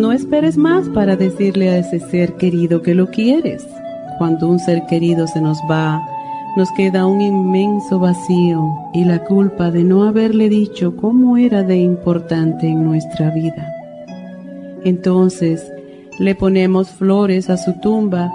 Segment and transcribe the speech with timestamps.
[0.00, 3.68] No esperes más para decirle a ese ser querido que lo quieres.
[4.16, 6.00] Cuando un ser querido se nos va,
[6.56, 8.64] nos queda un inmenso vacío
[8.94, 13.70] y la culpa de no haberle dicho cómo era de importante en nuestra vida.
[14.84, 15.70] Entonces
[16.18, 18.32] le ponemos flores a su tumba,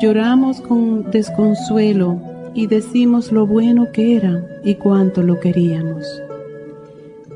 [0.00, 2.22] lloramos con desconsuelo
[2.54, 6.06] y decimos lo bueno que era y cuánto lo queríamos.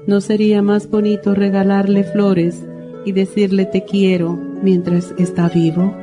[0.06, 2.64] ¿No sería más bonito regalarle flores
[3.06, 5.94] y decirle te quiero mientras está vivo?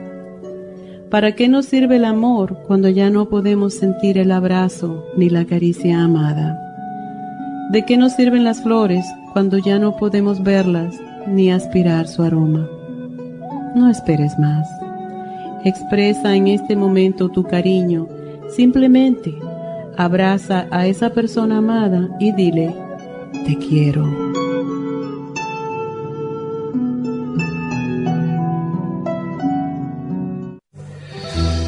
[1.11, 5.45] ¿Para qué nos sirve el amor cuando ya no podemos sentir el abrazo ni la
[5.45, 6.59] caricia amada?
[7.69, 12.67] ¿De qué nos sirven las flores cuando ya no podemos verlas ni aspirar su aroma?
[13.75, 14.67] No esperes más.
[15.65, 18.07] Expresa en este momento tu cariño.
[18.49, 19.35] Simplemente
[19.97, 22.75] abraza a esa persona amada y dile,
[23.45, 24.32] te quiero.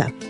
[0.00, 0.29] Plaza.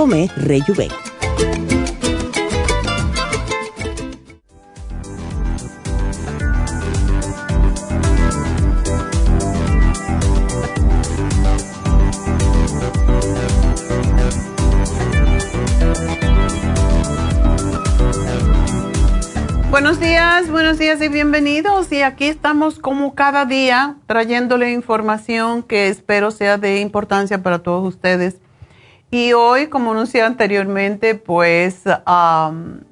[0.00, 0.88] Tome Rejuven.
[19.70, 21.92] Buenos días, buenos días y bienvenidos.
[21.92, 27.86] Y aquí estamos como cada día trayéndole información que espero sea de importancia para todos
[27.86, 28.38] ustedes.
[29.10, 31.82] Y hoy, como anuncié anteriormente, pues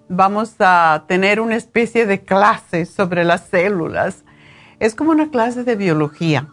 [0.08, 4.24] vamos a tener una especie de clase sobre las células.
[4.80, 6.48] Es como una clase de biología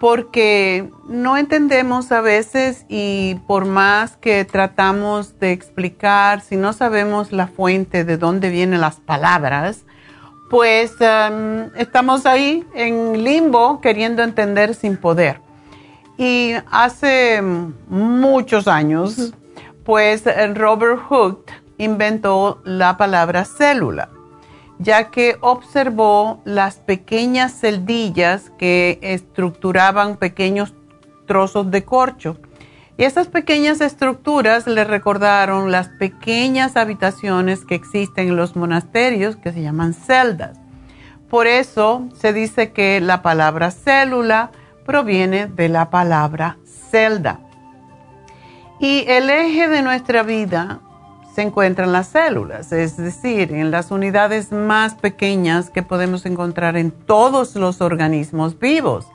[0.00, 7.32] porque no entendemos a veces y por más que tratamos de explicar, si no sabemos
[7.32, 9.84] la fuente de dónde vienen las palabras,
[10.48, 10.94] pues
[11.76, 15.42] estamos ahí en limbo queriendo entender sin poder.
[16.20, 17.42] Y hace
[17.88, 19.32] muchos años,
[19.84, 24.10] pues Robert Hooke inventó la palabra célula
[24.80, 30.72] ya que observó las pequeñas celdillas que estructuraban pequeños
[31.26, 32.38] trozos de corcho.
[32.96, 39.52] Y esas pequeñas estructuras le recordaron las pequeñas habitaciones que existen en los monasterios que
[39.52, 40.58] se llaman celdas.
[41.28, 44.50] Por eso se dice que la palabra célula
[44.90, 46.56] proviene de la palabra
[46.90, 47.38] celda.
[48.80, 50.80] Y el eje de nuestra vida
[51.32, 56.90] se encuentran las células, es decir, en las unidades más pequeñas que podemos encontrar en
[56.90, 59.06] todos los organismos vivos.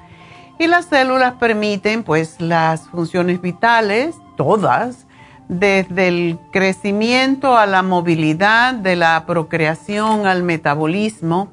[0.60, 5.08] Y las células permiten pues las funciones vitales, todas,
[5.50, 11.52] desde el crecimiento a la movilidad, de la procreación al metabolismo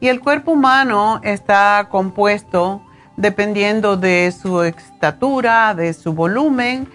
[0.00, 2.80] Y el cuerpo humano está compuesto,
[3.18, 6.88] dependiendo de su estatura, de su volumen,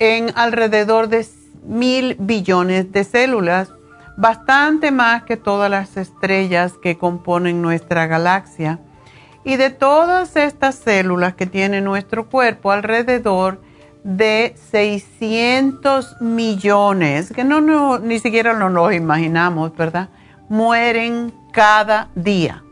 [0.00, 1.24] en alrededor de
[1.62, 3.72] mil billones de células,
[4.16, 8.80] bastante más que todas las estrellas que componen nuestra galaxia.
[9.44, 13.62] Y de todas estas células que tiene nuestro cuerpo, alrededor
[14.02, 20.08] de 600 millones, que no, ni siquiera nos lo imaginamos, ¿verdad?
[20.48, 22.64] Mueren cada día.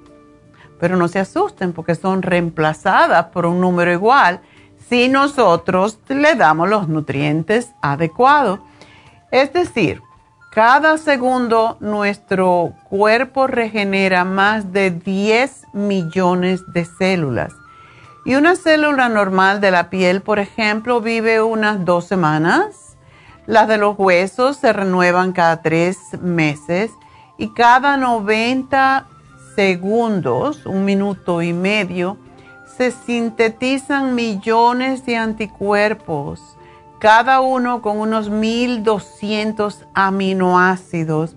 [0.79, 4.41] Pero no se asusten porque son reemplazadas por un número igual
[4.89, 8.61] si nosotros le damos los nutrientes adecuados.
[9.31, 10.03] Es decir,
[10.57, 17.53] cada segundo nuestro cuerpo regenera más de 10 millones de células.
[18.25, 22.97] Y una célula normal de la piel, por ejemplo, vive unas dos semanas.
[23.47, 26.91] Las de los huesos se renuevan cada tres meses
[27.39, 29.07] y cada 90
[29.57, 32.19] segundos, un minuto y medio,
[32.77, 36.59] se sintetizan millones de anticuerpos,
[37.01, 41.37] cada uno con unos 1200 aminoácidos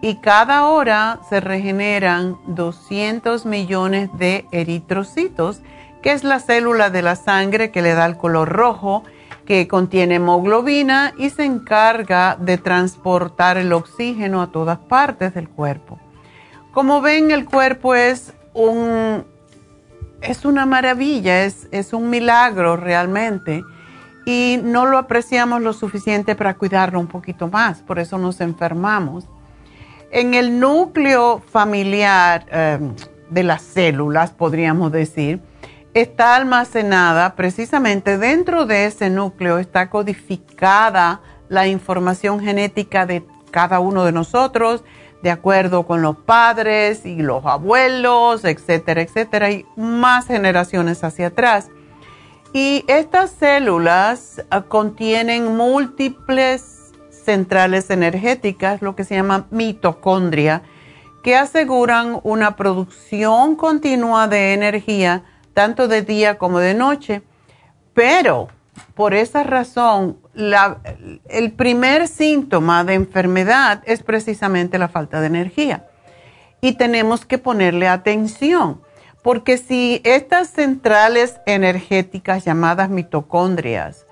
[0.00, 5.62] y cada hora se regeneran 200 millones de eritrocitos,
[6.02, 9.04] que es la célula de la sangre que le da el color rojo,
[9.46, 16.00] que contiene hemoglobina y se encarga de transportar el oxígeno a todas partes del cuerpo.
[16.72, 19.24] Como ven, el cuerpo es un
[20.22, 23.64] es una maravilla, es, es un milagro realmente
[24.24, 29.26] y no lo apreciamos lo suficiente para cuidarlo un poquito más, por eso nos enfermamos.
[30.12, 32.94] En el núcleo familiar em,
[33.30, 35.40] de las células, podríamos decir,
[35.92, 44.04] está almacenada precisamente dentro de ese núcleo, está codificada la información genética de cada uno
[44.04, 44.84] de nosotros,
[45.22, 51.70] de acuerdo con los padres y los abuelos, etcétera, etcétera, y más generaciones hacia atrás.
[52.52, 60.62] Y estas células ah, contienen múltiples centrales energéticas, lo que se llama mitocondria,
[61.22, 65.22] que aseguran una producción continua de energía,
[65.54, 67.22] tanto de día como de noche.
[67.94, 68.48] Pero
[68.94, 75.86] por esa razón, el primer síntoma de enfermedad es precisamente la falta de energía.
[76.60, 78.80] Y tenemos que ponerle atención,
[79.22, 84.06] porque si estas centrales energéticas llamadas mitocondrias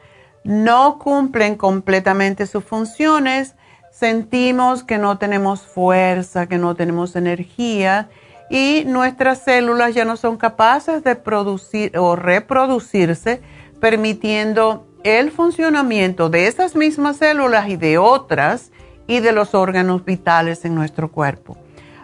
[0.45, 3.55] no cumplen completamente sus funciones,
[3.91, 8.09] sentimos que no tenemos fuerza, que no tenemos energía
[8.49, 13.41] y nuestras células ya no son capaces de producir o reproducirse
[13.81, 18.71] permitiendo el funcionamiento de esas mismas células y de otras
[19.07, 21.57] y de los órganos vitales en nuestro cuerpo.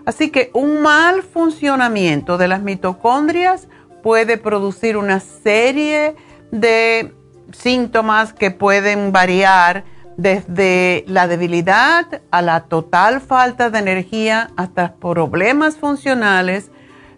[0.07, 3.69] Así que un mal funcionamiento de las mitocondrias
[4.03, 6.15] puede producir una serie
[6.51, 7.13] de
[7.53, 9.85] síntomas que pueden variar
[10.17, 16.71] desde la debilidad a la total falta de energía hasta problemas funcionales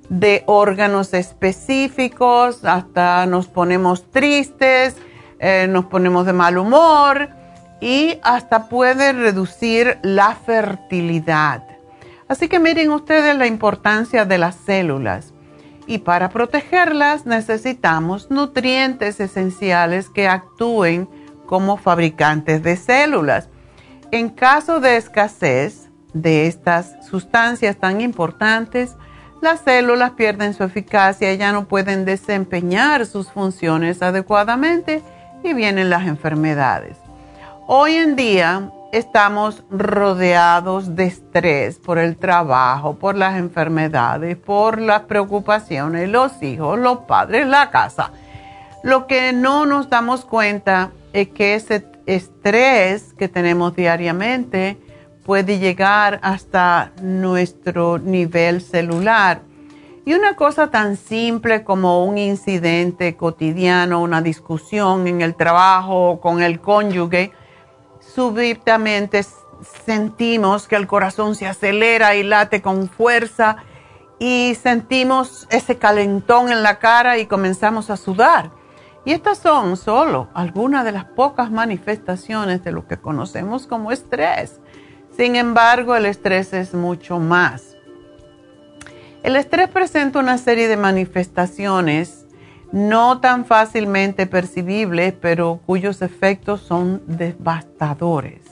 [0.08, 4.96] de órganos específicos, hasta nos ponemos tristes,
[5.38, 7.28] eh, nos ponemos de mal humor
[7.81, 11.64] y hasta puede reducir la fertilidad.
[12.26, 15.33] Así que miren ustedes la importancia de las células.
[15.87, 21.09] Y para protegerlas necesitamos nutrientes esenciales que actúen
[21.47, 23.49] como fabricantes de células.
[24.11, 28.97] En caso de escasez de estas sustancias tan importantes,
[29.40, 35.02] las células pierden su eficacia, ya no pueden desempeñar sus funciones adecuadamente
[35.45, 36.97] y vienen las enfermedades.
[37.66, 45.02] Hoy en día estamos rodeados de estrés por el trabajo, por las enfermedades, por las
[45.02, 48.11] preocupaciones, los hijos, los padres, la casa.
[48.83, 54.78] Lo que no nos damos cuenta es que ese estrés que tenemos diariamente
[55.28, 59.42] puede llegar hasta nuestro nivel celular.
[60.06, 66.40] Y una cosa tan simple como un incidente cotidiano, una discusión en el trabajo con
[66.40, 67.32] el cónyuge,
[68.00, 69.23] súbitamente
[69.85, 73.58] sentimos que el corazón se acelera y late con fuerza
[74.18, 78.50] y sentimos ese calentón en la cara y comenzamos a sudar.
[79.04, 84.58] Y estas son solo algunas de las pocas manifestaciones de lo que conocemos como estrés.
[85.18, 87.76] Sin embargo, el estrés es mucho más.
[89.25, 92.25] El estrés presenta una serie de manifestaciones
[92.70, 98.42] no tan fácilmente percibibles, pero cuyos efectos son devastadores.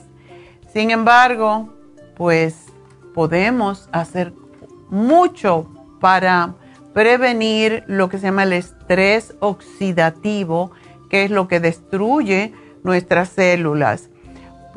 [0.73, 1.73] Sin embargo,
[2.17, 2.65] pues
[3.13, 4.33] podemos hacer
[4.89, 5.71] mucho
[6.01, 6.55] para
[6.93, 10.71] prevenir lo que se llama el estrés oxidativo,
[11.09, 14.09] que es lo que destruye nuestras células.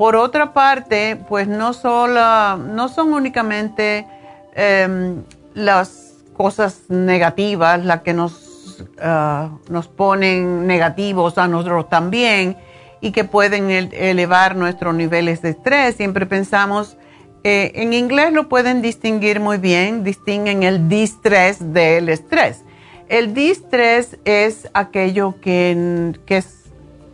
[0.01, 4.07] Por otra parte, pues no, solo, no son únicamente
[4.55, 5.21] em,
[5.53, 12.57] las cosas negativas las que nos, ah, nos ponen negativos a nosotros también
[12.99, 15.97] y que pueden elevar nuestros niveles de estrés.
[15.97, 16.97] Siempre pensamos,
[17.43, 22.63] eh, en inglés lo pueden distinguir muy bien, distinguen el distress del estrés.
[23.07, 26.61] El distress es aquello que, que es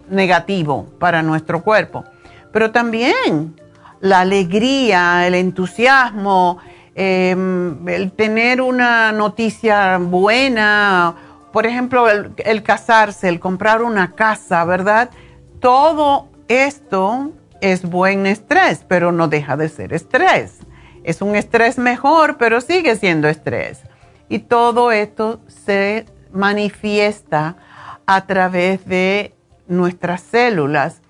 [0.09, 2.05] negativo para nuestro cuerpo,
[2.51, 3.59] pero también
[3.99, 6.59] la alegría, el entusiasmo,
[6.95, 11.15] em, el tener una noticia buena,
[11.51, 15.09] por ejemplo, el casarse, el comprar una casa, ¿verdad?
[15.59, 20.59] todo esto es buen estrés, pero no deja de ser estrés.
[21.03, 23.81] Es un estrés mejor, pero sigue siendo estrés.
[24.29, 27.55] Y todo esto se manifiesta
[28.05, 29.33] a través de
[29.67, 31.01] nuestras células.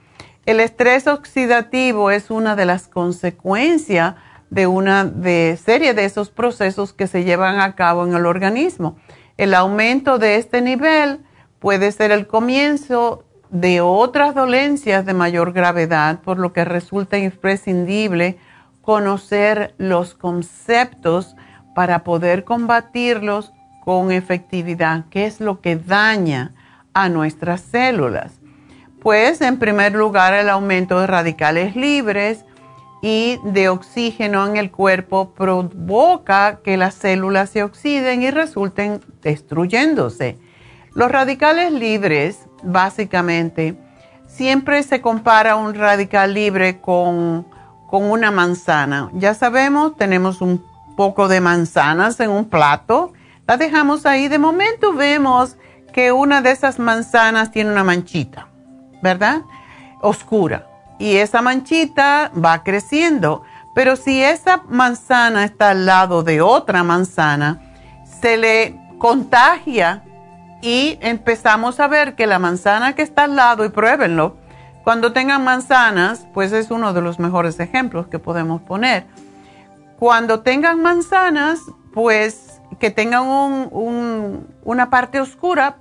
[0.47, 4.15] El estrés oxidativo es una de las consecuencias
[4.49, 5.11] de una
[5.57, 8.95] serie de esos procesos que se llevan a cabo en el organismo.
[9.35, 11.19] El aumento de este nivel
[11.59, 18.37] puede ser el comienzo de otras dolencias de mayor gravedad, por lo que resulta imprescindible
[18.81, 21.35] conocer los conceptos
[21.75, 23.51] para poder combatirlos
[23.83, 26.53] con efectividad, qué es lo que daña
[26.93, 28.39] a nuestras células.
[29.01, 32.45] Pues en primer lugar el aumento de radicales libres
[33.01, 40.37] y de oxígeno en el cuerpo provoca que las células se oxiden y resulten destruyéndose.
[40.93, 43.77] Los radicales libres básicamente,
[44.27, 47.45] siempre se compara un radical libre con,
[47.89, 49.09] una manzana.
[49.13, 50.63] Ya sabemos, tenemos un
[50.97, 53.13] poco de manzanas en un plato,
[53.47, 55.55] la dejamos ahí, de momento vemos
[55.93, 58.49] que una de esas manzanas tiene una manchita,
[59.01, 59.41] ¿verdad?
[60.01, 60.67] Oscura.
[60.99, 63.43] Y esa manchita va creciendo.
[63.73, 67.61] Pero si esa manzana está al lado de otra manzana,
[68.21, 70.03] se le contagia
[70.61, 74.35] y empezamos a ver que la manzana que está al lado, y pruébenlo,
[74.83, 79.05] cuando tengan manzanas, pues es uno de los mejores ejemplos que podemos poner.
[79.99, 81.59] Cuando tengan manzanas,
[81.93, 83.25] pues que tengan
[83.71, 85.75] una parte oscura,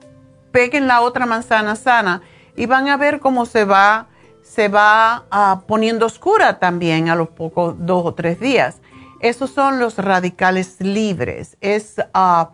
[0.51, 2.23] peguen la otra manzana sana
[2.57, 4.07] y van a ver cómo se va,
[4.43, 8.81] se va ah, poniendo oscura también a los pocos dos o tres días.
[9.21, 11.57] Esos son los radicales libres.
[11.61, 12.47] Es uh,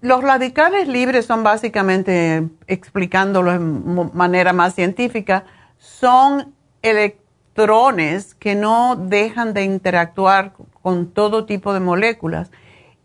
[0.00, 5.44] los radicales libres son básicamente, explicándolo de manera más científica,
[5.78, 10.52] son electrones que no dejan de interactuar
[10.82, 12.50] con todo tipo de moléculas.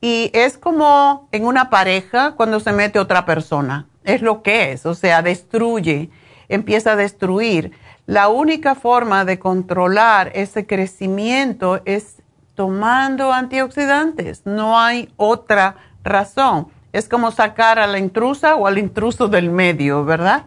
[0.01, 3.87] Y es como en una pareja cuando se mete otra persona.
[4.03, 6.09] Es lo que es, o sea, destruye,
[6.49, 7.71] empieza a destruir.
[8.07, 12.21] La única forma de controlar ese crecimiento es
[12.55, 14.45] tomando antioxidantes.
[14.45, 16.67] No hay otra razón.
[16.93, 20.45] Es como sacar a la intrusa o al intruso del medio, ¿verdad?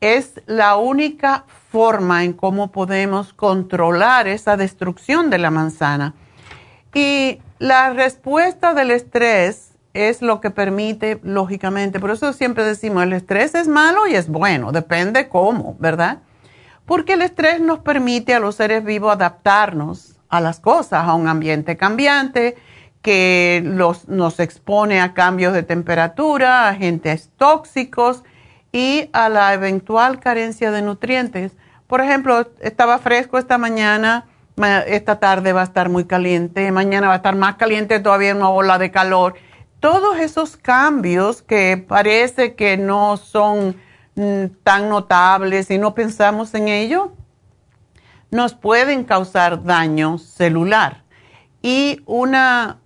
[0.00, 6.14] Es la única forma en cómo podemos controlar esa destrucción de la manzana.
[6.94, 13.12] Y la respuesta del estrés es lo que permite, lógicamente, por eso siempre decimos, el
[13.12, 16.18] estrés es malo y es bueno, depende cómo, ¿verdad?
[16.86, 21.28] Porque el estrés nos permite a los seres vivos adaptarnos a las cosas, a un
[21.28, 22.56] ambiente cambiante,
[23.02, 28.22] que los, nos expone a cambios de temperatura, a agentes tóxicos
[28.72, 31.52] y a la eventual carencia de nutrientes.
[31.86, 34.26] Por ejemplo, estaba fresco esta mañana,
[34.86, 38.50] esta tarde va a estar muy caliente, mañana va a estar más caliente todavía una
[38.50, 39.34] ola de calor.
[39.80, 43.76] Todos esos cambios que parece que no son
[44.14, 47.12] mm, tan notables y no pensamos en ello,
[48.30, 51.02] nos pueden causar daño celular.
[51.62, 52.78] Y una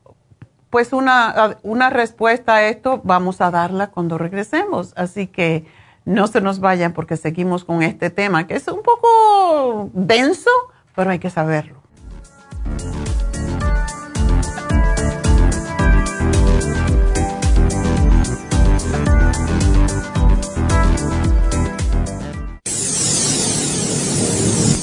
[0.74, 4.92] pues una, una respuesta a esto vamos a darla cuando regresemos.
[4.96, 5.66] Así que
[6.04, 10.50] no se nos vayan porque seguimos con este tema que es un poco denso,
[10.96, 11.80] pero hay que saberlo.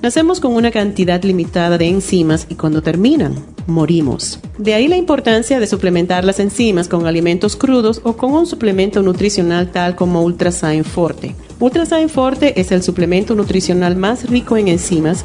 [0.00, 3.34] Nacemos con una cantidad limitada de enzimas y cuando terminan,
[3.66, 4.38] morimos.
[4.56, 9.02] De ahí la importancia de suplementar las enzimas con alimentos crudos o con un suplemento
[9.02, 11.34] nutricional tal como Ultrasign Forte.
[11.58, 15.24] Ultrasign Forte es el suplemento nutricional más rico en enzimas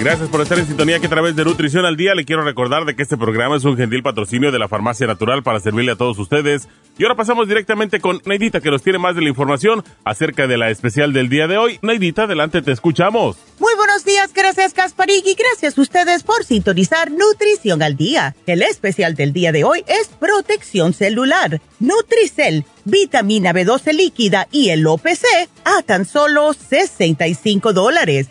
[0.00, 2.86] Gracias por estar en sintonía que a través de Nutrición al Día le quiero recordar
[2.86, 5.96] de que este programa es un gentil patrocinio de la Farmacia Natural para servirle a
[5.96, 6.68] todos ustedes.
[6.96, 10.56] Y ahora pasamos directamente con Neidita que nos tiene más de la información acerca de
[10.56, 11.78] la especial del día de hoy.
[11.82, 13.36] Neidita, adelante, te escuchamos.
[13.58, 18.34] Muy buenos días, gracias Gasparig y gracias a ustedes por sintonizar Nutrición al Día.
[18.46, 21.60] El especial del día de hoy es protección celular.
[21.78, 25.26] Nutricel, vitamina B12 líquida y el OPC
[25.64, 28.30] a tan solo 65 dólares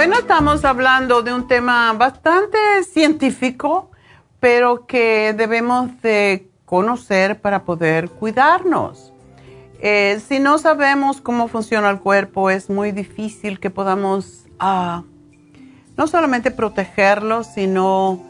[0.00, 2.56] Bueno, estamos hablando de un tema bastante
[2.90, 3.90] científico,
[4.40, 9.12] pero que debemos de conocer para poder cuidarnos.
[9.78, 15.02] Eh, si no sabemos cómo funciona el cuerpo, es muy difícil que podamos ah,
[15.98, 18.24] no solamente protegerlo, sino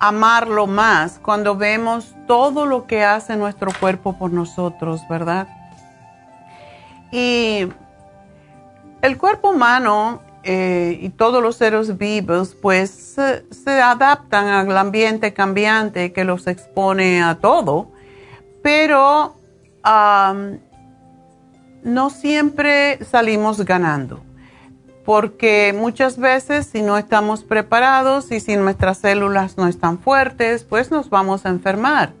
[0.00, 5.48] amarlo más cuando vemos todo lo que hace nuestro cuerpo por nosotros, ¿verdad?
[7.12, 7.68] Y
[9.02, 13.16] el cuerpo humano eh, y todos los seres vivos pues
[13.50, 17.90] se adaptan al ambiente cambiante que los expone a todo,
[18.62, 19.36] pero
[21.82, 24.22] no siempre salimos ganando,
[25.04, 30.90] porque muchas veces si no estamos preparados y si nuestras células no están fuertes, pues
[30.90, 32.12] nos vamos a enfermar.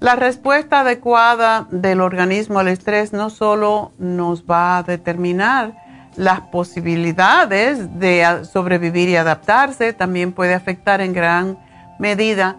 [0.00, 5.83] La respuesta adecuada del organismo al estrés no solo nos va a determinar
[6.16, 11.58] las posibilidades de sobrevivir y adaptarse, también puede afectar en gran
[11.98, 12.56] medida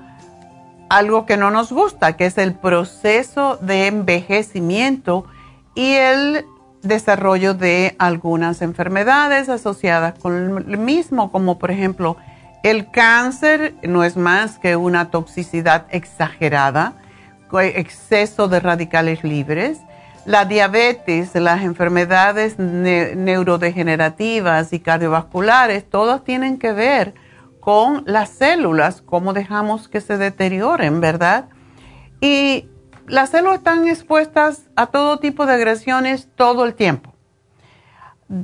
[0.89, 5.25] algo que no nos gusta, que es el proceso de envejecimiento
[5.73, 6.45] y el
[6.83, 12.17] desarrollo de algunas enfermedades asociadas con el mismo, como por ejemplo
[12.63, 16.93] el cáncer no es más que una toxicidad exagerada,
[17.61, 19.79] exceso de radicales libres
[20.25, 27.13] la diabetes, las enfermedades neurodegenerativas y cardiovasculares, todas tienen que ver
[27.59, 31.45] con las células, cómo dejamos que se deterioren, ¿verdad?
[32.21, 32.67] Y
[33.07, 37.13] las células están expuestas a todo tipo de agresiones todo el tiempo,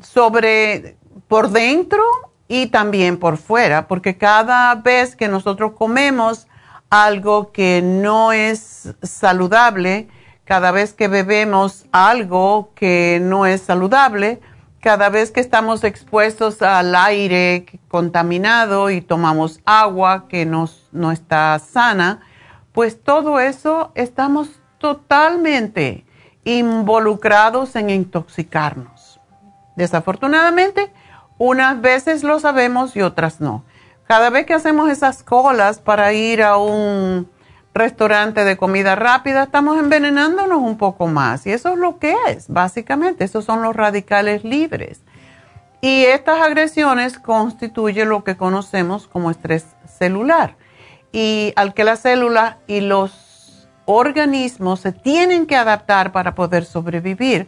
[0.02, 2.04] sobre por dentro
[2.48, 6.48] y también por fuera, porque cada vez que nosotros comemos
[6.90, 10.10] algo que no es saludable,
[10.52, 14.42] cada vez que bebemos algo que no es saludable,
[14.82, 20.68] cada vez que estamos expuestos al aire contaminado y tomamos agua que no
[21.14, 22.20] está sana,
[22.74, 26.04] pues todo eso estamos totalmente
[26.44, 29.22] involucrados en intoxicarnos.
[29.78, 30.92] Desafortunadamente,
[31.38, 33.64] unas veces lo sabemos y otras no.
[34.06, 37.30] Cada vez que hacemos esas colas para ir a un
[37.74, 41.46] restaurante de comida rápida, estamos envenenándonos un poco más.
[41.48, 43.24] Y eso es lo que es, básicamente.
[43.24, 45.02] Esos son los radicales libres.
[45.82, 50.56] Y estas agresiones constituyen lo que conocemos como estrés celular.
[51.12, 57.48] Y al que la célula y los organismos se tienen que adaptar para poder sobrevivir.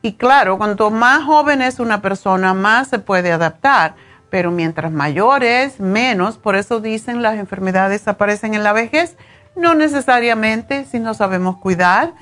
[0.00, 3.94] Y claro, cuanto más joven es una persona, más se puede adaptar.
[4.30, 9.18] pero mientras mayores, menos, por eso dicen las enfermedades aparecen en la vejez,
[9.56, 12.14] no necesariamente si no sabemos cuidar,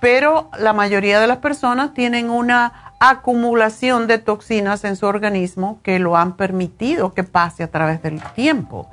[0.00, 5.98] pero la mayoría de las personas tienen una acumulación de toxinas en su organismo que
[5.98, 8.88] lo han permitido que pase a través del tiempo.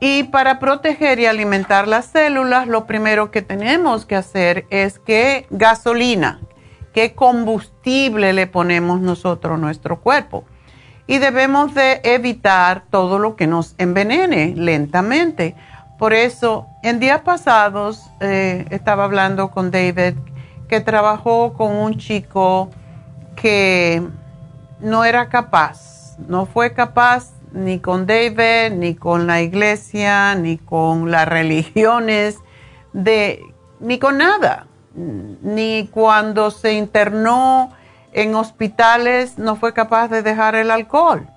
[0.00, 5.46] Y para proteger y alimentar las células, lo primero que tenemos que hacer es que
[5.50, 6.40] gasolina,
[6.92, 10.44] qué combustible le ponemos nosotros a nuestro cuerpo
[11.06, 15.54] y debemos de evitar todo lo que nos envenene lentamente.
[15.98, 20.14] Por eso, en días pasados eh, estaba hablando con David
[20.68, 22.70] que trabajó con un chico
[23.36, 24.02] que
[24.80, 31.10] no era capaz, no fue capaz ni con David, ni con la iglesia, ni con
[31.10, 32.38] las religiones,
[32.92, 37.70] ni con nada, ni cuando se internó
[38.12, 41.28] en hospitales no fue capaz de dejar el alcohol.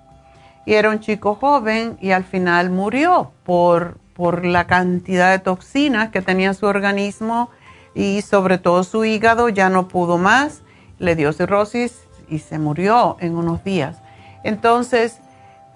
[0.64, 6.10] Y era un chico joven y al final murió por, por la cantidad de toxinas
[6.10, 7.50] que tenía su organismo
[7.94, 10.62] y sobre todo su hígado ya no pudo más,
[10.98, 13.98] le dio cirrosis y se murió en unos días.
[14.42, 15.20] Entonces,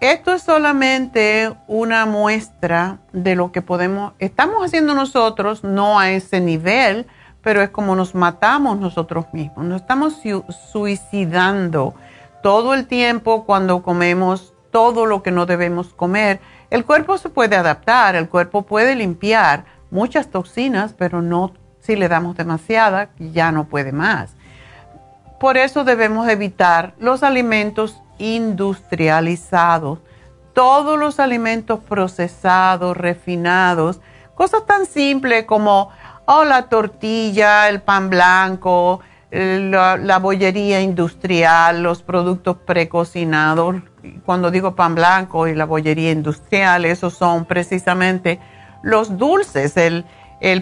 [0.00, 6.40] esto es solamente una muestra de lo que podemos, estamos haciendo nosotros, no a ese
[6.40, 7.06] nivel,
[7.42, 9.64] pero es como nos matamos nosotros mismos.
[9.66, 10.20] Nos estamos
[10.72, 11.94] suicidando
[12.42, 16.40] todo el tiempo cuando comemos todo lo que no debemos comer.
[16.72, 22.08] El cuerpo se puede adaptar, el cuerpo puede limpiar muchas toxinas, pero no si le
[22.08, 24.30] damos demasiada, ya no puede más.
[25.38, 29.98] Por eso debemos evitar los alimentos industrializados,
[30.54, 34.00] todos los alimentos procesados, refinados,
[34.34, 35.90] cosas tan simples como
[36.24, 39.00] o la tortilla, el pan blanco,
[39.32, 43.76] la, bollería industrial, los productos precocinados.
[44.26, 48.38] Cuando digo pan blanco y la bollería industrial, esos son precisamente
[48.82, 50.04] los dulces, el,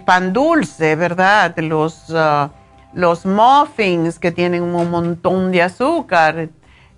[0.03, 1.57] pan dulce, ¿verdad?
[1.59, 2.49] Los, uh,
[2.93, 6.51] los muffins que tienen un montón de azúcar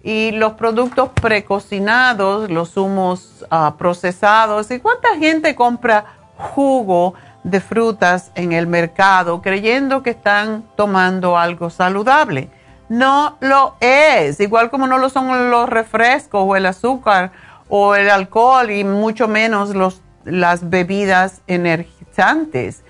[0.03, 4.71] y los productos precocinados, los humos uh, procesados.
[4.71, 6.05] ¿Y cuánta gente compra
[6.37, 7.15] jugo?
[7.45, 12.51] De frutas en el mercado creyendo que están tomando algo saludable.
[12.89, 17.33] No lo es, igual como no lo son los refrescos o el azúcar
[17.69, 22.85] o el alcohol y mucho menos los, las bebidas energizantes.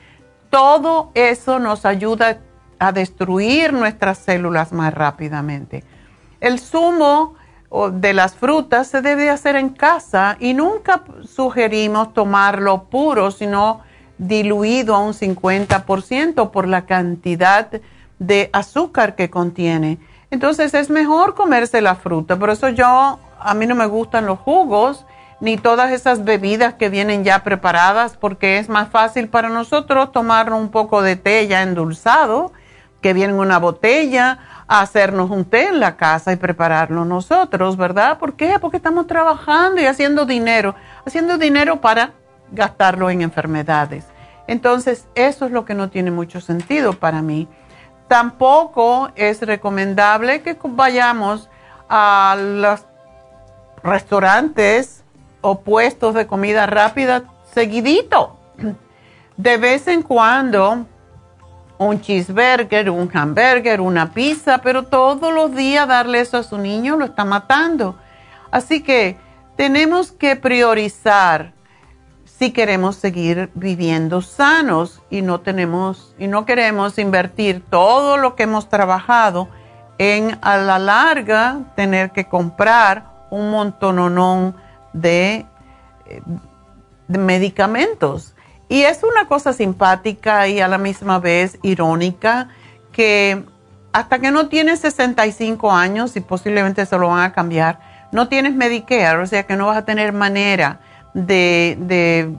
[0.50, 2.38] Todo eso nos ayuda
[2.78, 5.84] a destruir nuestras células más rápidamente.
[6.40, 7.36] El zumo
[7.92, 13.80] de las frutas se debe hacer en casa y nunca sugerimos tomarlo puro, sino
[14.18, 17.68] diluido a un 50% por la cantidad
[18.18, 19.98] de azúcar que contiene.
[20.30, 22.38] Entonces es mejor comerse la fruta.
[22.38, 25.04] Por eso yo, a mí no me gustan los jugos
[25.40, 30.52] ni todas esas bebidas que vienen ya preparadas porque es más fácil para nosotros tomar
[30.52, 32.52] un poco de té ya endulzado,
[33.00, 38.18] que viene en una botella, hacernos un té en la casa y prepararlo nosotros, ¿verdad?
[38.18, 38.58] ¿Por qué?
[38.60, 42.12] Porque estamos trabajando y haciendo dinero, haciendo dinero para
[42.52, 44.04] gastarlo en enfermedades.
[44.46, 47.48] Entonces, eso es lo que no tiene mucho sentido para mí.
[48.08, 51.48] Tampoco es recomendable que vayamos
[51.88, 52.84] a los
[53.82, 55.02] restaurantes
[55.40, 58.38] o puestos de comida rápida seguidito.
[59.36, 60.86] De vez en cuando,
[61.78, 66.96] un cheeseburger, un hamburger, una pizza, pero todos los días darle eso a su niño
[66.96, 67.96] lo está matando.
[68.50, 69.16] Así que
[69.56, 71.52] tenemos que priorizar
[72.42, 78.42] si queremos seguir viviendo sanos y no tenemos y no queremos invertir todo lo que
[78.42, 79.48] hemos trabajado
[79.98, 84.56] en a la larga tener que comprar un montononón
[84.92, 85.46] de,
[86.06, 86.20] eh,
[87.06, 88.34] de medicamentos.
[88.68, 92.48] Y es una cosa simpática y a la misma vez irónica
[92.90, 93.44] que
[93.92, 97.78] hasta que no tienes 65 años y posiblemente se lo van a cambiar,
[98.10, 100.80] no tienes Medicare, o sea que no vas a tener manera
[101.14, 102.34] de,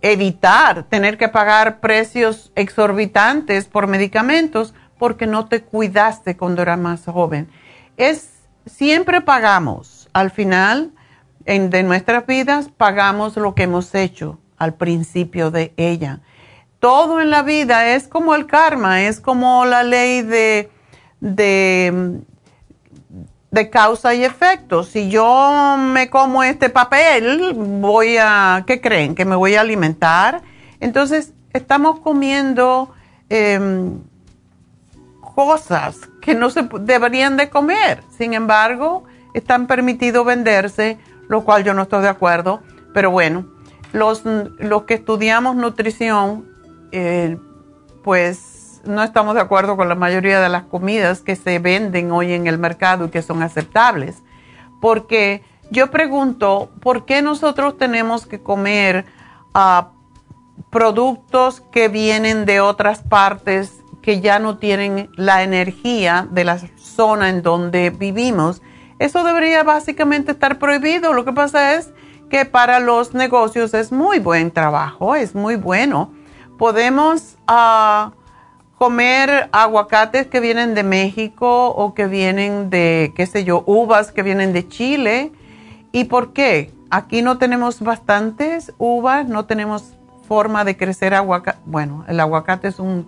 [0.00, 7.04] evitar tener que pagar precios exorbitantes por medicamentos porque no te cuidaste cuando eras más
[7.04, 7.48] joven.
[7.96, 8.30] Es,
[8.66, 10.90] siempre pagamos, al final
[11.44, 16.20] en, de nuestras vidas, pagamos lo que hemos hecho al principio de ella.
[16.80, 20.68] Todo en la vida es como el karma, es como la ley de,
[21.20, 22.22] de
[23.52, 24.82] de causa y efecto.
[24.82, 29.14] Si yo me como este papel, voy a, ¿qué creen?
[29.14, 30.42] Que me voy a alimentar.
[30.80, 32.90] Entonces, estamos comiendo
[33.28, 34.00] em,
[35.34, 38.02] cosas que no se deberían de comer.
[38.16, 42.62] Sin embargo, están permitidos venderse, lo cual yo no estoy de acuerdo,
[42.94, 43.46] pero bueno,
[43.92, 46.48] los, los que estudiamos nutrición,
[46.90, 47.36] eh,
[48.02, 48.51] pues
[48.84, 52.46] no estamos de acuerdo con la mayoría de las comidas que se venden hoy en
[52.46, 54.22] el mercado y que son aceptables.
[54.80, 59.06] Porque yo pregunto, ¿por qué nosotros tenemos que comer
[59.54, 59.92] ah,
[60.70, 67.28] productos que vienen de otras partes que ya no tienen la energía de la zona
[67.28, 68.62] en donde vivimos?
[68.98, 71.12] Eso debería básicamente estar prohibido.
[71.12, 71.92] Lo que pasa es
[72.28, 76.12] que para los negocios es muy buen trabajo, es muy bueno.
[76.58, 78.12] Podemos ah,
[78.82, 84.24] comer aguacates que vienen de México o que vienen de, qué sé yo, uvas que
[84.24, 85.30] vienen de Chile.
[85.92, 86.72] ¿Y por qué?
[86.90, 89.94] Aquí no tenemos bastantes uvas, no tenemos
[90.26, 91.60] forma de crecer aguacate.
[91.64, 93.06] Bueno, el aguacate es un,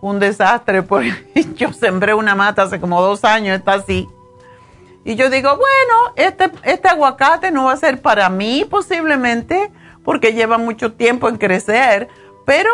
[0.00, 1.14] un desastre porque
[1.54, 4.08] yo sembré una mata hace como dos años, está así
[5.04, 9.70] y yo digo, bueno, este, este aguacate no va a ser para mí posiblemente
[10.04, 12.08] porque lleva mucho tiempo en crecer,
[12.44, 12.70] pero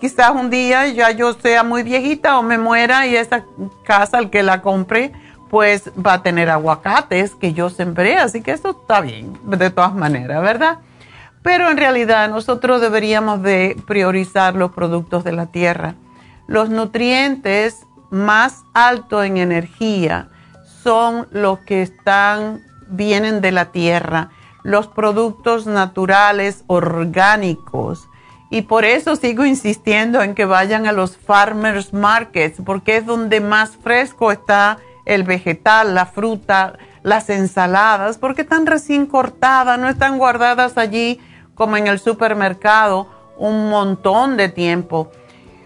[0.00, 3.44] quizás un día ya yo sea muy viejita o me muera y esa
[3.84, 5.12] casa al que la compre
[5.50, 9.94] pues va a tener aguacates que yo sembré, así que eso está bien de todas
[9.94, 10.78] maneras, ¿verdad?
[11.42, 15.94] Pero en realidad nosotros deberíamos de priorizar los productos de la tierra.
[16.46, 20.28] Los nutrientes más altos en energía,
[20.82, 24.30] son los que están, vienen de la tierra,
[24.62, 28.08] los productos naturales, orgánicos.
[28.50, 33.40] Y por eso sigo insistiendo en que vayan a los farmers markets, porque es donde
[33.40, 40.18] más fresco está el vegetal, la fruta, las ensaladas, porque están recién cortadas, no están
[40.18, 41.20] guardadas allí
[41.54, 43.06] como en el supermercado
[43.38, 45.10] un montón de tiempo.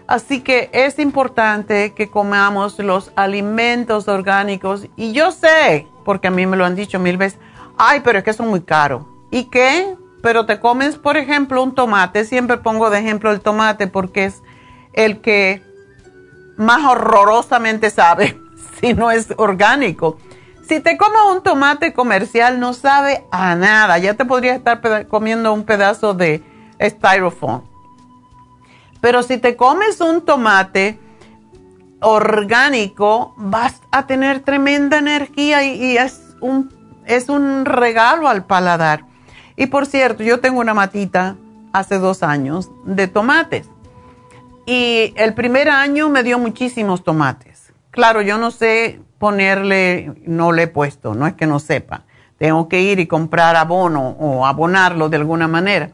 [0.07, 4.87] Así que es importante que comamos los alimentos orgánicos.
[4.95, 7.39] Y yo sé, porque a mí me lo han dicho mil veces,
[7.77, 9.03] ay, pero es que son muy caros.
[9.31, 9.95] ¿Y qué?
[10.25, 12.25] Pero te comes, por ejemplo, un tomate.
[12.25, 14.41] Siempre pongo de ejemplo el tomate porque es
[14.93, 15.61] el que
[16.57, 18.35] más horrorosamente sabe
[18.81, 20.17] si no es orgánico.
[20.67, 23.99] Si te comes un tomate comercial no sabe a nada.
[23.99, 26.43] Ya te podrías estar comiendo un pedazo de
[26.81, 27.61] styrofoam
[29.01, 30.97] pero si te comes un tomate
[32.01, 36.73] orgánico, vas a tener tremenda energía y, es, un,
[37.05, 39.05] es un regalo al paladar.
[39.55, 41.37] Y por cierto, yo tengo una matita
[41.71, 43.69] hace dos años de tomates.
[44.65, 47.71] Y el primer año me dio muchísimos tomates.
[47.91, 52.03] Claro, yo no sé ponerle, no le he puesto, no es que no sepa.
[52.37, 55.91] Tengo que ir y comprar abono o abonarlo de alguna manera.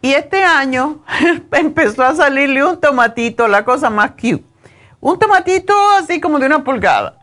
[0.00, 1.00] Y este año
[1.52, 4.44] empezó a salirle un tomatito, la cosa más cute.
[5.00, 7.18] Un tomatito así como de una pulgada.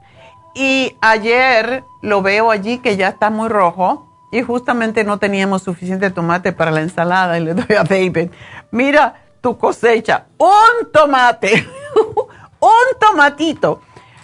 [0.55, 6.09] Y ayer lo veo allí que ya está muy rojo y justamente no teníamos suficiente
[6.11, 8.29] tomate para la ensalada y le doy a David,
[8.71, 11.67] mira tu cosecha, un tomate,
[12.59, 13.81] un tomatito.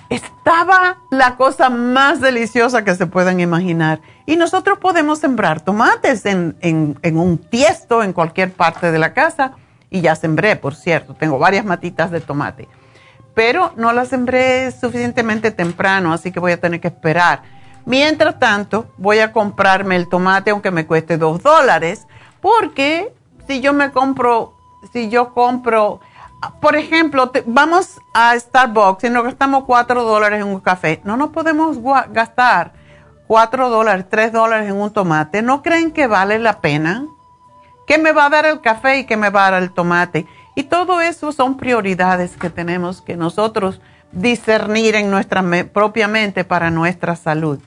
[0.09, 4.01] Estaba la cosa más deliciosa que se puedan imaginar.
[4.27, 6.55] Y nosotros podemos sembrar tomates en,
[7.03, 9.53] un tiesto en cualquier parte de la casa.
[9.89, 12.67] Y ya sembré, por cierto, tengo varias matitas de tomate.
[13.33, 17.41] Pero no las sembré suficientemente temprano, así que voy a tener que esperar.
[17.85, 22.07] Mientras tanto, voy a comprarme el tomate aunque me cueste dos dólares,
[22.41, 23.13] porque
[23.47, 24.53] si yo me compro,
[24.91, 25.99] si yo compro,
[26.61, 31.29] por ejemplo, vamos a Starbucks y nos gastamos cuatro dólares en un café, no nos
[31.29, 31.77] podemos
[32.11, 32.73] gastar
[33.27, 37.05] 4 dólares, 3 dólares en un tomate, ¿no creen que vale la pena?
[37.87, 40.25] ¿Qué me va a dar el café y qué me va a dar el tomate?
[40.55, 43.81] Y todo eso son prioridades que tenemos que nosotros
[44.15, 47.59] discernir en nuestra propia mente para nuestra salud.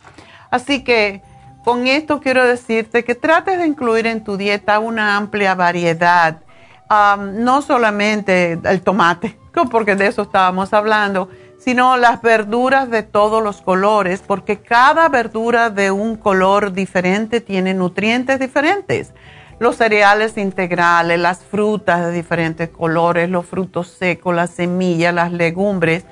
[0.50, 1.22] Así que
[1.64, 6.40] con esto quiero decirte que trates de incluir en tu dieta una amplia variedad,
[6.88, 9.38] no solamente el tomate,
[9.70, 15.68] porque de eso estábamos hablando, sino las verduras de todos los colores, porque cada verdura
[15.68, 19.12] de un color diferente tiene nutrientes diferentes.
[19.58, 26.06] Los cereales integrales, las frutas de diferentes colores, los frutos secos, las semillas, las legumbres,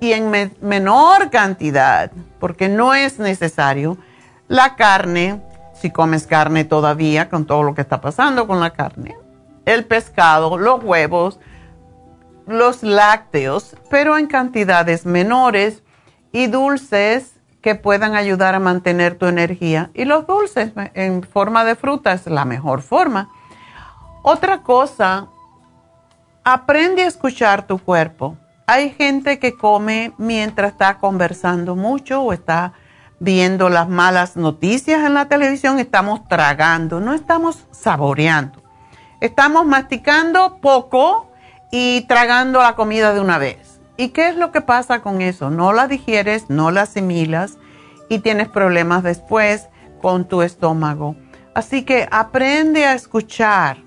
[0.00, 3.98] y en menor cantidad, porque no es necesario,
[4.46, 5.40] la carne,
[5.74, 9.16] si comes carne todavía, con todo lo que está pasando con la carne,
[9.64, 11.38] el pescado, los huevos,
[12.46, 15.82] los lácteos, pero en cantidades menores
[16.32, 19.90] y dulces que puedan ayudar a mantener tu energía.
[19.92, 23.30] Y los dulces en forma de fruta es la mejor forma.
[24.22, 25.26] Otra cosa,
[26.44, 28.36] aprende a escuchar tu cuerpo.
[28.70, 32.74] Hay gente que come mientras está conversando mucho o está
[33.18, 38.62] viendo las malas noticias en la televisión, estamos tragando, no estamos saboreando.
[39.22, 41.30] Estamos masticando poco
[41.72, 43.80] y tragando la comida de una vez.
[43.96, 45.48] ¿Y qué es lo que pasa con eso?
[45.48, 47.56] No la digieres, no la asimilas
[48.10, 49.70] y tienes problemas después
[50.02, 51.16] con tu estómago.
[51.54, 53.78] Así que aprende a escuchar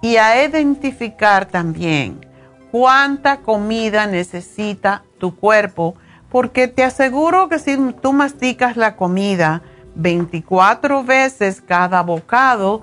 [0.00, 2.29] y a identificar también
[2.70, 5.94] cuánta comida necesita tu cuerpo,
[6.30, 9.62] porque te aseguro que si tú masticas la comida
[9.96, 12.82] 24 veces cada bocado,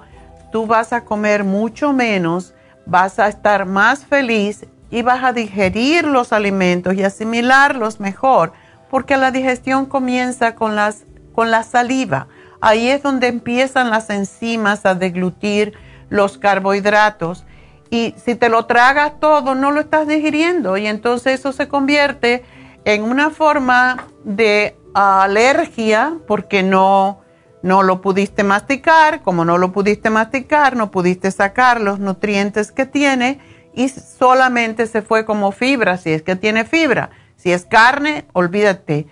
[0.52, 2.54] tú vas a comer mucho menos,
[2.86, 8.54] vas a estar más feliz y vas a digerir los alimentos y asimilarlos mejor,
[8.90, 12.28] porque la digestión comienza con, las, con la saliva.
[12.62, 15.74] Ahí es donde empiezan las enzimas a deglutir
[16.10, 17.46] los carbohidratos.
[17.90, 20.78] Y si te lo tragas todo, no lo estás digiriendo.
[20.78, 22.44] Y entonces eso se convierte
[22.86, 27.22] en una forma de alergia porque no,
[27.62, 29.22] no lo pudiste masticar.
[29.22, 33.40] Como no lo pudiste masticar, no pudiste sacar los nutrientes que tiene
[33.74, 37.12] y solamente se fue como fibra, si es que tiene fibra.
[37.36, 39.06] Si es carne, olvídate.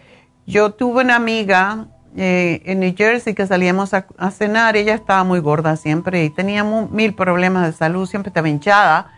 [0.48, 5.40] Yo tuve una amiga eh, en New Jersey que salíamos a, cenar, ella estaba muy
[5.40, 9.12] gorda siempre y tenía mil problemas de salud, siempre estaba hinchada.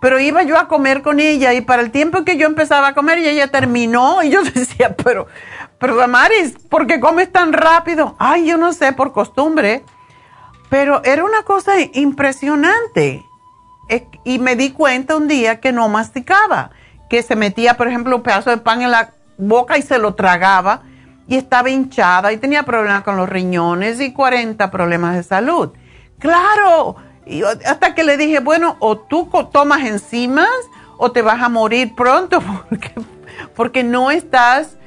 [0.00, 2.94] Pero iba yo a comer con ella y para el tiempo que yo empezaba a
[2.94, 5.26] comer, ella terminó y yo decía, pero,
[5.78, 8.16] pero Damaris, ¿por qué comes tan rápido?
[8.18, 9.84] Ay, yo no sé, por costumbre.
[10.70, 13.24] Pero era una cosa impresionante.
[14.24, 16.70] Y me di cuenta un día que no masticaba,
[17.08, 20.14] que se metía, por ejemplo, un pedazo de pan en la boca y se lo
[20.14, 20.82] tragaba
[21.28, 25.70] y estaba hinchada y tenía problemas con los riñones y 40 problemas de salud.
[26.18, 26.96] Claro,
[27.66, 30.48] hasta que le dije, bueno, o tú tomas enzimas
[30.96, 32.92] o te vas a morir pronto porque,
[33.54, 34.78] porque no estás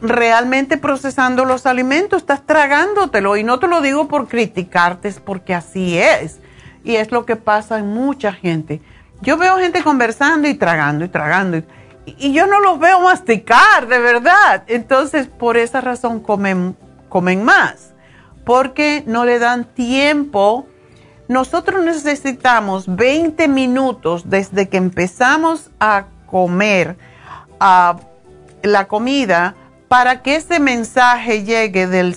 [0.00, 3.36] realmente procesando los alimentos, estás tragándotelo.
[3.36, 6.38] Y no te lo digo por criticarte, es porque así es.
[6.84, 8.80] Y es lo que pasa en mucha gente.
[9.20, 11.62] Yo veo gente conversando y tragando y tragando.
[12.06, 14.64] Y yo no los veo masticar, de verdad.
[14.66, 16.76] Entonces, por esa razón comen,
[17.08, 17.94] comen más,
[18.44, 20.66] porque no le dan tiempo.
[21.28, 26.96] Nosotros necesitamos 20 minutos desde que empezamos a comer
[28.62, 29.54] la comida
[29.88, 32.16] para que ese mensaje llegue del,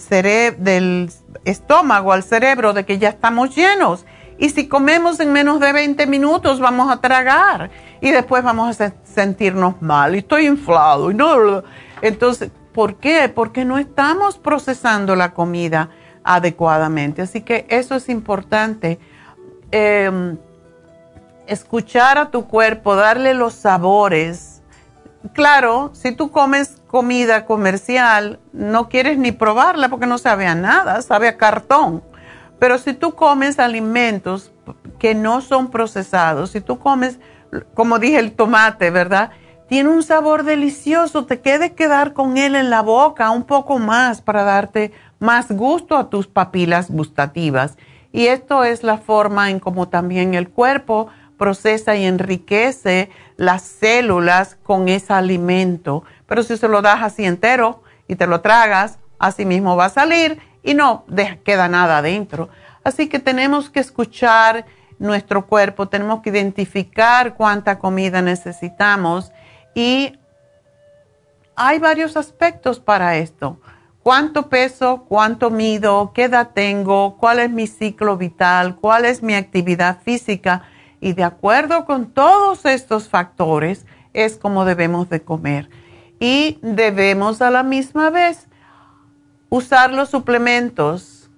[0.60, 1.12] del
[1.44, 4.06] estómago al cerebro de que ya estamos llenos.
[4.38, 7.70] Y si comemos en menos de 20 minutos, vamos a tragar
[8.02, 11.64] y después vamos a sentirnos mal y estoy inflado y no.
[12.02, 13.30] Entonces, ¿por qué?
[13.30, 15.90] Porque no estamos procesando la comida
[16.24, 17.22] adecuadamente.
[17.22, 19.00] Así que eso es importante.
[19.72, 20.38] Em,
[21.48, 24.62] escuchar a tu cuerpo, darle los sabores.
[25.34, 31.02] Claro, si tú comes comida comercial, no quieres ni probarla porque no sabe a nada,
[31.02, 32.04] sabe a cartón.
[32.60, 34.52] Pero si tú comes alimentos
[35.00, 37.20] que no son procesados, si tú comes
[37.74, 39.32] como dije, el tomate, ¿verdad?
[39.68, 44.22] Tiene un sabor delicioso, te quede quedar con él en la boca un poco más
[44.22, 47.78] para darte más gusto a tus papilas gustativas.
[48.12, 54.58] Y esto es la forma en cómo también el cuerpo procesa y enriquece las células
[54.64, 56.04] con ese alimento.
[56.28, 59.90] Pero si se lo das así entero y te lo tragas, así mismo va a
[59.90, 61.06] salir y no
[61.46, 62.50] queda nada adentro.
[62.84, 64.66] Así que tenemos que escuchar
[65.00, 69.32] nuestro cuerpo, tenemos que identificar cuánta comida necesitamos
[69.74, 70.18] y
[71.56, 73.60] hay varios aspectos para esto.
[74.04, 75.06] ¿Cuánto peso?
[75.08, 76.12] ¿Cuánto mido?
[76.14, 77.18] ¿Qué edad tengo?
[77.18, 78.76] ¿Cuál es mi ciclo vital?
[78.76, 80.64] ¿Cuál es mi actividad física?
[81.00, 85.70] Y de acuerdo con todos estos factores es como debemos de comer.
[86.20, 88.48] Y debemos a la misma vez
[89.56, 91.30] usar los suplementos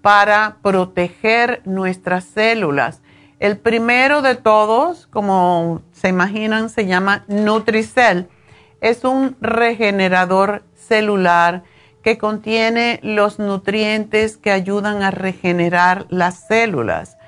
[0.00, 3.02] para proteger nuestras células.
[3.40, 8.28] El primero de todos, como se imaginan, se llama Nutricel.
[8.80, 11.64] Es un regenerador celular
[12.04, 17.18] que contiene los nutrientes que ayudan a regenerar las células.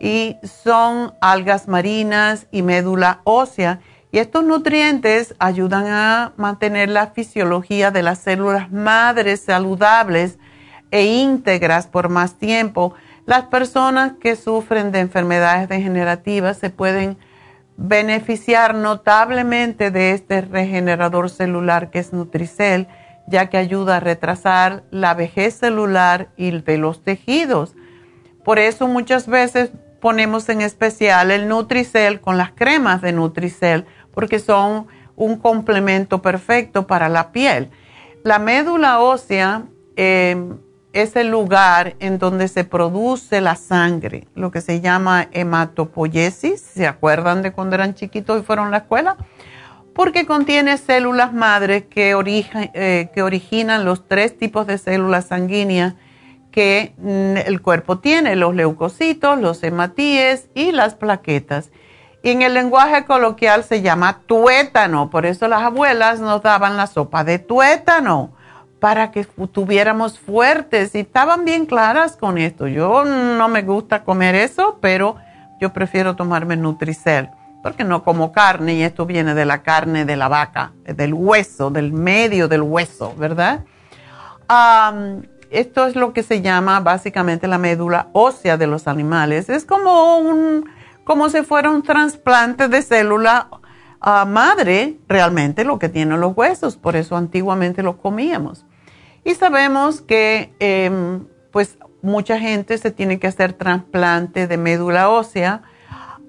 [0.00, 3.80] Y son algas marinas y médula ósea.
[4.14, 10.38] Y estos nutrientes ayudan a mantener la fisiología de las células madres saludables
[10.92, 12.94] e íntegras por más tiempo
[13.26, 17.18] las personas que sufren de enfermedades degenerativas se pueden
[17.76, 22.86] beneficiar notablemente de este regenerador celular que es Nutricel,
[23.26, 27.74] ya que ayuda a retrasar la vejez celular y de los tejidos.
[28.44, 29.72] Por eso muchas veces
[30.04, 34.86] ponemos en especial el Nutricel con las cremas de Nutricel, porque son
[35.16, 37.70] un complemento perfecto para la piel.
[38.22, 39.64] la médula ósea
[39.96, 40.56] em,
[40.94, 46.60] es el lugar en donde se produce la sangre, lo que se llama hematopoiesis.
[46.60, 49.16] ¿Se acuerdan de cuando eran chiquitos y fueron a la escuela?
[49.92, 52.16] Porque contiene células madres que,
[52.74, 55.94] eh, que originan los tres tipos de células sanguíneas
[56.52, 61.72] que mm, el cuerpo tiene, los leucocitos, los hematíes y las plaquetas.
[62.24, 66.86] Y en el lenguaje coloquial se llama tuétano, por eso las abuelas nos daban la
[66.86, 68.32] sopa de tuétano
[68.80, 72.66] para que tuviéramos fuertes y estaban bien claras con esto.
[72.66, 75.16] Yo no me gusta comer eso, pero
[75.60, 77.28] yo prefiero tomarme Nutricel
[77.62, 81.70] porque no como carne y esto viene de la carne de la vaca, del hueso,
[81.70, 83.64] del medio del hueso, ¿verdad?
[85.50, 89.50] esto es lo que se llama básicamente la médula ósea de los animales.
[89.50, 90.68] Es como un,
[91.04, 93.48] como si fuera un trasplante de célula
[94.00, 96.76] ah, madre, realmente lo que tienen los huesos.
[96.76, 98.64] Por eso antiguamente lo comíamos.
[99.24, 105.62] Y sabemos que, em, pues, mucha gente se tiene que hacer trasplante de médula ósea.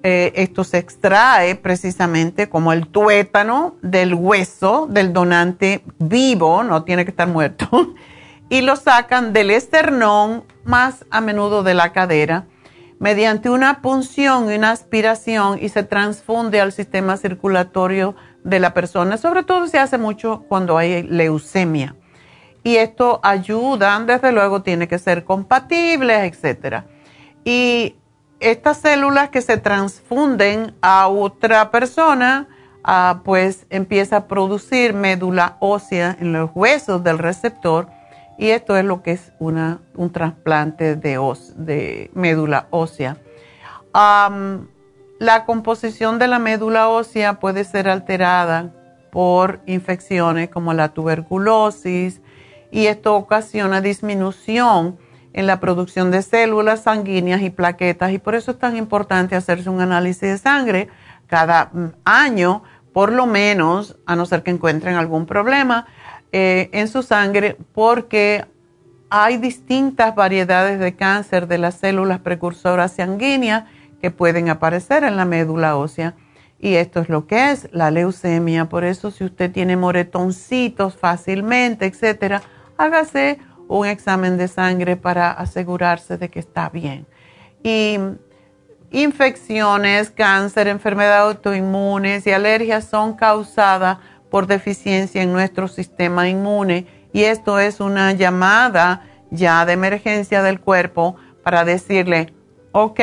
[0.04, 7.06] Eh, esto se extrae precisamente como el tuétano del hueso del donante vivo, no tiene
[7.06, 7.96] que estar muerto
[8.50, 12.46] y lo sacan del esternón, más a menudo de la cadera,
[13.00, 19.18] mediante una punción y una aspiración y se transfunde al sistema circulatorio de la persona.
[19.18, 21.96] Sobre todo se hace mucho cuando hay leucemia.
[22.64, 26.84] Y esto ayuda, desde luego tiene que ser compatible, etc.
[27.44, 27.96] Y
[28.40, 32.48] estas células que se transfunden a otra persona,
[32.84, 37.88] ah, pues empieza a producir médula ósea en los huesos del receptor
[38.38, 41.20] y esto es lo que es una, un trasplante de,
[41.56, 43.18] de médula ósea.
[43.94, 48.72] la composición de la médula ósea puede ser alterada
[49.12, 52.22] por infecciones como la tuberculosis
[52.72, 54.98] y esto ocasiona disminución
[55.32, 59.70] en la producción de células sanguíneas y plaquetas y por eso es tan importante hacerse
[59.70, 60.90] un análisis de sangre
[61.28, 62.64] cada mm, año,
[62.94, 65.88] por lo menos, a no ser que encuentren algún problema
[66.38, 68.44] eh, en su sangre porque
[69.10, 73.64] hay distintas variedades de cáncer de las células precursoras sanguíneas
[74.02, 76.14] que pueden aparecer en la médula ósea.
[76.60, 78.66] Y esto es lo que es la leucemia.
[78.66, 82.42] Por eso, si usted tiene moretoncitos fácilmente, etcétera,
[82.76, 87.08] hágase un examen de sangre para asegurarse de que está bien.
[87.64, 87.98] Y
[88.92, 94.00] infecciones, cáncer, enfermedades autoinmunes y alergias son causadas
[94.36, 100.60] por deficiencia en nuestro sistema inmune y esto es una llamada ya de emergencia del
[100.60, 102.34] cuerpo para decirle,
[102.74, 103.00] ok,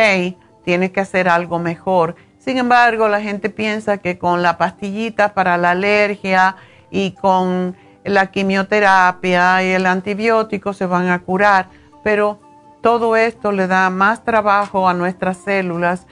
[0.63, 2.17] tiene que hacer algo mejor.
[2.37, 6.57] Sin embargo, la gente piensa que con la pastillita para la alergia
[6.91, 11.71] y con la quimioterapia y el antibiótico se van a curar,
[12.05, 12.41] pero
[12.83, 16.07] todo esto le da más trabajo a nuestras células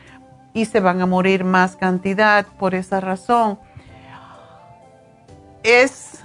[0.55, 3.59] y se van a morir más cantidad por esa razón
[5.63, 6.21] es,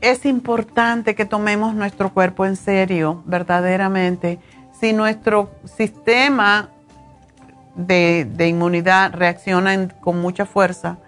[0.00, 4.38] es importante que tomemos nuestro cuerpo en serio, verdaderamente.
[4.72, 6.70] Si nuestro sistema
[7.74, 10.98] de, inmunidad reacciona con mucha fuerza,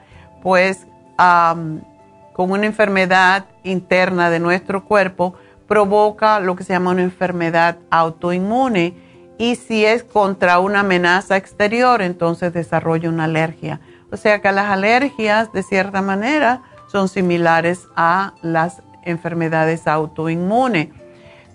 [0.43, 0.87] pues
[1.17, 5.35] con una enfermedad interna de nuestro cuerpo,
[5.67, 8.95] provoca lo que se llama una enfermedad autoinmune.
[9.39, 13.81] Y si es contra una amenaza exterior, entonces desarrolla una alergia.
[14.11, 20.89] O sea que las alergias, de cierta manera, son similares a las enfermedades autoinmunes.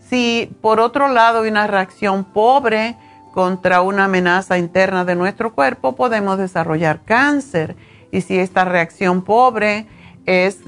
[0.07, 2.95] Si por otro lado hay una reacción pobre
[3.33, 7.75] contra una amenaza interna de nuestro cuerpo, podemos desarrollar cáncer.
[8.11, 9.87] Y si esta reacción pobre
[10.25, 10.59] es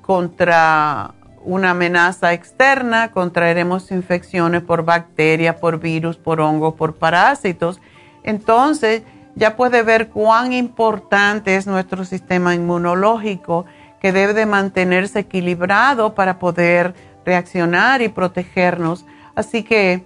[0.00, 1.12] contra
[1.42, 7.80] una amenaza externa, contraeremos infecciones por bacterias, por virus, por hongos, por parásitos.
[8.22, 9.02] Entonces,
[9.36, 13.64] ya puede ver cuán importante es nuestro sistema inmunológico
[14.00, 19.06] que debe de mantenerse equilibrado para poder reaccionar y protegernos.
[19.34, 20.04] Así que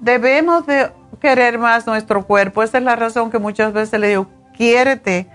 [0.00, 0.90] debemos de
[1.20, 2.62] querer más nuestro cuerpo.
[2.62, 4.26] Esa es la razón que muchas veces le digo,
[4.56, 5.28] quiérete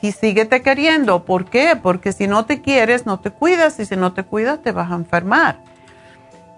[0.00, 1.24] y síguete queriendo.
[1.24, 1.76] ¿Por qué?
[1.80, 4.92] Porque si no te quieres, no te cuidas y si no te cuidas, te vas
[4.92, 5.58] a enfermar.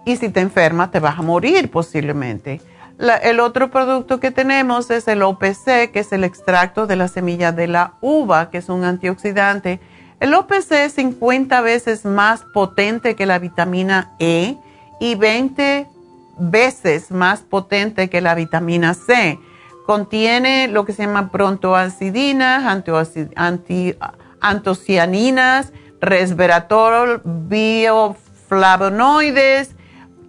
[0.04, 2.60] Y si te enfermas, te vas a morir posiblemente
[3.00, 7.50] el otro producto que tenemos es el OPC, que es el extracto de la semilla
[7.50, 9.80] de la uva, que es un antioxidante.
[10.20, 14.58] El OPC es 50 veces más potente que la vitamina E
[15.00, 15.86] y 20
[16.38, 19.38] veces más potente que la vitamina C.
[19.86, 22.66] Contiene lo que se llama prontoacidinas,
[23.34, 23.96] anti,
[24.40, 29.70] antocianinas, resveratrol, bioflavonoides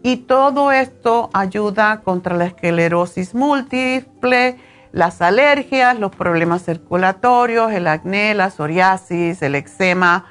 [0.03, 4.57] y todo esto ayuda contra la esclerosis múltiple,
[4.91, 10.25] las alergias, los problemas circulatorios, el acné, la psoriasis, el eczema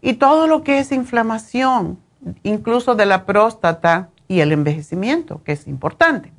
[0.00, 1.98] y todo lo que es inflamación,
[2.42, 6.32] incluso de la próstata y el envejecimiento, que es importante.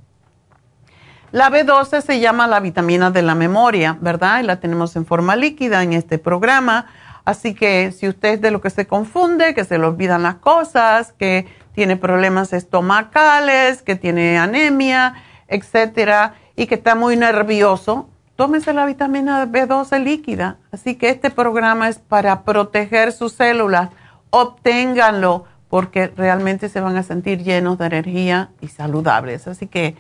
[1.32, 4.40] La B12 se llama la vitamina de la memoria, ¿verdad?
[4.42, 6.88] Y la tenemos en forma líquida en este programa.
[7.26, 10.36] Así que si usted es de lo que se confunde, que se le olvidan las
[10.36, 15.16] cosas, que tiene problemas estomacales, que tiene anemia,
[15.48, 18.08] etcétera, y que está muy nervioso,
[18.38, 20.56] tómese la vitamina B12 líquida.
[20.72, 23.90] Así que este programa es para proteger sus células.
[24.30, 29.46] Obténganlo porque realmente se van a sentir llenos de energía y saludables.
[29.48, 29.98] Así que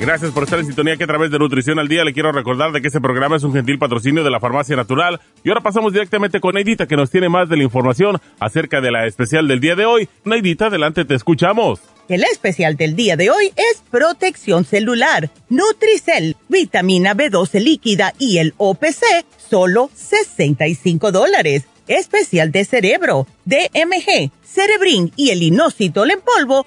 [0.00, 2.72] Gracias por estar en sintonía que a través de Nutrición al Día le quiero recordar
[2.72, 5.20] de que este programa es un gentil patrocinio de la Farmacia Natural.
[5.44, 8.90] Y ahora pasamos directamente con Neidita que nos tiene más de la información acerca de
[8.90, 10.08] la especial del día de hoy.
[10.24, 11.80] Neidita, adelante, te escuchamos.
[12.08, 18.54] El especial del día de hoy es protección celular, Nutricel, vitamina B12 líquida y el
[18.56, 19.04] OPC,
[19.36, 21.66] solo 65 dólares.
[21.88, 26.66] Especial de cerebro, DMG, Cerebrin y el inositol en polvo,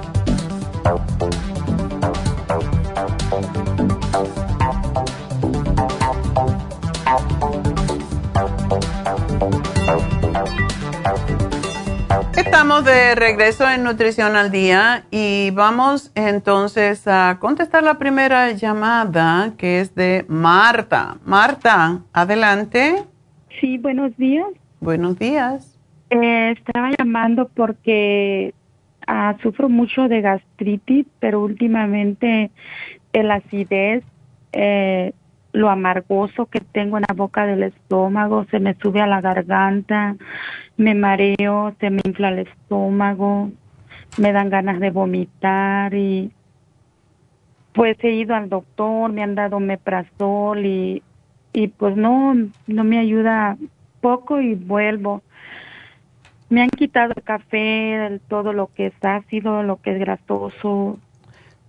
[12.35, 19.53] Estamos de regreso en Nutrición al Día y vamos entonces a contestar la primera llamada
[19.57, 21.15] que es de Marta.
[21.23, 23.05] Marta, adelante.
[23.61, 24.47] Sí, buenos días.
[24.81, 25.79] Buenos días.
[26.09, 28.53] Eh, estaba llamando porque
[29.07, 32.51] ah, sufro mucho de gastritis, pero últimamente
[33.13, 34.03] el acidez
[34.53, 35.13] eh,
[35.53, 40.15] lo amargoso que tengo en la boca del estómago, se me sube a la garganta,
[40.77, 43.49] me mareo, se me infla el estómago,
[44.17, 46.31] me dan ganas de vomitar y
[47.73, 51.03] pues he ido al doctor, me han dado meprazol y,
[51.53, 52.33] y pues no,
[52.67, 53.57] no me ayuda
[54.01, 55.21] poco y vuelvo.
[56.49, 60.99] Me han quitado el café, todo lo que es ácido, lo que es grasoso.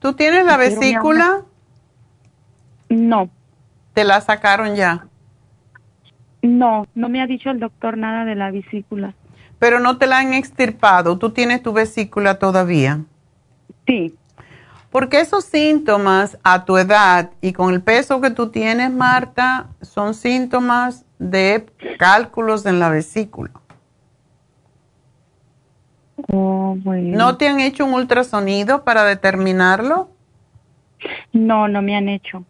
[0.03, 1.43] ¿Tú tienes la vesícula?
[2.89, 3.31] No.
[3.95, 5.07] ¿Te la sacaron ya?
[6.43, 9.15] No, no me ha dicho el doctor nada de la vesícula.
[9.61, 13.03] Pero no te la han extirpado, tú tienes tu vesícula todavía.
[13.87, 14.13] Sí.
[14.91, 20.15] Porque esos síntomas a tu edad y con el peso que tú tienes, Marta, son
[20.15, 21.65] síntomas de
[21.97, 23.53] cálculos en la vesícula.
[26.29, 27.17] Oh, bueno.
[27.17, 30.11] ¿No te han hecho un ultrasonido para determinarlo?
[31.33, 32.45] No, no me han hecho.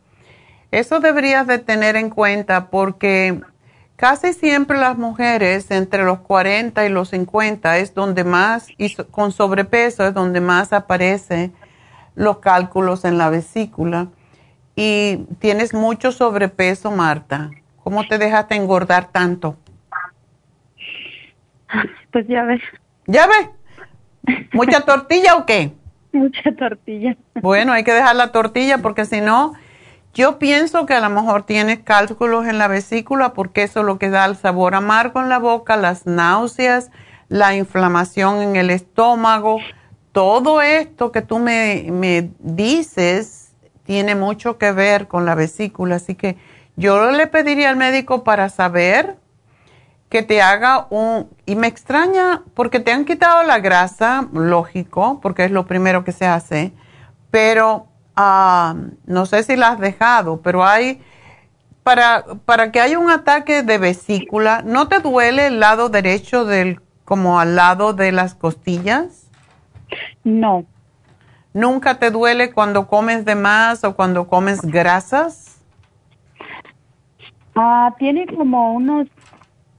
[0.71, 3.41] Eso deberías de tener en cuenta porque
[3.97, 9.33] casi siempre las mujeres entre los 40 y los 50 es donde más, y con
[9.33, 11.53] sobrepeso es donde más aparecen
[12.15, 14.09] los cálculos en la vesícula.
[14.75, 17.51] Y tienes mucho sobrepeso, Marta.
[17.85, 19.57] ¿Cómo te dejaste engordar tanto?
[22.11, 22.63] Pues ya ves.
[23.07, 23.49] ¿Ya ves?
[24.53, 25.73] ¿Mucha tortilla o qué?
[26.13, 27.17] Mucha tortilla.
[27.41, 29.55] Bueno, hay que dejar la tortilla porque si no,
[30.15, 33.99] yo pienso que a lo mejor tienes cálculos en la vesícula porque eso es lo
[33.99, 36.91] que da el sabor amargo en la boca, las náuseas,
[37.29, 39.59] la inflamación en el estómago.
[40.13, 43.55] Todo esto que tú me, me dices
[43.85, 45.97] tiene mucho que ver con la vesícula.
[45.97, 46.37] Así que
[46.77, 49.17] yo le pediría al médico para saber
[50.13, 51.31] que te haga un...
[51.47, 56.13] Y me extraña porque te han quitado la grasa, lógico, porque es lo primero que
[56.13, 56.75] se hace,
[57.31, 58.75] pero ah,
[59.07, 61.03] no sé si la has dejado, pero hay...
[61.83, 66.83] Para, para que haya un ataque de vesícula, ¿no te duele el lado derecho del,
[67.07, 69.31] como al lado de las costillas?
[70.25, 70.67] No.
[71.55, 75.59] ¿Nunca te duele cuando comes de más o cuando comes grasas?
[77.57, 79.09] Ah, tiene como unos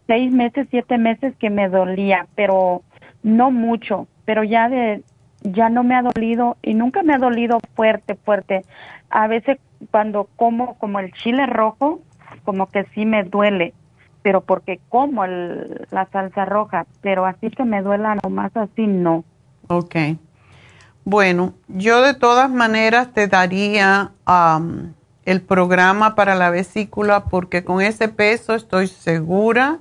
[0.07, 2.81] seis meses, siete meses que me dolía, pero
[3.23, 5.03] no mucho, pero ya de
[5.43, 8.63] ya no me ha dolido y nunca me ha dolido fuerte, fuerte.
[9.09, 9.59] A veces
[9.91, 12.01] cuando como como el chile rojo,
[12.45, 13.73] como que sí me duele,
[14.21, 19.23] pero porque como el, la salsa roja, pero así que me duela nomás así no.
[19.67, 19.95] Ok.
[21.05, 24.11] Bueno, yo de todas maneras te daría
[25.25, 29.79] el programa para la vesícula porque con ese peso estoy segura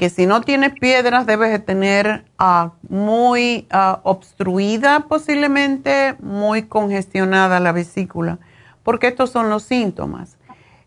[0.00, 7.60] que si no tienes piedras debes de tener ah, muy ah, obstruida posiblemente, muy congestionada
[7.60, 8.38] la vesícula,
[8.82, 10.38] porque estos son los síntomas.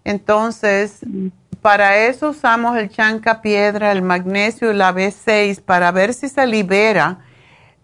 [0.03, 1.01] Entonces,
[1.61, 6.47] para eso usamos el chanca piedra, el magnesio y la B6 para ver si se
[6.47, 7.19] libera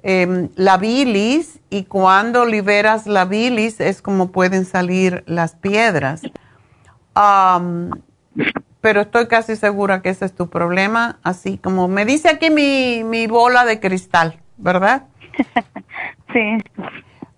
[0.01, 6.23] em, la bilis y cuando liberas la bilis es como pueden salir las piedras
[8.81, 13.03] pero estoy casi segura que ese es tu problema, así como me dice aquí mi,
[13.03, 15.03] mi bola de cristal, ¿verdad?
[16.33, 16.57] sí.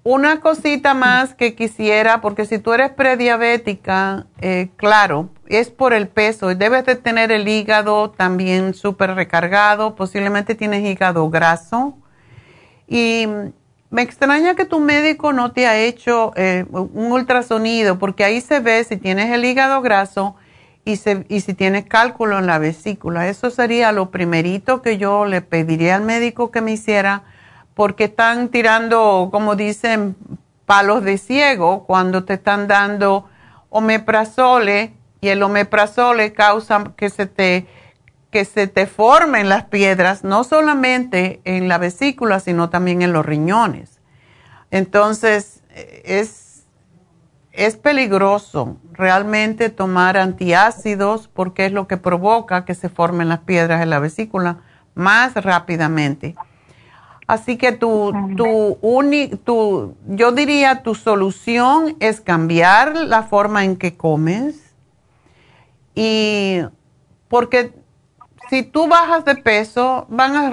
[0.04, 6.08] Una cosita más que quisiera, porque si tú eres prediabética, eh, claro, es por el
[6.08, 6.56] peso.
[6.56, 11.96] Debes de tener el hígado también súper recargado, posiblemente tienes hígado graso.
[12.88, 13.28] Y
[13.92, 18.60] me extraña que tu médico no te ha hecho eh, un ultrasonido, porque ahí se
[18.60, 20.36] ve si tienes el hígado graso
[20.86, 23.28] y, y si tienes cálculo en la vesícula.
[23.28, 27.24] Eso sería lo primerito que yo le pediría al médico que me hiciera,
[27.74, 30.16] porque están tirando, como dicen,
[30.66, 33.28] palos de ciego cuando te están dando
[33.70, 37.68] omeprazole y el omeprazole causa que se te
[38.32, 43.26] que se te formen las piedras, no solamente en la vesícula, sino también en los
[43.26, 44.00] riñones.
[44.72, 46.51] Entonces, es
[47.52, 53.82] es peligroso realmente tomar antiácidos porque es lo que provoca que se formen las piedras
[53.82, 54.60] en la vesícula
[54.96, 56.36] más rápidamente.
[57.28, 58.78] Así que tu, tu,
[59.46, 64.74] tu, yo diría tu solución es cambiar la forma en que comes.
[65.96, 66.60] Y
[67.30, 67.74] porque
[68.50, 70.50] si tú bajas de peso, van a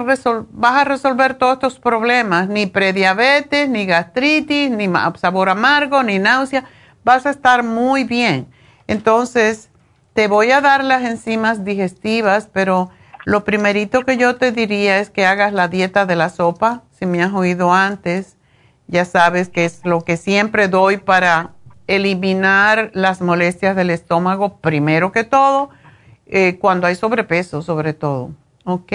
[0.51, 6.63] vas a resolver todos estos problemas, ni prediabetes, ni gastritis, ni sabor amargo, ni náusea
[7.03, 8.47] vas a estar muy bien.
[8.87, 9.69] Entonces,
[10.13, 12.89] te voy a dar las enzimas digestivas, pero
[13.25, 16.83] lo primerito que yo te diría es que hagas la dieta de la sopa.
[16.91, 18.37] Si me has oído antes,
[18.87, 21.51] ya sabes que es lo que siempre doy para
[21.87, 25.69] eliminar las molestias del estómago, primero que todo,
[26.27, 28.31] eh, cuando hay sobrepeso, sobre todo.
[28.63, 28.93] ¿Ok?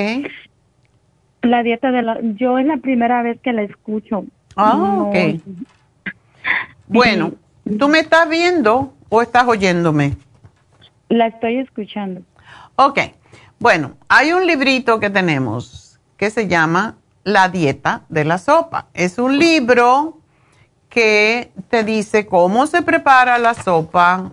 [1.42, 2.18] La dieta de la...
[2.22, 4.24] Yo es la primera vez que la escucho.
[4.56, 5.40] Ah, ok.
[6.86, 7.32] Bueno,
[7.78, 10.16] ¿Tú me estás viendo o estás oyéndome?
[11.08, 12.20] La estoy escuchando.
[12.76, 12.98] Ok.
[13.58, 18.88] Bueno, hay un librito que tenemos que se llama La dieta de la sopa.
[18.92, 20.18] Es un libro
[20.90, 24.32] que te dice cómo se prepara la sopa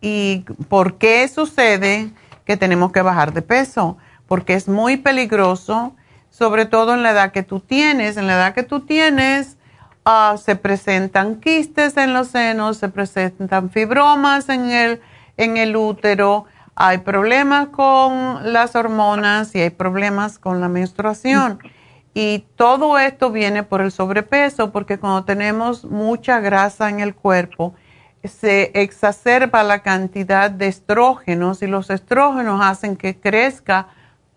[0.00, 2.10] y por qué sucede
[2.46, 3.98] que tenemos que bajar de peso.
[4.26, 5.94] Porque es muy peligroso,
[6.30, 8.16] sobre todo en la edad que tú tienes.
[8.16, 9.58] En la edad que tú tienes,
[10.04, 15.00] Ah, se presentan quistes en los senos, se presentan fibromas en el,
[15.36, 21.60] en el útero, hay problemas con las hormonas y hay problemas con la menstruación.
[22.14, 27.74] Y todo esto viene por el sobrepeso, porque cuando tenemos mucha grasa en el cuerpo,
[28.24, 33.88] se exacerba la cantidad de estrógenos y los estrógenos hacen que crezca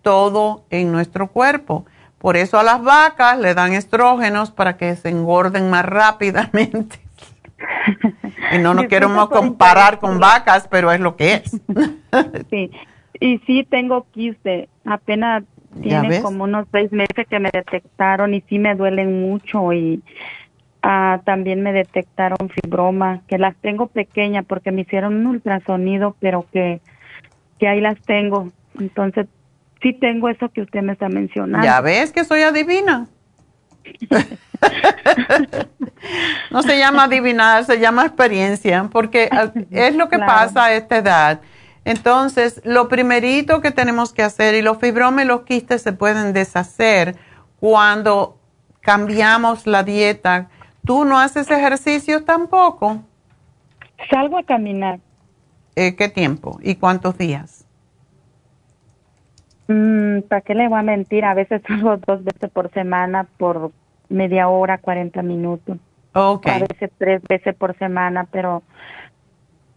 [0.02, 1.86] todo en nuestro cuerpo.
[2.20, 7.00] Por eso a las vacas le dan estrógenos para que se engorden más rápidamente.
[8.52, 11.62] y no nos queremos comparar con vacas, pero es lo que es.
[12.50, 12.72] sí,
[13.20, 15.44] y sí tengo quiste, apenas
[15.82, 20.02] Tiene como unos seis meses que me detectaron y sí me duelen mucho y
[20.82, 26.46] ah, también me detectaron fibroma, que las tengo pequeñas porque me hicieron un ultrasonido, pero
[26.52, 26.82] que,
[27.60, 28.50] que ahí las tengo.
[28.80, 29.28] Entonces,
[29.86, 31.64] sí tengo eso que usted me está mencionando.
[31.64, 33.06] Ya ves que soy adivina.
[36.50, 39.30] no se llama adivinar, se llama experiencia, porque
[39.70, 41.42] es lo que pasa a esta edad.
[41.84, 46.34] Entonces, lo primerito que tenemos que hacer, y los fibromas y los quistes se pueden
[46.34, 47.16] deshacer
[47.60, 48.40] cuando
[48.82, 50.50] cambiamos la dieta.
[50.84, 53.04] ¿Tú no haces ejercicio tampoco?
[54.10, 55.00] Salgo a caminar.
[55.76, 57.65] Eh, ¿Qué tiempo y cuántos días?
[59.68, 61.26] Mm, ¿Para qué le voy a mentir?
[61.26, 63.72] A veces salgo dos veces por semana por
[64.10, 65.78] media hora, 40 minutos.
[66.14, 66.54] Okay.
[66.54, 68.64] A veces tres veces por semana, pero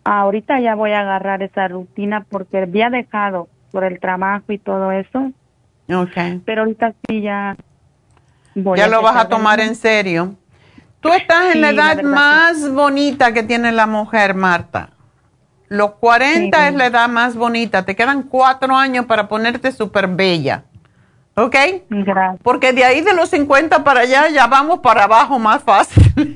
[0.05, 4.93] ahorita ya voy a agarrar esa rutina porque había dejado por el trabajo y todo
[4.93, 5.33] eso.
[5.89, 6.41] Okay.
[6.45, 7.57] Pero ahorita sí ya
[8.55, 10.35] voy Ya lo vas a tomar en serio.
[11.01, 14.91] Tú estás en la edad más bonita que tiene la mujer, Marta.
[15.69, 17.85] Los 40 es la edad más bonita.
[17.85, 20.65] Te quedan cuatro años para ponerte súper bella.
[21.35, 21.55] ¿Ok?
[21.89, 22.41] Gracias.
[22.43, 26.35] Porque de ahí de los 50 para allá ya vamos para abajo más fácil.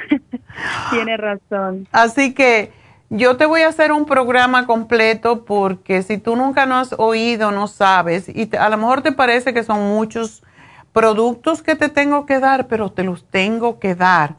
[0.90, 1.86] Tiene razón.
[1.92, 2.72] Así que
[3.10, 7.52] yo te voy a hacer un programa completo porque si tú nunca no has oído,
[7.52, 10.42] no sabes, y a lo mejor te parece que son muchos
[10.92, 14.34] productos que te tengo que dar, pero te los tengo que dar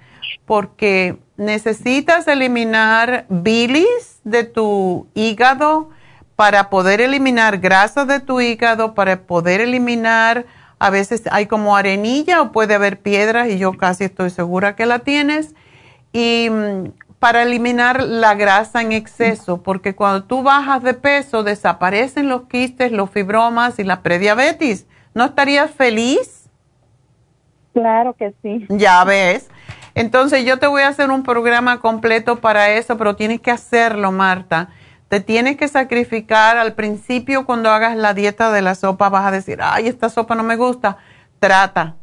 [0.45, 5.89] porque necesitas eliminar bilis de tu hígado
[6.35, 10.45] para poder eliminar grasa de tu hígado, para poder eliminar,
[10.79, 14.85] a veces hay como arenilla o puede haber piedras y yo casi estoy segura que
[14.85, 15.55] la tienes,
[16.13, 22.29] y mm, para eliminar la grasa en exceso, porque cuando tú bajas de peso desaparecen
[22.29, 24.85] los quistes, los fibromas y la prediabetes.
[25.15, 26.47] ¿No estarías feliz?
[27.73, 28.67] Claro que sí.
[28.69, 29.49] Ya ves.
[29.97, 34.11] Entonces yo te voy a hacer un programa completo para eso, pero tienes que hacerlo,
[34.11, 34.69] Marta.
[35.09, 39.31] Te tienes que sacrificar al principio cuando hagas la dieta de la sopa, vas a
[39.31, 40.97] decir, ay, esta sopa no me gusta.
[41.39, 41.95] Trata,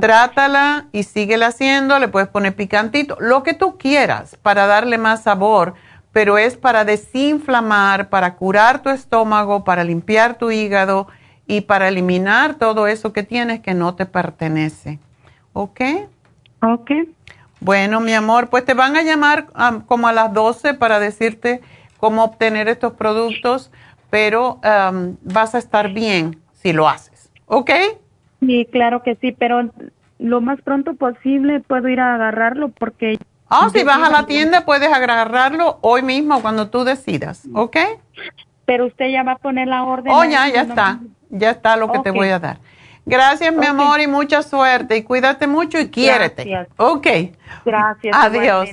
[0.00, 5.24] trátala y síguela haciendo, le puedes poner picantito, lo que tú quieras para darle más
[5.24, 5.74] sabor,
[6.12, 11.08] pero es para desinflamar, para curar tu estómago, para limpiar tu hígado
[11.48, 15.00] y para eliminar todo eso que tienes que no te pertenece.
[15.52, 15.80] ¿Ok?
[16.62, 16.90] Ok.
[17.60, 19.46] Bueno, mi amor, pues te van a llamar
[19.86, 21.60] como a las 12 para decirte
[21.98, 23.70] cómo obtener estos productos,
[24.08, 24.60] pero
[25.22, 27.70] vas a estar bien si lo haces, ¿ok?
[28.40, 29.70] Sí, claro que sí, pero
[30.18, 33.18] lo más pronto posible puedo ir a agarrarlo porque...
[33.48, 37.76] Ah, si vas a la tienda puedes agarrarlo hoy mismo cuando tú decidas, ¿ok?
[38.64, 40.12] Pero usted ya va a poner la orden.
[40.12, 42.58] Oh, ya, ya está, ya está lo que te voy a dar.
[43.10, 44.96] Gracias, mi amor, y mucha suerte.
[44.96, 46.44] Y cuídate mucho y quiérete.
[46.44, 46.74] Gracias.
[46.78, 47.06] Ok.
[47.64, 48.16] Gracias.
[48.16, 48.70] Adiós.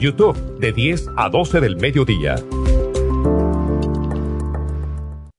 [0.00, 2.36] YouTube de 10 a 12 del mediodía.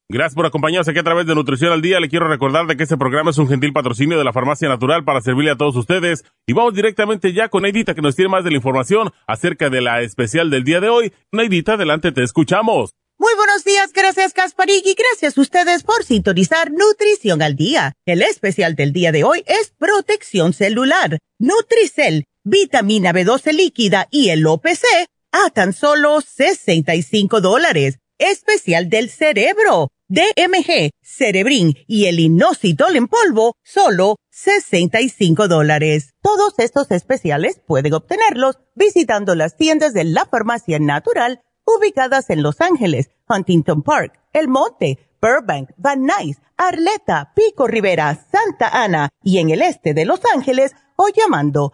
[0.07, 1.99] Gracias por acompañarnos aquí a través de Nutrición al Día.
[2.01, 5.05] Le quiero recordar de que este programa es un gentil patrocinio de la Farmacia Natural
[5.05, 6.25] para servirle a todos ustedes.
[6.45, 9.79] Y vamos directamente ya con Neidita que nos tiene más de la información acerca de
[9.79, 11.13] la especial del día de hoy.
[11.31, 12.91] Neidita, adelante, te escuchamos.
[13.21, 17.93] Muy buenos días, gracias Kasparig y gracias a ustedes por sintonizar Nutrición al Día.
[18.05, 21.19] El especial del día de hoy es protección celular.
[21.37, 24.83] Nutricel, vitamina B12 líquida y el OPC
[25.31, 27.99] a tan solo 65 dólares.
[28.17, 36.11] Especial del cerebro DMG, Cerebrin y el inositol en polvo, solo 65 dólares.
[36.21, 42.59] Todos estos especiales pueden obtenerlos visitando las tiendas de la farmacia natural ubicadas en Los
[42.59, 49.49] Ángeles, Huntington Park, El Monte, Burbank, Van Nuys, Arleta, Pico Rivera, Santa Ana y en
[49.49, 51.73] el este de Los Ángeles o llamando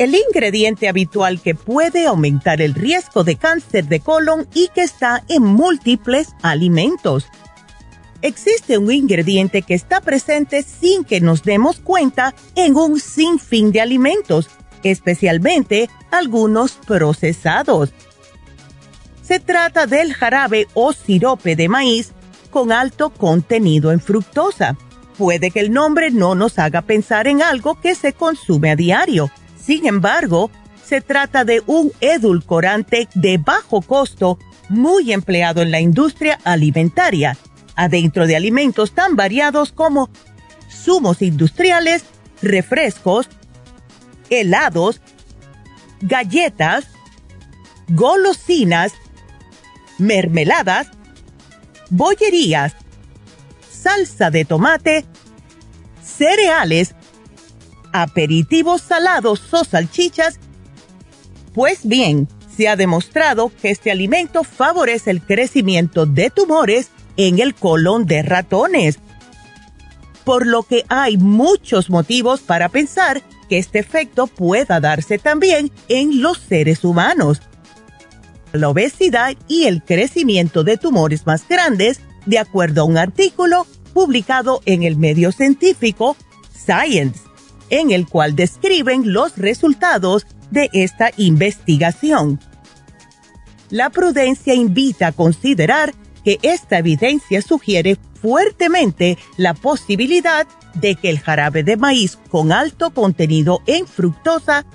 [0.00, 5.22] El ingrediente habitual que puede aumentar el riesgo de cáncer de colon y que está
[5.28, 7.26] en múltiples alimentos.
[8.22, 13.82] Existe un ingrediente que está presente sin que nos demos cuenta en un sinfín de
[13.82, 14.48] alimentos,
[14.84, 17.90] especialmente algunos procesados.
[19.22, 22.12] Se trata del jarabe o sirope de maíz
[22.48, 24.78] con alto contenido en fructosa.
[25.18, 29.30] Puede que el nombre no nos haga pensar en algo que se consume a diario
[29.64, 30.50] sin embargo,
[30.84, 34.38] se trata de un edulcorante de bajo costo
[34.68, 37.36] muy empleado en la industria alimentaria,
[37.76, 40.10] adentro de alimentos tan variados como
[40.70, 42.04] zumos industriales,
[42.42, 43.28] refrescos,
[44.30, 45.00] helados,
[46.00, 46.86] galletas,
[47.88, 48.92] golosinas,
[49.98, 50.88] mermeladas,
[51.90, 52.74] bollerías,
[53.70, 55.04] salsa de tomate,
[56.02, 56.94] cereales,
[57.92, 60.38] aperitivos salados o salchichas?
[61.54, 67.54] Pues bien, se ha demostrado que este alimento favorece el crecimiento de tumores en el
[67.54, 68.98] colon de ratones,
[70.24, 76.22] por lo que hay muchos motivos para pensar que este efecto pueda darse también en
[76.22, 77.40] los seres humanos.
[78.52, 84.60] La obesidad y el crecimiento de tumores más grandes, de acuerdo a un artículo publicado
[84.66, 86.16] en el medio científico
[86.54, 87.29] Science
[87.70, 92.40] en el cual describen los resultados de esta investigación.
[93.70, 95.94] La prudencia invita a considerar
[96.24, 102.90] que esta evidencia sugiere fuertemente la posibilidad de que el jarabe de maíz con alto
[102.90, 104.66] contenido en fructosa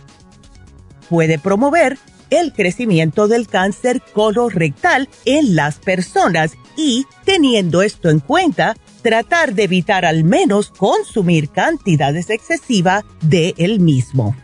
[1.10, 1.98] puede promover
[2.30, 8.76] el crecimiento del cáncer colorectal en las personas y, teniendo esto en cuenta,
[9.06, 14.36] tratar de evitar al menos consumir cantidades excesivas de el mismo.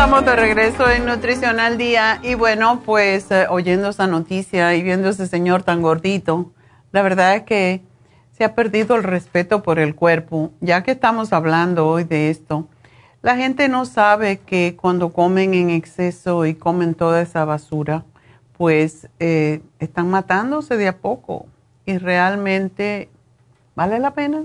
[0.00, 4.82] Estamos de regreso en Nutrición al Día y bueno, pues eh, oyendo esa noticia y
[4.82, 6.52] viendo ese señor tan gordito,
[6.90, 7.82] la verdad es que
[8.32, 10.52] se ha perdido el respeto por el cuerpo.
[10.62, 12.66] Ya que estamos hablando hoy de esto,
[13.20, 18.06] la gente no sabe que cuando comen en exceso y comen toda esa basura,
[18.56, 21.44] pues eh, están matándose de a poco
[21.84, 23.10] y realmente
[23.74, 24.44] vale la pena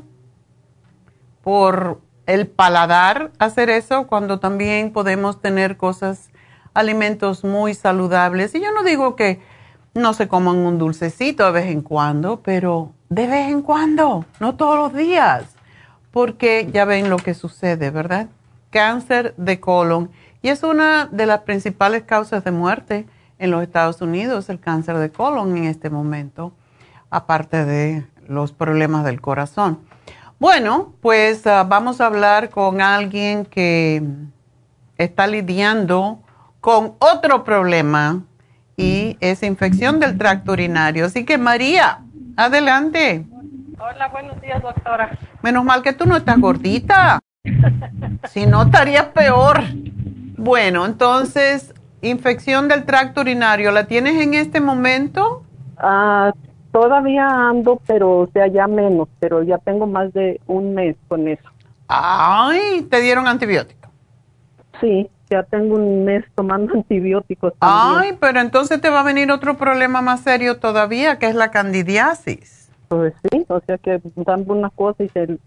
[1.44, 6.30] por el paladar hacer eso cuando también podemos tener cosas,
[6.74, 8.56] alimentos muy saludables.
[8.56, 9.42] Y yo no digo que
[9.94, 14.56] no se coman un dulcecito de vez en cuando, pero de vez en cuando, no
[14.56, 15.56] todos los días,
[16.12, 18.28] porque ya ven lo que sucede, ¿verdad?
[18.72, 20.12] Cáncer de colon.
[20.42, 23.06] Y es una de las principales causas de muerte
[23.40, 26.54] en los Estados Unidos, el cáncer de colon en este momento,
[27.10, 29.80] aparte de los problemas del corazón.
[30.38, 34.04] Bueno, pues ah, vamos a hablar con alguien que
[34.98, 36.20] está lidiando
[36.60, 38.22] con otro problema
[38.76, 41.06] y es infección del tracto urinario.
[41.06, 42.00] Así que María,
[42.36, 43.26] adelante.
[43.80, 45.18] Hola, buenos días, doctora.
[45.42, 47.20] Menos mal que tú no estás gordita.
[48.26, 49.62] si no, estarías peor.
[50.38, 55.46] Bueno, entonces, infección del tracto urinario, ¿la tienes en este momento?
[55.78, 56.34] Ah,
[56.76, 61.26] Todavía ando, pero o sea, ya menos, pero ya tengo más de un mes con
[61.26, 61.50] eso.
[61.88, 63.90] Ay, ¿te dieron antibiótico?
[64.82, 67.54] Sí, ya tengo un mes tomando antibióticos.
[67.60, 68.02] También.
[68.02, 71.50] Ay, pero entonces te va a venir otro problema más serio todavía, que es la
[71.50, 72.70] candidiasis.
[72.90, 75.40] Pues sí, o sea que dan una cosa y se,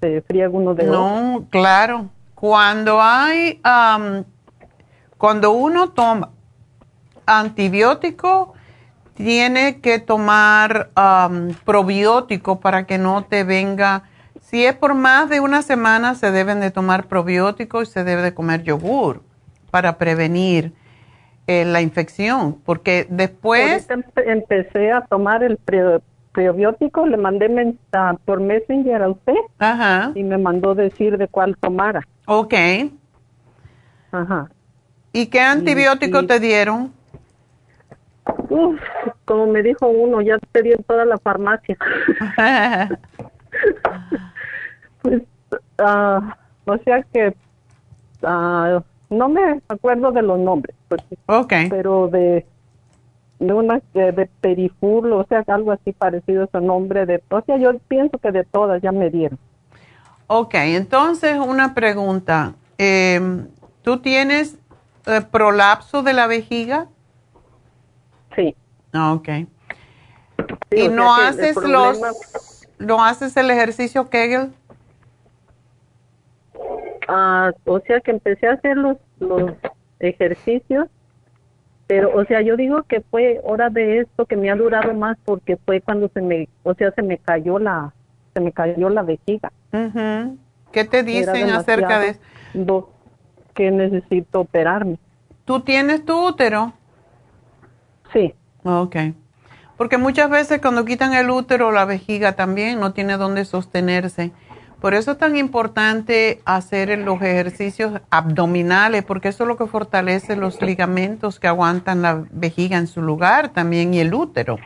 [0.00, 2.08] se friega uno de No, claro.
[2.36, 3.60] Cuando hay,
[5.18, 6.30] cuando uno toma
[7.26, 8.54] antibiótico,
[9.14, 10.90] tiene que tomar
[11.64, 14.04] probiótico para que no te venga.
[14.40, 18.22] Si es por más de una semana, se deben de tomar probióticos y se debe
[18.22, 19.22] de comer yogur
[19.70, 20.72] para prevenir
[21.46, 23.86] eh, la infección, porque después...
[24.16, 25.58] empecé a tomar el
[26.32, 27.76] probiótico, le mandé
[28.24, 30.12] por Messenger a usted Ajá.
[30.14, 32.06] y me mandó decir de cuál tomara.
[32.26, 32.54] Ok.
[34.12, 34.48] Ajá.
[35.12, 36.92] ¿Y qué antibiótico te dieron?
[38.48, 38.80] Uf,
[39.24, 41.76] como me dijo uno, ya te di en toda la farmacia.
[45.02, 45.22] pues,
[45.78, 46.20] uh,
[46.64, 47.34] o sea que
[48.22, 50.76] uh, no me acuerdo de los nombres.
[50.88, 51.68] Pues, okay.
[51.68, 52.46] Pero de
[53.38, 57.40] de una de, de periful, o sea, algo así parecido a ese nombre de, o
[57.42, 59.38] sea, yo pienso que de todas ya me dieron.
[60.26, 63.44] Ok, entonces una pregunta, eh,
[63.82, 64.56] ¿tú tienes
[65.06, 66.86] eh, prolapso de la vejiga?
[68.94, 69.00] Sí.
[69.00, 69.28] Ah, ok.
[70.70, 72.00] ¿Y no haces los,
[72.78, 74.52] no haces el ejercicio Kegel?
[77.08, 79.52] Ah, o sea que empecé a hacer los, los
[79.98, 80.88] ejercicios,
[81.86, 85.18] pero o sea, yo digo que fue hora de esto que me ha durado más
[85.24, 87.92] porque fue cuando se me, o sea, se me cayó la,
[88.32, 89.52] se me cayó la vejiga.
[90.72, 92.90] ¿Qué te dicen acerca de eso?
[93.54, 94.98] Que necesito operarme.
[95.44, 96.72] ¿Tú tienes tu útero?
[98.12, 98.34] Sí.
[98.64, 98.96] Ok.
[99.76, 104.32] Porque muchas veces cuando quitan el útero, la vejiga también no tiene dónde sostenerse.
[104.80, 110.36] Por eso es tan importante hacer los ejercicios abdominales, porque eso es lo que fortalece
[110.36, 114.58] los ligamentos que aguantan la vejiga en su lugar también y el útero.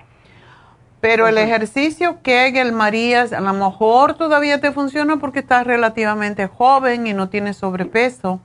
[1.01, 6.49] Pero el ejercicio que el María, a lo mejor todavía te funciona porque estás relativamente
[6.49, 8.41] joven y no tienes sobrepeso.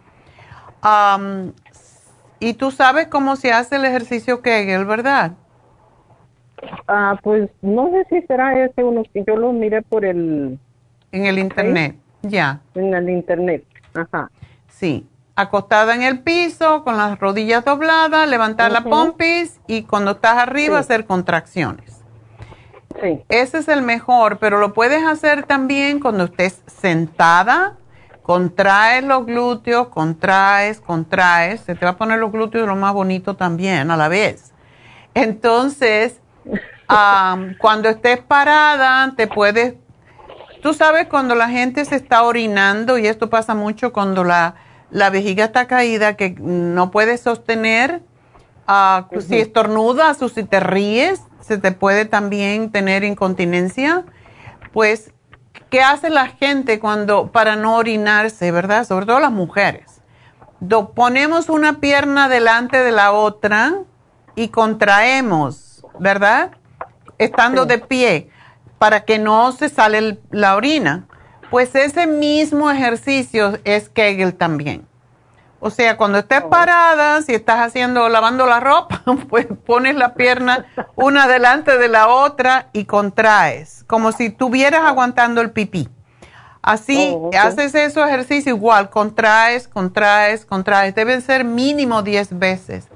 [2.39, 5.31] Y tú sabes cómo se hace el ejercicio Kegel, ¿verdad?
[6.87, 10.59] Ah, pues no sé si será ese uno que yo lo miré por el...
[11.11, 12.61] En el internet, ya.
[12.75, 14.29] En el internet, ajá.
[14.67, 20.37] Sí, acostada en el piso, con las rodillas dobladas, levantar la pompis y cuando estás
[20.37, 22.01] arriba hacer contracciones.
[23.01, 23.21] Sí.
[23.29, 27.77] Ese es el mejor, pero lo puedes hacer también cuando estés sentada
[28.23, 31.59] Contraes los glúteos, contraes, contraes.
[31.59, 34.53] Se te va a poner los glúteos lo más bonito también a la vez.
[35.13, 36.21] Entonces,
[37.57, 39.75] cuando estés parada, te puedes
[40.63, 44.55] tú sabes cuando la gente se está orinando, y esto pasa mucho cuando la,
[44.89, 48.01] la vejiga está caída, que no puedes sostener,
[48.65, 54.05] ah, si estornudas o si te ríes, se te puede también tener incontinencia.
[54.71, 55.11] Pues,
[55.69, 58.85] ¿qué hace la gente cuando, para no orinarse, verdad?
[58.87, 60.01] Sobre todo las mujeres.
[60.95, 63.79] ponemos una pierna delante de la otra
[64.35, 66.51] y contraemos, ¿verdad?
[67.17, 68.29] Estando de pie
[68.77, 71.05] para que no se sale la orina.
[71.49, 74.87] Pues ese mismo ejercicio es Kegel también.
[75.65, 76.49] O sea, cuando estés oh.
[76.49, 80.65] parada, si estás haciendo, lavando la ropa, pues pones la pierna
[80.95, 85.87] una delante de la otra y contraes, como si estuvieras aguantando el pipí.
[86.61, 90.95] Así, oh, haces ese ejercicio igual, contraes, contraes, contraes.
[90.95, 92.89] Deben ser mínimo 10 veces.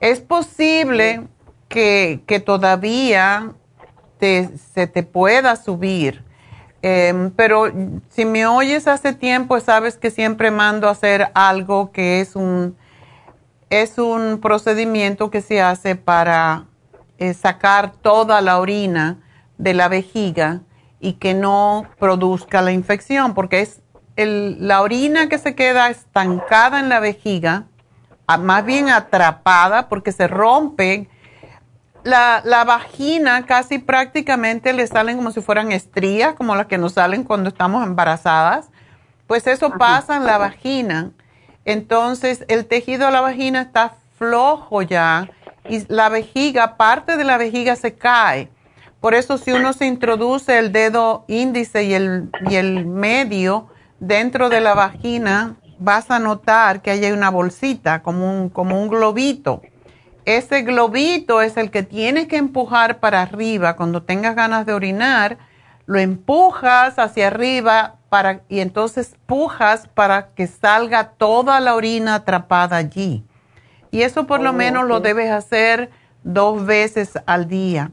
[0.00, 1.28] Es posible
[1.72, 3.52] que, todavía
[4.20, 6.22] se te pueda subir.
[6.82, 7.66] Em, pero
[8.08, 12.76] si me oyes hace tiempo, sabes que siempre mando a hacer algo que es un,
[13.70, 16.66] es un procedimiento que se hace para
[17.18, 19.18] eh, sacar toda la orina
[19.58, 20.60] de la vejiga
[21.00, 23.80] y que no produzca la infección, porque es
[24.16, 27.66] el, la orina que se queda estancada en la vejiga,
[28.40, 31.08] más bien atrapada, porque se rompe
[32.04, 36.94] la, la, vagina casi prácticamente le salen como si fueran estrías, como las que nos
[36.94, 38.68] salen cuando estamos embarazadas.
[39.26, 41.10] Pues eso pasa en la vagina.
[41.64, 45.30] Entonces el tejido de la vagina está flojo ya
[45.68, 48.48] y la vejiga, parte de la vejiga se cae.
[49.00, 53.68] Por eso si uno se introduce el dedo índice y el, y el medio
[54.00, 58.88] dentro de la vagina, vas a notar que hay una bolsita, como un, como un
[58.88, 59.62] globito
[60.24, 65.38] ese globito es el que tienes que empujar para arriba cuando tengas ganas de orinar,
[65.86, 72.76] lo empujas hacia arriba para, y entonces pujas para que salga toda la orina atrapada
[72.76, 73.24] allí.
[73.90, 75.90] Y eso por lo oh, menos lo debes hacer
[76.22, 77.90] dos veces al día,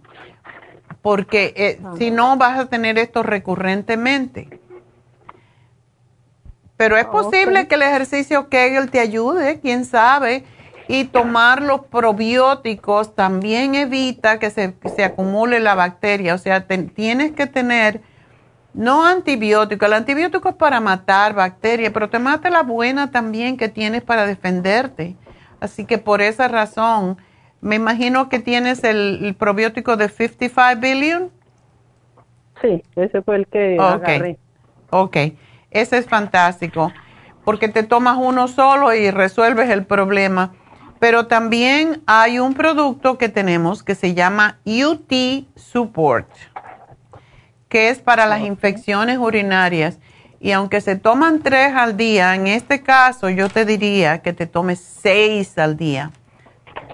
[1.02, 4.60] porque eh, si no vas a tener esto recurrentemente.
[6.78, 10.46] Pero es posible que el ejercicio Kegel te ayude, quién sabe
[10.92, 14.74] y tomar los probióticos también evita que se,
[15.04, 16.34] acumule la bacteria.
[16.34, 18.02] O sea, tienes que tener,
[18.74, 23.70] no antibiótico, el antibiótico es para matar bacterias, pero te mata la buena también que
[23.70, 25.16] tienes para defenderte.
[25.60, 27.20] Así que por esa razón,
[27.62, 31.30] me imagino que tienes el, probiótico de 55 billion.
[32.64, 34.40] Sí, ese fue el que agarré.
[34.90, 35.18] Ok,
[35.70, 36.92] ese es fantástico,
[37.46, 40.54] porque te tomas uno solo y resuelves el problema.
[41.00, 46.28] Pero también hay un producto que tenemos que se llama UT Support,
[47.70, 49.98] que es para las infecciones urinarias.
[50.42, 54.46] Y aunque se toman tres al día, en este caso yo te diría que te
[54.46, 56.12] tomes seis al día.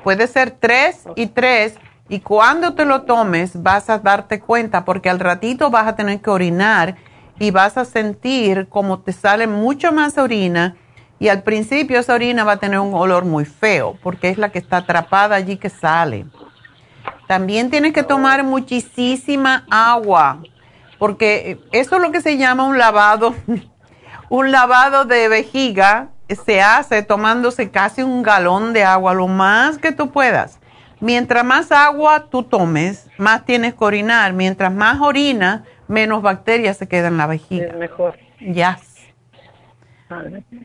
[0.04, 1.76] Puede ser tres y tres.
[2.08, 6.22] Y cuando te lo tomes vas a darte cuenta porque al ratito vas a tener
[6.22, 6.96] que orinar
[7.40, 10.76] y vas a sentir como te sale mucho más orina
[11.26, 14.50] y al principio esa orina va a tener un olor muy feo porque es la
[14.50, 16.28] que está atrapada allí que sale.
[17.26, 20.44] También tienes que tomar muchísima agua
[21.00, 23.34] porque eso es lo que se llama un lavado,
[24.30, 26.10] un lavado de vejiga
[26.46, 30.60] se hace tomándose casi un galón de agua, lo más que tú puedas.
[31.00, 34.34] Mientras más agua tú tomes, más tienes que orinar.
[34.34, 37.66] Mientras más orina, menos bacterias se quedan en la vejiga.
[37.66, 38.16] Es mejor.
[38.40, 38.78] Ya.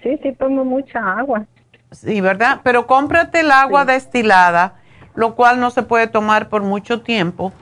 [0.03, 1.47] Sí, sí, tomo mucha agua.
[1.91, 2.61] Sí, ¿verdad?
[2.63, 4.75] Pero cómprate el agua destilada,
[5.15, 7.53] lo cual no se puede tomar por mucho tiempo,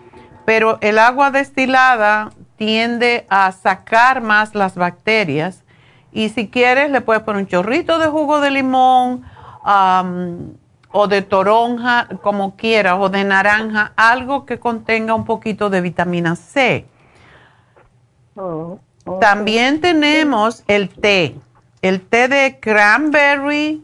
[0.44, 5.64] pero el agua destilada tiende a sacar más las bacterias
[6.12, 9.24] y si quieres le puedes poner un chorrito de jugo de limón
[10.90, 16.34] o de toronja, como quieras, o de naranja, algo que contenga un poquito de vitamina
[16.34, 16.86] C.
[18.34, 18.78] Oh,
[19.20, 21.36] También tenemos el té
[21.82, 23.82] el té de cranberry,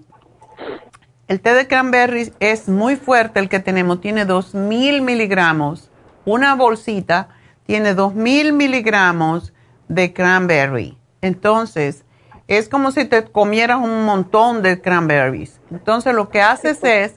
[1.28, 5.90] el té de cranberry es muy fuerte el que tenemos, tiene 2.000 miligramos.
[6.24, 7.28] Una bolsita
[7.66, 9.52] tiene 2.000 miligramos
[9.88, 10.98] de cranberry.
[11.20, 12.04] Entonces,
[12.48, 15.60] es como si te comieras un montón de cranberries.
[15.70, 17.14] Entonces, lo que haces es,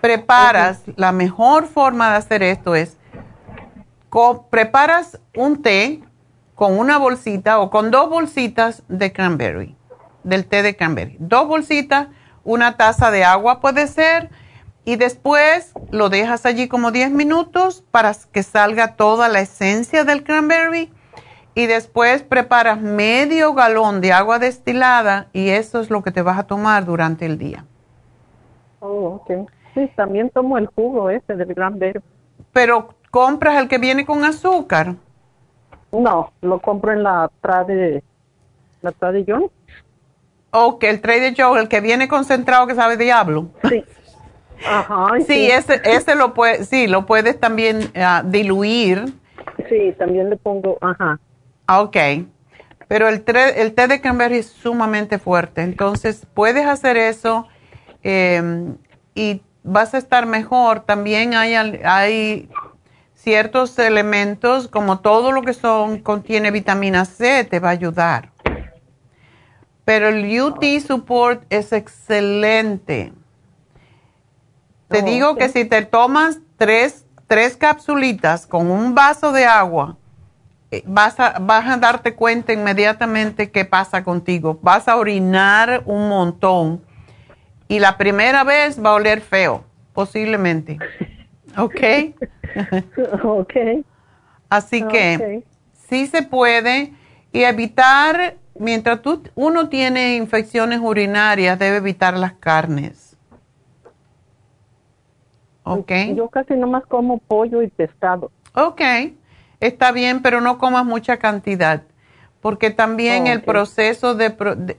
[0.00, 2.96] preparas, la mejor forma de hacer esto es,
[4.50, 6.02] preparas un té
[6.54, 9.77] con una bolsita o con dos bolsitas de cranberry
[10.24, 11.16] del té de cranberry.
[11.18, 12.08] Dos bolsitas,
[12.44, 14.30] una taza de agua puede ser,
[14.84, 20.24] y después lo dejas allí como 10 minutos para que salga toda la esencia del
[20.24, 20.90] cranberry.
[21.54, 26.38] y después preparas medio galón de agua destilada y eso es lo que te vas
[26.38, 27.64] a tomar durante el día.
[28.78, 29.50] Oh, ok.
[29.74, 32.00] Sí, también tomo el jugo ese del gran verde.
[32.52, 34.94] Pero compras el que viene con azúcar.
[35.90, 38.04] No, lo compro en la Trade,
[38.82, 38.92] la.
[40.50, 43.48] Ok, el Trade Joe, el que viene concentrado que sabe diablo.
[43.68, 43.84] Sí.
[44.66, 45.08] Ajá.
[45.26, 49.12] Sí, ese, ese lo puede, sí, lo puedes también ah, diluir.
[49.68, 51.18] Sí, también le pongo, ajá.
[51.66, 51.96] Ah, ok.
[52.88, 53.22] Pero el,
[53.56, 55.62] el té de cranberry es sumamente fuerte.
[55.62, 57.46] Entonces, puedes hacer eso
[58.02, 58.76] em,
[59.14, 60.80] y vas a estar mejor.
[60.80, 62.48] También hay, hay
[63.14, 68.30] ciertos elementos, como todo lo que son, contiene vitamina C, te va a ayudar.
[69.88, 73.10] Pero el UT Support es excelente.
[74.88, 79.96] Te digo que si te tomas tres, tres capsulitas con un vaso de agua,
[80.70, 84.58] eh, vas a, vas a darte cuenta inmediatamente qué pasa contigo.
[84.60, 86.82] Vas a orinar un montón.
[87.66, 90.78] Y la primera vez va a oler feo, posiblemente.
[91.56, 91.80] ¿Ok?
[93.24, 93.54] ok.
[94.50, 95.44] Así que
[95.88, 96.92] sí se puede.
[97.32, 103.16] Y evitar, mientras tú, uno tiene infecciones urinarias, debe evitar las carnes.
[105.62, 105.92] ¿Ok?
[106.14, 108.30] Yo casi nomás como pollo y pescado.
[108.54, 108.80] Ok
[109.60, 111.82] está bien, pero no comas mucha cantidad,
[112.40, 114.34] porque también el proceso de,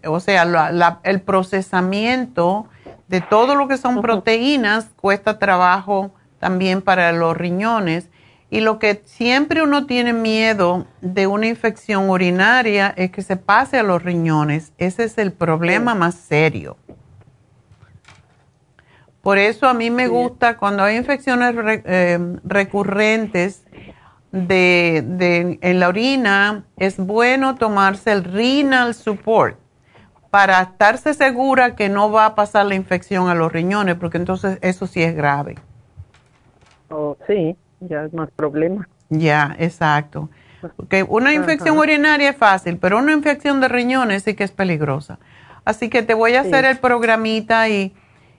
[0.05, 2.67] o sea, el procesamiento
[3.07, 8.09] de todo lo que son proteínas cuesta trabajo también para los riñones.
[8.49, 13.77] Y lo que siempre uno tiene miedo de una infección urinaria es que se pase
[13.77, 14.73] a los riñones.
[14.77, 16.77] Ese es el problema más serio.
[19.21, 21.53] Por eso a mí me gusta cuando hay infecciones
[21.85, 23.65] eh, recurrentes,
[24.31, 29.57] de, de, en la orina, es bueno tomarse el renal support
[30.29, 34.59] para estarse segura que no va a pasar la infección a los riñones, porque entonces
[34.61, 35.55] eso sí es grave.
[36.89, 38.87] Oh, sí, ya es más problema.
[39.09, 40.29] Ya, exacto.
[40.75, 45.17] Porque una infección urinaria es fácil, pero una infección de riñones sí que es peligrosa.
[45.63, 47.93] Así que te voy a hacer el programita y,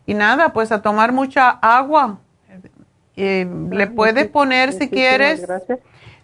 [0.07, 2.19] y nada, pues a tomar mucha agua
[3.17, 5.47] eh, le puedes poner si quieres.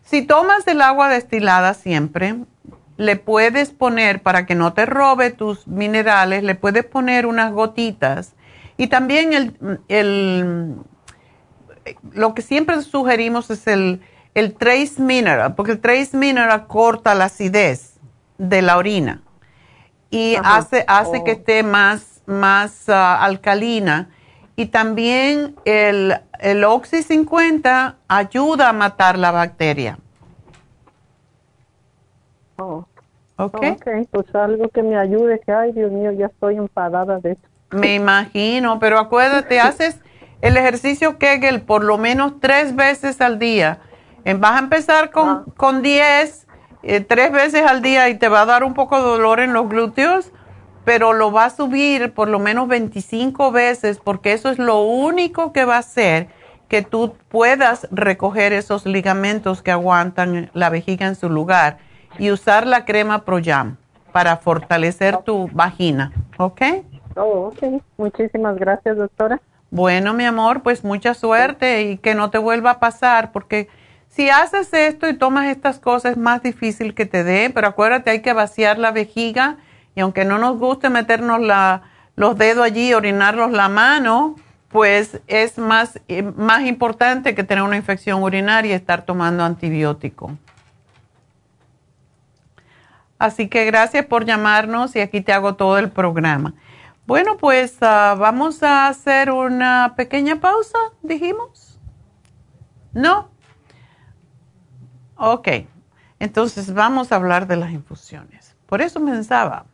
[0.03, 2.37] Si tomas el agua destilada siempre,
[2.97, 8.35] le puedes poner para que no te robe tus minerales, le puedes poner unas gotitas.
[8.77, 10.77] Y también el, el
[12.13, 14.01] lo que siempre sugerimos es el,
[14.35, 17.95] el trace mineral, porque el trace mineral corta la acidez
[18.39, 19.23] de la orina
[20.11, 21.35] y hace, hace que oh.
[21.35, 24.11] esté más, más ah, alcalina
[24.57, 29.99] y también el, el Oxy 50 ayuda a matar la bacteria.
[32.59, 32.87] Oh.
[33.39, 33.73] Okay.
[33.73, 33.87] ok.
[34.11, 37.43] Pues algo que me ayude, que ay Dios mío, ya estoy enfadada de eso.
[37.71, 40.01] Me imagino, pero acuérdate, haces
[40.41, 43.81] el ejercicio Kegel por lo menos tres veces al día.
[44.39, 45.45] Vas a empezar con, ah.
[45.57, 46.47] con 10,
[46.83, 49.53] eh, tres veces al día y te va a dar un poco de dolor en
[49.53, 50.33] los glúteos
[50.87, 55.53] pero lo va a subir por lo menos 25 veces porque eso es lo único
[55.53, 56.29] que va a hacer
[56.69, 61.79] que tú puedas recoger esos ligamentos que aguantan la vejiga en su lugar
[62.21, 63.79] y usar la crema ProYam
[64.13, 66.63] para fortalecer tu vagina, ¿ok?
[67.17, 67.83] Oh, ok.
[67.97, 69.41] Muchísimas gracias, doctora.
[69.71, 73.69] Bueno, mi amor, pues mucha suerte y que no te vuelva a pasar porque
[74.09, 78.11] si haces esto y tomas estas cosas es más difícil que te dé, pero acuérdate,
[78.11, 79.57] hay que vaciar la vejiga
[79.95, 81.83] y aunque no nos guste meternos la,
[82.15, 84.37] los dedos allí, orinarlos la mano,
[84.69, 90.37] pues es más, eh, más importante que tener una infección urinaria y estar tomando antibiótico.
[93.19, 96.55] Así que gracias por llamarnos y aquí te hago todo el programa.
[97.07, 101.79] Bueno, pues ah, vamos a hacer una pequeña pausa, dijimos.
[102.93, 103.31] ¿No?
[105.17, 105.49] Ok,
[106.19, 108.57] entonces vamos a hablar de las infusiones.
[108.67, 109.67] Por eso pensaba,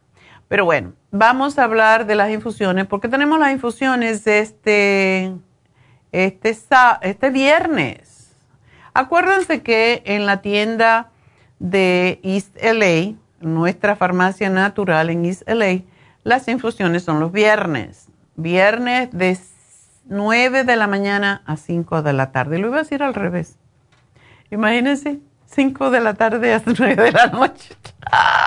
[0.46, 5.32] pero bueno, vamos a hablar de las infusiones porque tenemos las infusiones este,
[6.12, 6.56] este,
[7.00, 8.36] este viernes.
[8.92, 11.10] Acuérdense que en la tienda
[11.59, 15.80] de East LA, nuestra farmacia natural en East LA,
[16.24, 18.09] las infusiones son los viernes.
[18.36, 19.39] Viernes de
[20.07, 22.59] 9 de la mañana a 5 de la tarde.
[22.59, 23.57] Lo iba a decir al revés.
[24.51, 27.74] Imagínense, 5 de la tarde a 9 de la noche.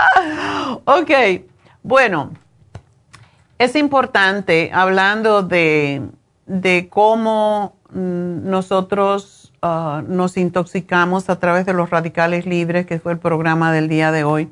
[0.86, 1.12] ok.
[1.84, 2.32] Bueno,
[3.58, 6.10] es importante, hablando de,
[6.90, 13.20] cómo mm, nosotros ah, nos intoxicamos a través de los radicales libres, que fue el
[13.20, 14.52] programa del día de hoy,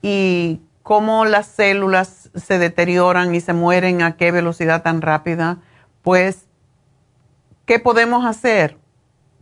[0.00, 5.56] y cómo las células se deterioran y se mueren a qué velocidad tan rápida,
[6.02, 6.44] pues,
[7.64, 8.76] ¿qué podemos hacer?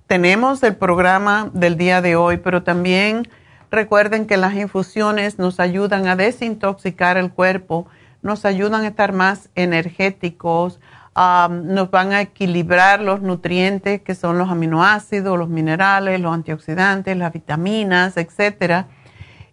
[0.06, 3.28] Tenemos el programa del día de hoy, pero también
[3.73, 7.89] recuerden que las infusiones nos ayudan a desintoxicar el cuerpo,
[8.23, 10.78] nos ayudan a estar más energéticos,
[11.16, 17.32] nos van a equilibrar los nutrientes que son los aminoácidos, los minerales, los antioxidantes, las
[17.32, 18.86] vitaminas, etcétera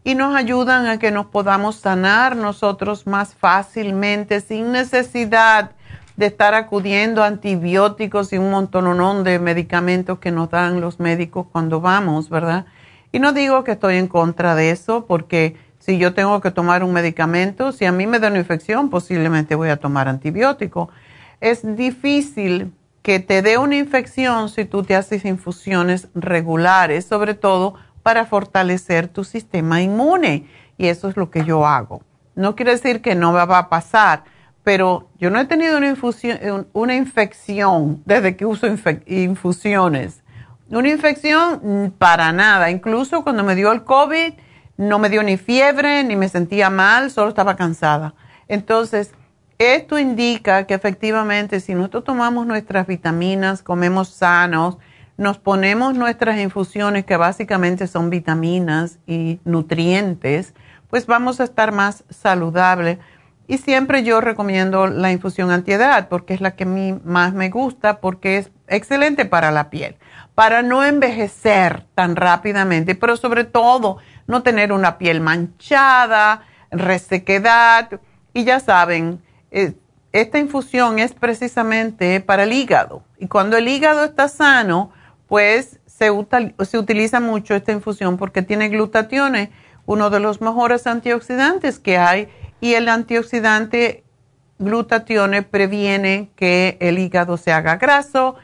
[0.03, 5.71] y nos ayudan a que nos podamos sanar nosotros más fácilmente sin necesidad
[6.15, 11.47] de estar acudiendo a antibióticos y un montón de medicamentos que nos dan los médicos
[11.51, 12.65] cuando vamos, ¿verdad?
[13.11, 16.83] Y no digo que estoy en contra de eso, porque si yo tengo que tomar
[16.83, 20.89] un medicamento, si a mí me da una infección, posiblemente voy a tomar antibiótico.
[21.39, 27.75] Es difícil que te dé una infección si tú te haces infusiones regulares, sobre todo
[28.03, 30.47] para fortalecer tu sistema inmune.
[30.77, 32.01] Y eso es lo que yo hago.
[32.35, 34.23] No quiere decir que no me va a pasar,
[34.63, 38.67] pero yo no he tenido una, infusión, una infección desde que uso
[39.07, 40.23] infusiones.
[40.69, 42.69] Una infección para nada.
[42.69, 44.33] Incluso cuando me dio el COVID,
[44.77, 48.13] no me dio ni fiebre, ni me sentía mal, solo estaba cansada.
[48.47, 49.13] Entonces,
[49.57, 54.77] esto indica que efectivamente si nosotros tomamos nuestras vitaminas, comemos sanos,
[55.19, 60.53] nos ponemos nuestras infusiones, que básicamente son vitaminas y nutrientes,
[60.89, 62.99] pues vamos a estar más saludables.
[63.45, 67.49] Y siempre yo recomiendo la infusión antiedad, porque es la que a mí más me
[67.49, 69.97] gusta, porque es excelente para la piel,
[70.35, 77.99] para no envejecer tan rápidamente, pero sobre todo no tener una piel manchada, resequedad.
[78.33, 79.21] Y ya saben,
[79.51, 79.73] eh,
[80.13, 83.03] esta infusión es precisamente para el hígado.
[83.17, 84.93] Y cuando el hígado está sano,
[85.29, 89.49] pues se, utiliza mucho esta infusión porque tiene glutationes,
[89.85, 92.27] uno de los mejores antioxidantes que hay,
[92.59, 94.03] y el antioxidante
[94.57, 98.35] glutatione previene que el hígado se haga graso,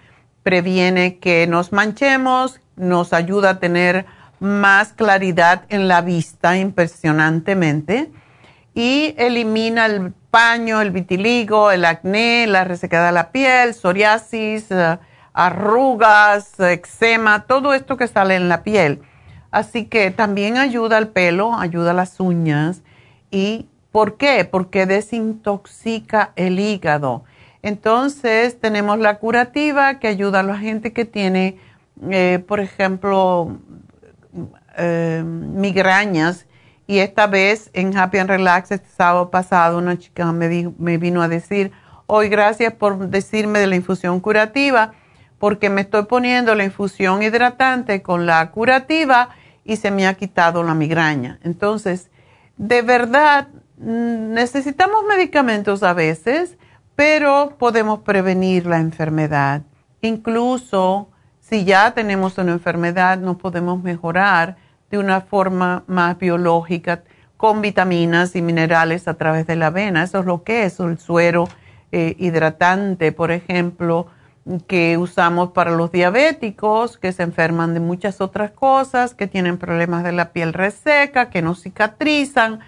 [0.44, 4.06] previene que nos manchemos, nos ayuda a tener
[4.40, 8.12] más claridad en la vista impresionantemente
[8.76, 15.00] y elimina el paño, el vitiligo, el acné, la resequedad de la piel, psoriasis, eh,
[15.36, 19.02] arrugas, eczema, todo esto que sale en la piel.
[19.52, 22.82] Así que también ayuda al pelo, ayuda a las uñas.
[23.32, 24.46] ¿Y por qué?
[24.46, 27.26] Porque desintoxica el hígado.
[27.62, 31.60] Entonces tenemos la curativa que ayuda a la gente que tiene,
[32.10, 33.58] eh, por ejemplo,
[34.78, 36.46] eh, migrañas.
[36.88, 41.22] Y esta vez en Happy and Relax, este sábado pasado, una chica me, me vino
[41.22, 41.74] a decir,
[42.06, 44.94] hoy gracias por decirme de la infusión curativa
[45.40, 49.30] porque me estoy poniendo la infusión hidratante con la curativa
[49.64, 51.40] y se me ha quitado la migraña.
[51.44, 52.10] Entonces,
[52.58, 53.48] de verdad,
[53.78, 56.58] mm, necesitamos medicamentos a veces,
[56.96, 59.64] pero podemos prevenir la enfermedad.
[60.02, 61.10] Incluso
[61.48, 64.58] si ya tenemos una enfermedad, nos podemos mejorar
[64.90, 67.04] de una forma más biológica
[67.38, 70.04] con vitaminas y minerales a través de la avena.
[70.04, 71.48] Eso es lo que es el suero
[71.92, 74.08] eh, hidratante, por ejemplo,
[74.68, 80.04] que usamos para los diabéticos, que se enferman de muchas otras cosas, que tienen problemas
[80.04, 82.60] de la piel reseca, que no cicatrizan,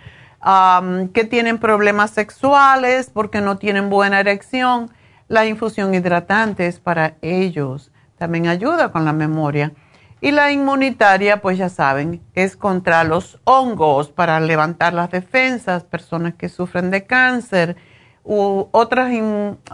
[1.13, 4.89] que tienen problemas sexuales porque no tienen buena erección.
[5.27, 7.91] La infusión hidratante es para ellos.
[8.17, 9.73] También ayuda con la memoria.
[10.19, 16.33] Y la inmunitaria, pues ya saben, es contra los hongos, para levantar las defensas, personas
[16.33, 17.75] que sufren de cáncer
[18.23, 19.11] u otras,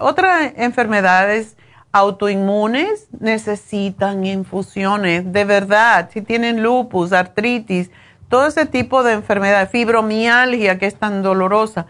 [0.02, 1.56] otras enfermedades
[1.94, 7.92] autoinmunes necesitan infusiones, de verdad, si tienen lupus, artritis,
[8.30, 11.86] todo ese tipo de enfermedad, fibromialgia que es tan dolorosa,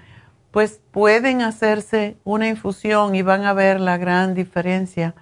[0.52, 5.16] pues pueden hacerse una infusión y van a ver la gran diferencia.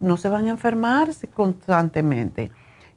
[0.00, 2.50] No se van a enfermar constantemente.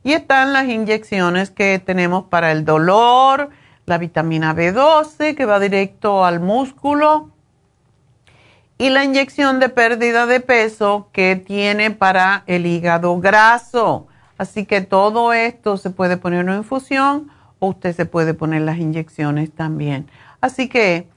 [0.06, 3.50] Y están las inyecciones que tenemos para el dolor,
[3.86, 7.33] la vitamina B12 que va directo al músculo,
[8.78, 14.08] y la inyección de pérdida de peso que tiene para el hígado graso.
[14.38, 17.30] Así que todo esto se puede poner en una infusión
[17.60, 20.10] o usted se puede poner las inyecciones también.
[20.42, 21.08] Así que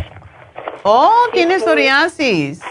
[0.84, 2.62] Oh, ¿tienes psoriasis?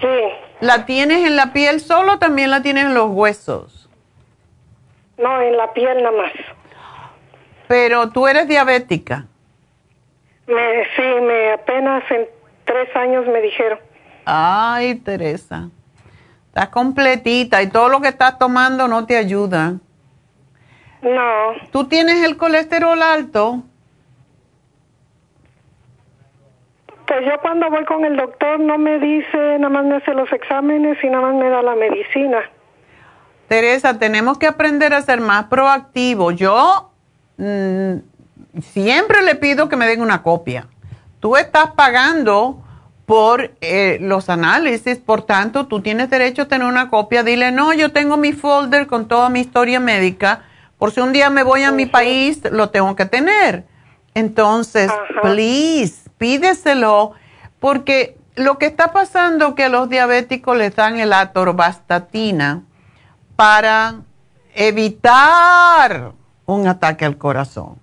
[0.00, 0.18] Sí.
[0.60, 3.88] ¿La tienes en la piel solo o también la tienes en los huesos?
[5.18, 6.32] No, en la piel nada más.
[7.68, 9.26] Pero tú eres diabética.
[10.46, 12.26] Me, sí, me apenas en
[12.64, 13.78] tres años me dijeron.
[14.24, 15.70] Ay, Teresa.
[16.48, 19.74] Estás completita y todo lo que estás tomando no te ayuda.
[21.02, 21.52] No.
[21.70, 23.62] ¿Tú tienes el colesterol alto?
[27.06, 30.32] Pues yo cuando voy con el doctor no me dice, nada más me hace los
[30.32, 32.38] exámenes y nada más me da la medicina.
[33.48, 36.34] Teresa, tenemos que aprender a ser más proactivos.
[36.36, 36.90] Yo
[37.36, 37.96] mm,
[38.60, 40.68] siempre le pido que me den una copia.
[41.20, 42.62] Tú estás pagando
[43.04, 47.22] por eh, los análisis, por tanto, tú tienes derecho a tener una copia.
[47.22, 50.44] Dile, no, yo tengo mi folder con toda mi historia médica
[50.78, 53.64] por si un día me voy a mi país, lo tengo que tener.
[54.14, 57.12] Entonces, please, pídeselo,
[57.60, 62.62] porque lo que está pasando es que a los diabéticos les dan el atorvastatina
[63.36, 63.96] para
[64.54, 66.12] evitar
[66.46, 67.76] un ataque al corazón.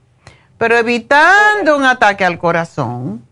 [0.58, 3.24] Pero evitando un ataque al corazón,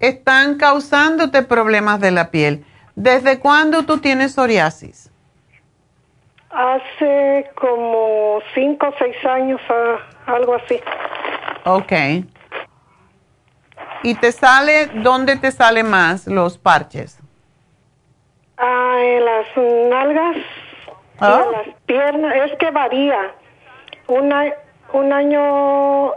[0.00, 2.64] están causándote problemas de la piel.
[2.96, 5.08] ¿Desde cuándo tú tienes psoriasis?
[6.50, 9.60] Hace como cinco o seis años,
[10.26, 10.80] algo así.
[11.64, 11.92] Ok.
[14.02, 17.18] ¿Y te sale, dónde te salen más los parches?
[18.56, 20.36] Ah, en las nalgas,
[21.20, 23.32] en las piernas, es que varía.
[24.08, 24.52] Una,
[24.92, 26.12] un año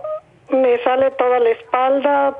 [0.49, 2.37] me sale toda la espalda,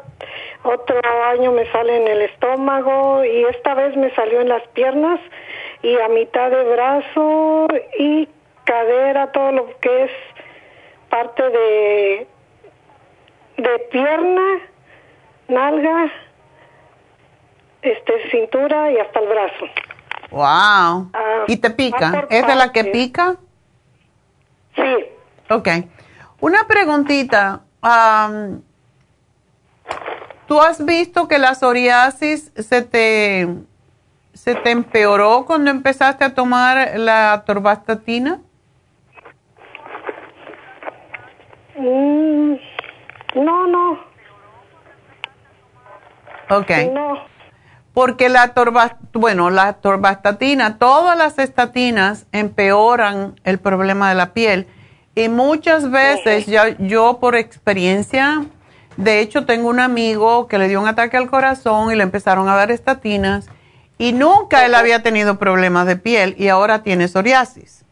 [0.64, 1.00] otro
[1.32, 5.20] año me sale en el estómago y esta vez me salió en las piernas
[5.82, 7.68] y a mitad de brazo
[8.00, 8.28] y
[8.64, 10.12] cadera, todo lo que es
[11.10, 12.28] parte de,
[13.58, 14.60] de pierna,
[15.48, 16.12] nalga,
[17.82, 19.66] este, cintura y hasta el brazo.
[20.32, 21.12] Wow.
[21.48, 22.28] ¿Y te pica?
[22.30, 23.38] ¿Es de la que pica?
[24.76, 25.06] Sí.
[25.50, 25.70] Ok.
[26.42, 27.62] Una preguntita.
[30.48, 33.48] ¿Tú has visto que la psoriasis se te
[34.36, 38.42] ¿Se te empeoró cuando empezaste a tomar la torvastatina?
[41.78, 42.56] Mm,
[43.36, 44.15] no, no.
[46.50, 46.72] Ok.
[46.92, 47.18] No.
[47.94, 54.68] Porque la torvastatina, bueno, la torvastatina, todas las estatinas empeoran el problema de la piel.
[55.16, 58.44] Y muchas veces, ya, yo por experiencia,
[58.98, 62.50] de hecho tengo un amigo que le dio un ataque al corazón y le empezaron
[62.50, 63.48] a dar estatinas
[63.98, 67.86] y nunca él había tenido problemas de piel y ahora tiene psoriasis.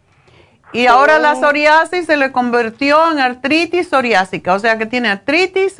[0.73, 5.75] Y ahora la psoriasis se le convirtió en artritis psoriásica, o sea que tiene artritis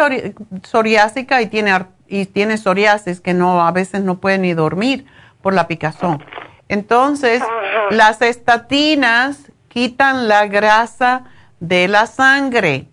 [0.62, 1.74] psoriásica y tiene,
[2.14, 5.08] y tiene psoriasis que no, a veces no puede ni dormir
[5.42, 6.24] por la picazón.
[6.70, 7.42] Entonces,
[7.90, 11.24] las estatinas quitan la grasa
[11.60, 12.86] de la sangre,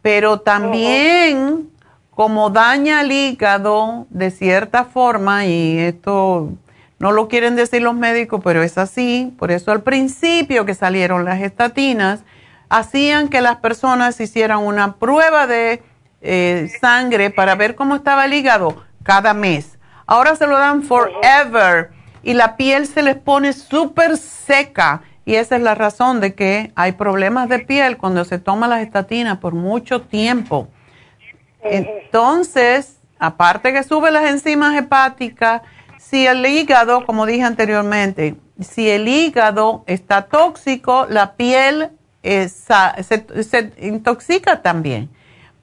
[0.00, 1.70] pero también
[2.12, 6.50] como daña el hígado de cierta forma, y esto
[7.00, 9.34] no lo quieren decir los médicos, pero es así.
[9.40, 12.20] Por eso al principio que salieron las estatinas,
[12.68, 15.82] hacían que las personas hicieran una prueba de
[16.22, 19.78] eh, sangre para ver cómo estaba el hígado cada mes.
[20.06, 21.90] Ahora se lo dan forever
[22.22, 25.02] y la piel se les pone súper seca.
[25.24, 28.80] Y esa es la razón de que hay problemas de piel cuando se toma las
[28.80, 30.68] estatinas por mucho tiempo.
[31.62, 35.62] Entonces, aparte que sube las enzimas hepáticas,
[35.98, 41.90] si el hígado, como dije anteriormente, si el hígado está tóxico, la piel
[42.22, 45.08] se, intoxica también.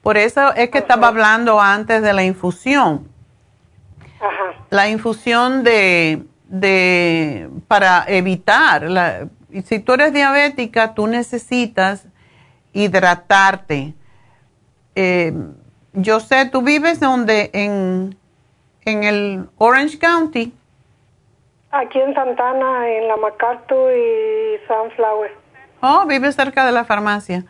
[0.02, 3.08] Por eso es que estaba hablando antes de la infusión.
[4.70, 12.06] La infusión de, de para evitar y si tú eres diabética, tú necesitas
[12.72, 13.94] hidratarte.
[14.94, 15.32] Eh,
[15.92, 18.16] yo sé, tú vives donde, en,
[18.84, 20.52] en el Orange County.
[21.72, 25.32] Aquí en Santana, en la MacArthur y Sunflower.
[25.80, 27.44] Oh, vives cerca de la farmacia.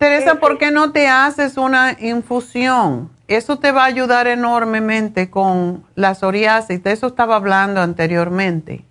[0.00, 3.10] Teresa, ¿por qué no te haces una infusión?
[3.28, 6.82] Eso te va a ayudar enormemente con la psoriasis.
[6.82, 8.86] De eso estaba hablando anteriormente.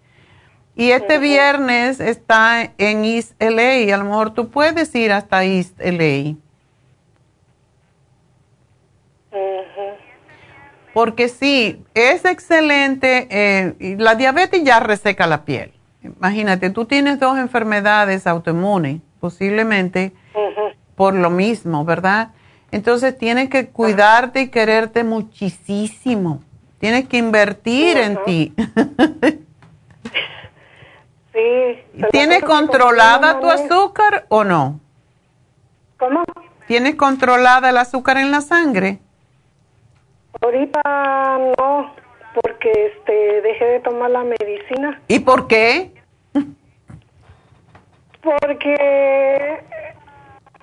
[0.76, 3.91] Y este viernes está en East LA.
[3.91, 6.36] A lo mejor tú puedes ir hasta East LA.
[10.94, 13.27] Porque sí, es excelente.
[13.31, 15.73] Eh, la diabetes ya reseca la piel.
[16.03, 20.14] Imagínate, tú tienes dos enfermedades autoinmunes, posiblemente
[21.00, 22.32] por lo mismo, ¿verdad?
[22.74, 26.44] Entonces tienes que cuidarte y quererte muchísimo.
[26.78, 28.54] Tienes que invertir en ti.
[31.34, 32.04] sí.
[32.12, 34.82] ¿Tienes controlada tu azúcar o no?
[35.98, 36.26] ¿Cómo?
[36.68, 39.00] ¿Tienes controlada el azúcar en la sangre?
[40.42, 40.82] Ahorita
[41.58, 41.96] no,
[42.42, 45.00] porque este dejé de tomar la medicina.
[45.08, 45.94] ¿Y por qué?
[48.22, 49.64] Porque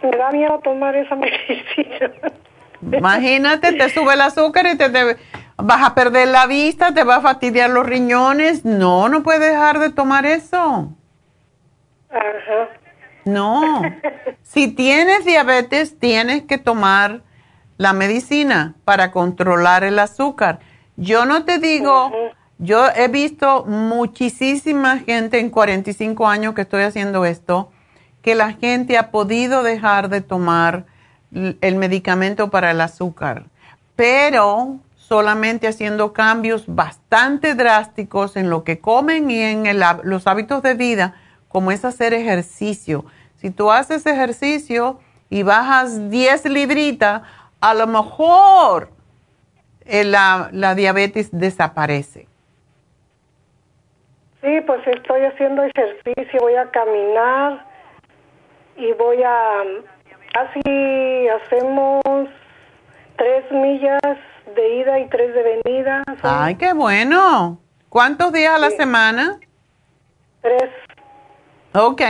[0.03, 2.11] me da miedo tomar esa medicina.
[2.83, 4.89] Imagínate, te sube el azúcar y te,
[5.57, 8.65] vas a perder la vista, te va a fastidiar los riñones.
[8.65, 10.93] No, no puedes dejar de tomar eso.
[12.11, 12.69] Ajá.
[13.25, 13.83] No.
[14.43, 17.23] si tienes diabetes, tienes que tomar
[17.79, 20.61] la medicina para controlar el azúcar.
[20.97, 22.13] Yo no te digo,
[22.59, 27.71] yo he visto muchísima gente en 45 años que estoy haciendo esto
[28.27, 30.87] que la gente ha podido dejar de tomar
[31.33, 33.45] el medicamento para el azúcar,
[33.95, 40.75] pero solamente haciendo cambios bastante drásticos en lo que comen y en los hábitos de
[40.75, 41.15] vida,
[41.47, 43.05] como es hacer ejercicio.
[43.37, 44.99] Si tú haces ejercicio
[45.31, 47.23] y bajas 10 libritas,
[47.61, 48.91] a lo mejor
[49.85, 52.27] eh, la, la diabetes desaparece.
[54.43, 57.66] Sí, pues estoy haciendo ejercicio, voy a caminar
[58.77, 59.63] y voy a,
[60.35, 62.03] así hacemos
[63.17, 64.01] tres millas
[64.55, 66.05] de ida y tres de venida.
[66.23, 67.59] Ay, qué bueno.
[67.89, 69.41] ¿Cuántos días a la semana?
[70.43, 70.71] Tres.
[71.73, 72.03] Ok,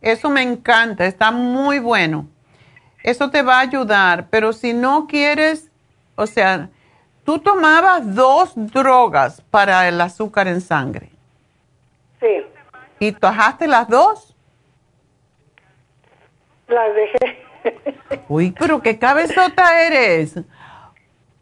[0.00, 2.26] eso me encanta, está muy bueno.
[3.02, 5.70] Eso te va a ayudar, pero si no quieres,
[6.16, 6.70] o sea,
[7.24, 11.10] tú tomabas dos drogas para el azúcar en sangre.
[12.20, 12.46] Sí.
[12.98, 14.33] ¿Y tomaste las dos?
[16.74, 18.24] Las dejé.
[18.28, 20.34] Uy, pero qué cabezota eres.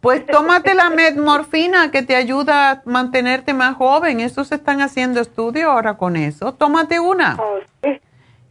[0.00, 4.20] Pues tómate la metmorfina que te ayuda a mantenerte más joven.
[4.20, 6.54] Eso se están haciendo estudios ahora con eso.
[6.54, 7.38] Tómate una.
[7.40, 7.60] Oh,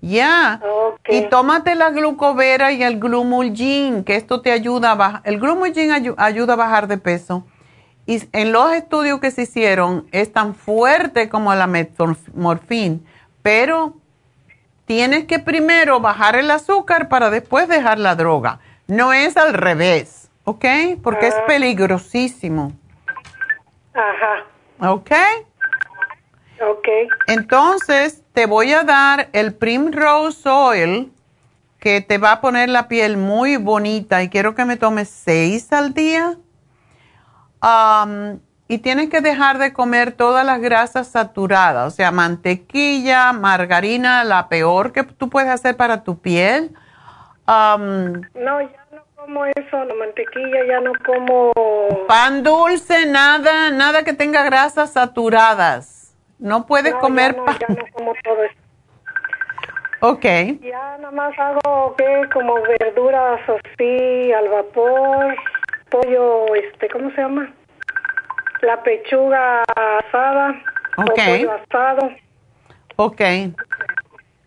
[0.01, 0.61] ya.
[1.09, 5.21] Y tómate la glucovera y el glumulgin, que esto te ayuda a bajar.
[5.25, 7.45] El glumulgin ayuda a bajar de peso.
[8.05, 12.99] Y en los estudios que se hicieron es tan fuerte como la metmorfina,
[13.43, 14.00] pero
[14.85, 18.59] tienes que primero bajar el azúcar para después dejar la droga.
[18.87, 20.65] No es al revés, ¿ok?
[21.01, 21.45] Porque es Ah.
[21.47, 22.73] peligrosísimo,
[23.93, 24.91] Ajá.
[24.91, 25.11] ¿ok?
[26.69, 26.87] Ok.
[27.27, 31.11] Entonces, te voy a dar el Primrose Oil,
[31.79, 35.73] que te va a poner la piel muy bonita y quiero que me tomes seis
[35.73, 36.37] al día.
[37.61, 38.39] Am,
[38.71, 44.47] y tienes que dejar de comer todas las grasas saturadas, o sea, mantequilla, margarina, la
[44.47, 46.71] peor que tú puedes hacer para tu piel.
[47.47, 51.51] Am, No, ya no como eso, la mantequilla, ya no como...
[52.07, 56.15] pan dulce, nada, nada que tenga grasas saturadas.
[56.39, 57.57] No puedes No, comer ya no, pan.
[57.59, 58.55] ya no como todo eso.
[59.99, 60.23] Ok.
[60.61, 62.21] Ya nada más hago, ¿qué?
[62.33, 65.35] Como verduras así, al vapor,
[65.89, 67.51] pollo, este, ¿cómo se llama?
[68.61, 70.61] La pechuga asada,
[70.97, 71.09] Ok.
[71.09, 72.11] o pollo asado.
[72.95, 73.21] Ok.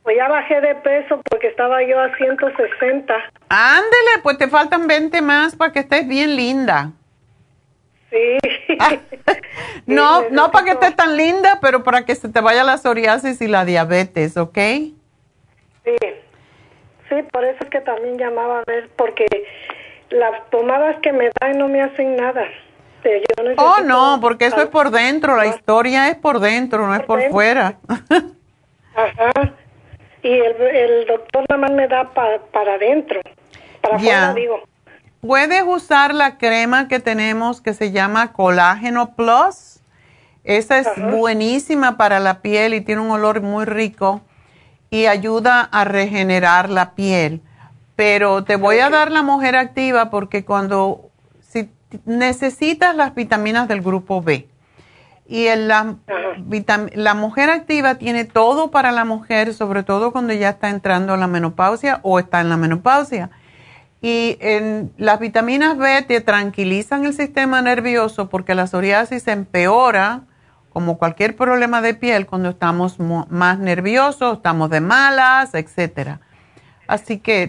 [0.03, 3.15] Pues ya bajé de peso porque estaba yo a 160.
[3.49, 6.93] Ándele, pues te faltan 20 más para que estés bien linda.
[8.11, 8.39] Sí.
[9.87, 13.41] No, no para que estés tan linda, pero para que se te vaya la psoriasis
[13.43, 14.57] y la diabetes, ¿ok?
[14.57, 15.97] Sí,
[17.09, 19.27] sí, por eso es que también llamaba a ver, porque
[20.09, 22.45] las pomadas que me dan no me hacen nada.
[23.05, 26.95] Este, yo Oh, no, porque eso es por dentro, la historia es por dentro, no
[26.95, 27.77] es por fuera.
[28.97, 29.31] Ajá.
[30.23, 33.21] Y el, el doctor nada más me da pa- para adentro,
[33.83, 34.31] para Ya.
[34.31, 34.61] afuera, digo.
[35.21, 39.81] Puedes usar la crema que tenemos que se llama Colágeno Plus.
[40.45, 44.21] Esa es buenísima para la piel y tiene un olor muy rico
[44.91, 47.41] y ayuda a regenerar la piel.
[47.97, 51.11] Pero te voy a dar la mujer activa porque cuando
[52.05, 54.49] necesitas las vitaminas del grupo B
[55.27, 55.97] y la,
[56.95, 61.17] la mujer activa tiene todo para la mujer, sobre todo cuando ya está entrando a
[61.17, 63.31] la menopausia o está en la menopausia.
[64.03, 70.25] Y en, las vitaminas B te tranquilizan el sistema nervioso porque la psoriasis empeora
[70.75, 76.21] como cualquier problema de piel cuando estamos más nerviosos, estamos de malas, etcétera.
[76.87, 77.49] Así que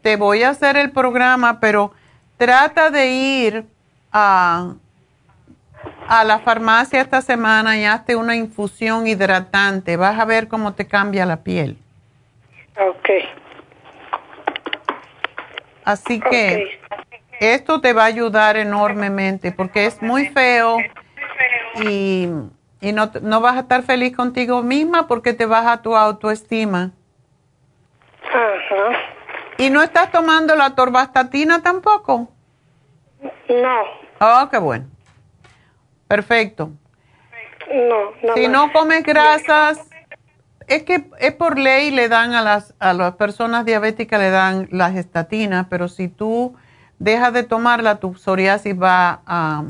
[0.00, 1.92] te, voy a hacer el programa, pero
[2.38, 3.66] trata de ir
[4.12, 4.74] a,
[6.08, 9.96] a la farmacia esta semana y hazte una infusión hidratante.
[9.96, 11.76] Vas a ver cómo te cambia la piel.
[12.78, 13.08] Ok.
[15.84, 16.80] Así que
[17.40, 20.78] esto te va a ayudar enormemente porque es muy feo
[21.82, 22.28] y
[22.80, 26.92] y no, no vas a estar feliz contigo misma porque te baja tu autoestima.
[28.26, 28.98] Ajá.
[29.58, 32.28] ¿Y no estás tomando la torvastatina tampoco?
[33.48, 33.82] No.
[34.20, 34.86] Oh, qué bueno.
[36.08, 36.70] Perfecto.
[37.72, 38.34] No, no.
[38.34, 39.88] Si no comes grasas,
[40.66, 44.68] es que es por ley le dan a las, a las personas diabéticas le dan
[44.70, 46.56] las estatinas, pero si tú
[46.98, 49.64] dejas de tomarla, tu psoriasis va a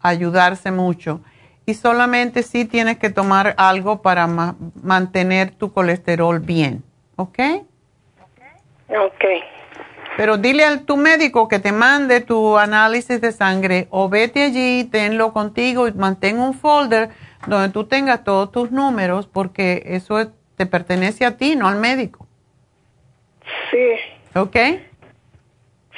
[0.00, 1.20] ayudarse mucho
[1.66, 6.82] y solamente si tienes que tomar algo para mantener tu colesterol bien,
[7.16, 7.38] ¿ok?
[8.88, 9.24] Ok.
[10.18, 14.82] Pero dile a tu médico que te mande tu análisis de sangre o vete allí,
[14.82, 17.10] tenlo contigo y mantén un folder
[17.46, 20.16] donde tú tengas todos tus números porque eso
[20.56, 22.26] te pertenece a ti, no al médico.
[23.70, 23.94] Sí.
[24.34, 24.56] ¿Ok?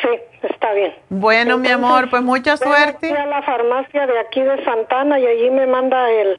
[0.02, 0.09] Sí,
[0.42, 0.94] está bien.
[1.09, 3.09] Bueno, mi amor, pues mucha suerte.
[3.09, 6.38] Voy a la farmacia de aquí de Santana y allí me manda el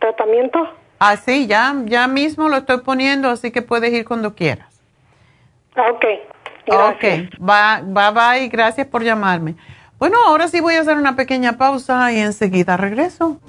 [0.00, 0.68] tratamiento.
[0.98, 4.82] Ah, sí, ya, ya mismo lo estoy poniendo, así que puedes ir cuando quieras.
[5.76, 6.04] Ah, ok.
[6.66, 7.28] Gracias.
[7.28, 9.54] Ok, bye, bye bye, gracias por llamarme.
[9.98, 13.40] Bueno, ahora sí voy a hacer una pequeña pausa y enseguida regreso.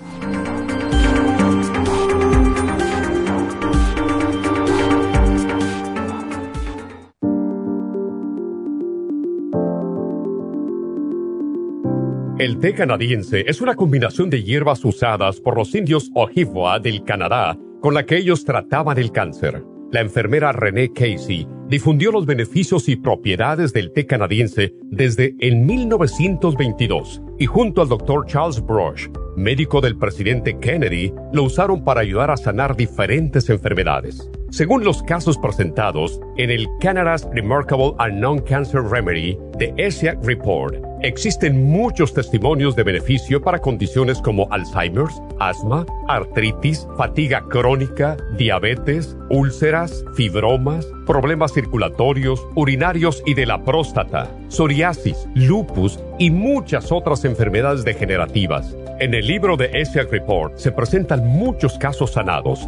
[12.39, 17.57] El té canadiense es una combinación de hierbas usadas por los indios Ojibwa del Canadá
[17.81, 19.63] con la que ellos trataban el cáncer.
[19.89, 27.21] La enfermera Renee Casey difundió los beneficios y propiedades del té canadiense desde el 1922
[27.39, 29.07] y junto al doctor Charles Brush,
[29.37, 34.29] médico del presidente Kennedy, lo usaron para ayudar a sanar diferentes enfermedades.
[34.49, 41.69] Según los casos presentados en el Canada's Remarkable and Non-Cancer Remedy de ESIAC Report, existen
[41.69, 50.87] muchos testimonios de beneficio para condiciones como Alzheimer's, asma, artritis, fatiga crónica, diabetes, úlceras, fibromas,
[51.05, 58.77] problemas circulatorios, urinarios y de la próstata, psoriasis, lupus y muchas otras enfermedades degenerativas.
[58.99, 62.67] En el libro de ESIAC Report se presentan muchos casos sanados,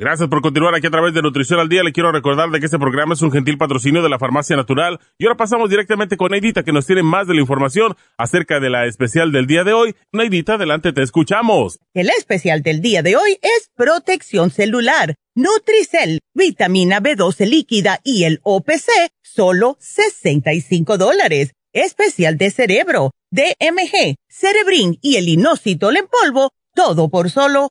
[0.00, 1.82] Gracias por continuar aquí a través de Nutrición al Día.
[1.82, 5.00] Le quiero recordar de que este programa es un gentil patrocinio de la Farmacia Natural.
[5.18, 8.70] Y ahora pasamos directamente con Neidita, que nos tiene más de la información acerca de
[8.70, 9.96] la especial del día de hoy.
[10.12, 11.80] Neidita, adelante, te escuchamos.
[11.94, 15.16] El especial del día de hoy es protección celular.
[15.34, 21.54] Nutricel, vitamina B12 líquida y el OPC, solo 65 dólares.
[21.72, 27.70] Especial de cerebro, DMG, Cerebrin y el inositol en polvo, todo por solo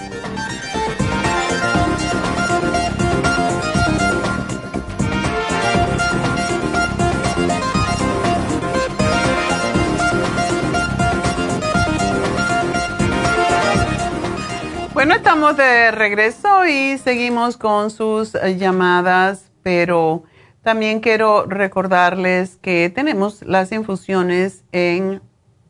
[15.09, 20.21] Estamos de regreso y seguimos con sus llamadas, pero
[20.61, 25.23] también quiero recordarles que tenemos las infusiones en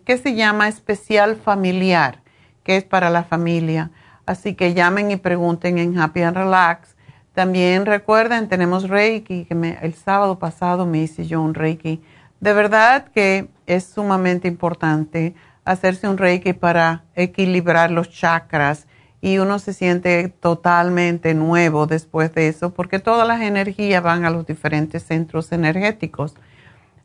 [0.00, 2.20] que se llama especial familiar,
[2.64, 3.92] que es para la familia.
[4.26, 6.96] Así que llamen y pregunten en Happy and Relax.
[7.32, 12.02] También recuerden, tenemos Reiki, que el sábado pasado me hice yo un Reiki.
[12.40, 18.88] De verdad que es sumamente importante hacerse un Reiki para equilibrar los chakras
[19.20, 24.30] y uno se siente totalmente nuevo después de eso porque todas las energías van a
[24.30, 26.34] los diferentes centros energéticos.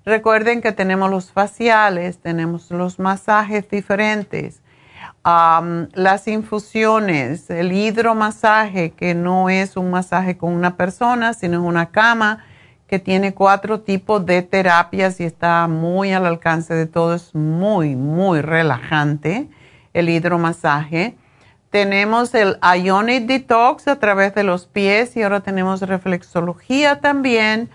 [0.06, 4.62] Recuerden que tenemos los faciales, tenemos los masajes diferentes,
[5.24, 12.46] las infusiones, el hidromasaje, que no es un masaje con una persona, sino una cama
[12.88, 17.96] que tiene cuatro tipos de terapias y está muy al alcance de todo, es muy,
[17.96, 19.50] muy relajante
[19.94, 21.18] el hidromasaje
[21.76, 27.70] tenemos el Ionic Detox a través de los pies y ahora tenemos reflexología también.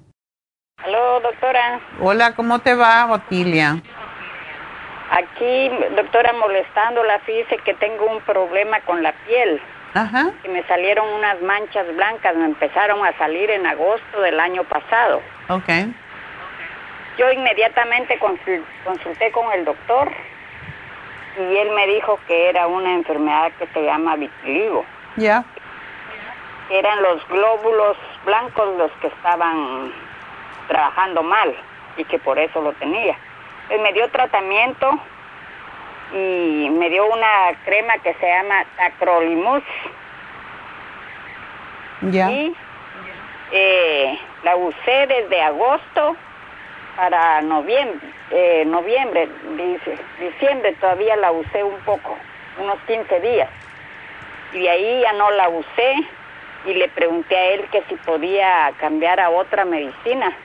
[0.87, 1.81] Hola, doctora.
[2.01, 3.83] Hola, ¿cómo te va, Otilia?
[5.15, 9.61] Aquí, doctora, molestándola, dice que tengo un problema con la piel.
[9.93, 10.31] Ajá.
[10.43, 15.21] Y me salieron unas manchas blancas, me empezaron a salir en agosto del año pasado.
[15.51, 15.69] Ok.
[17.19, 20.11] Yo inmediatamente consulté con el doctor
[21.37, 24.87] y él me dijo que era una enfermedad que se llama vitiligo.
[25.17, 25.45] Ya.
[26.71, 29.93] Eran los glóbulos blancos los que estaban
[30.69, 31.55] trabajando mal
[31.99, 33.15] y que por eso lo tenía.
[33.73, 35.01] Él me dio tratamiento
[36.13, 39.63] y me dio una crema que se llama Tacrolimus.
[42.03, 42.31] Ya.
[42.31, 42.55] Y
[43.51, 46.17] eh, la usé desde agosto
[46.97, 52.19] para noviembre, eh, noviembre, dice, diciembre todavía la usé un poco,
[52.59, 53.49] unos 15 días.
[54.53, 55.95] Y de ahí ya no la usé
[56.67, 60.37] y le pregunté a él que si podía cambiar a otra medicina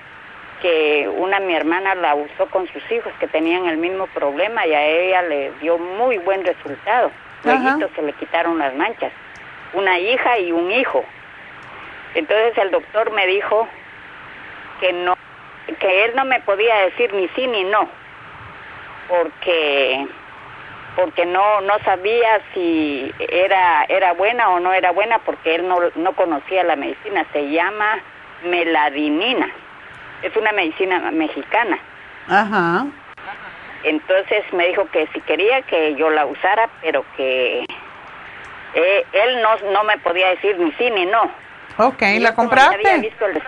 [0.62, 4.74] que una mi hermana la usó con sus hijos que tenían el mismo problema y
[4.74, 7.12] a ella le dio muy buen resultado.
[7.44, 9.12] Luego se le quitaron las manchas.
[9.74, 11.04] Una hija y un hijo.
[12.16, 13.68] Entonces el doctor me dijo
[14.80, 15.16] que no,
[15.80, 17.88] que él no me podía decir ni sí ni no,
[19.08, 20.08] porque
[20.96, 25.78] porque no no sabía si era era buena o no era buena porque él no
[25.96, 27.26] no conocía la medicina.
[27.34, 28.00] Se llama
[28.44, 29.52] meladinina
[30.22, 31.78] es una medicina mexicana.
[32.28, 32.86] Ajá.
[33.84, 37.66] Entonces me dijo que si quería que yo la usara, pero que
[38.74, 41.32] eh, él no, no me podía decir ni sí ni no.
[41.78, 42.82] Ok, ¿la compraste?
[42.84, 43.44] Ya había, visto el,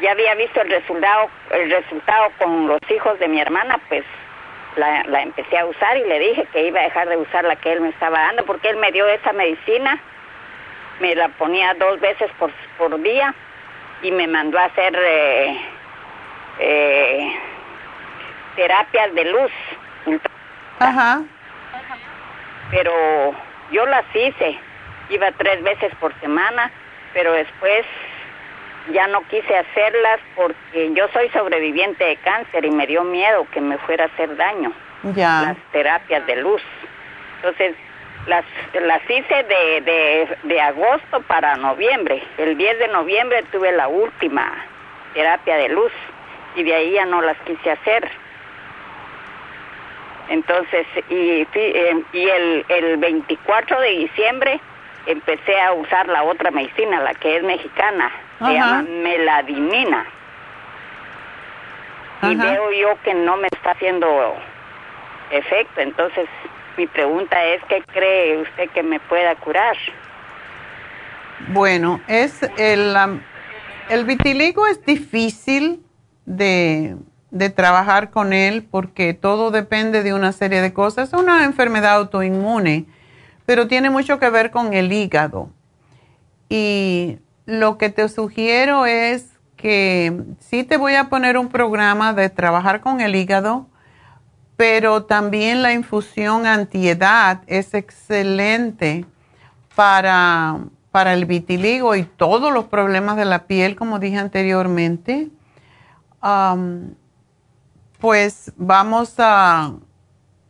[0.00, 4.04] ya había visto el resultado, el resultado con los hijos de mi hermana, pues
[4.76, 7.56] la, la empecé a usar y le dije que iba a dejar de usar la
[7.56, 10.00] que él me estaba dando, porque él me dio esa medicina,
[10.98, 13.34] me la ponía dos veces por, por día
[14.02, 15.60] y me mandó a hacer eh,
[16.58, 17.32] eh,
[18.56, 19.52] terapias de luz.
[20.78, 21.22] Ajá.
[22.70, 22.92] Pero
[23.72, 24.58] yo las hice,
[25.10, 26.70] iba tres veces por semana
[27.12, 27.84] pero después
[28.92, 33.60] ya no quise hacerlas porque yo soy sobreviviente de cáncer y me dio miedo que
[33.60, 34.72] me fuera a hacer daño.
[35.14, 35.42] Ya.
[35.42, 36.62] Las terapias de luz.
[37.36, 37.74] Entonces,
[38.30, 38.44] las,
[38.80, 42.22] las hice de, de, de agosto para noviembre.
[42.38, 44.52] El 10 de noviembre tuve la última
[45.14, 45.92] terapia de luz
[46.54, 48.08] y de ahí ya no las quise hacer.
[50.28, 54.60] Entonces, y, eh, y el, el 24 de diciembre
[55.06, 58.52] empecé a usar la otra medicina, la que es mexicana, se Ajá.
[58.54, 60.06] llama meladinina.
[62.22, 64.36] Y veo yo que no me está haciendo
[65.30, 66.28] efecto, entonces
[66.80, 69.76] mi pregunta es, ¿qué cree usted que me pueda curar?
[71.48, 72.96] Bueno, es el,
[73.90, 75.82] el vitiligo es difícil
[76.24, 76.96] de,
[77.30, 81.08] de trabajar con él porque todo depende de una serie de cosas.
[81.08, 82.86] Es una enfermedad autoinmune,
[83.44, 85.50] pero tiene mucho que ver con el hígado.
[86.48, 92.30] Y lo que te sugiero es que sí te voy a poner un programa de
[92.30, 93.66] trabajar con el hígado,
[94.60, 99.06] pero también la infusión antiedad es excelente
[99.74, 100.58] para,
[100.90, 105.30] para el vitiligo y todos los problemas de la piel, como dije anteriormente.
[108.00, 109.72] Pues vamos a,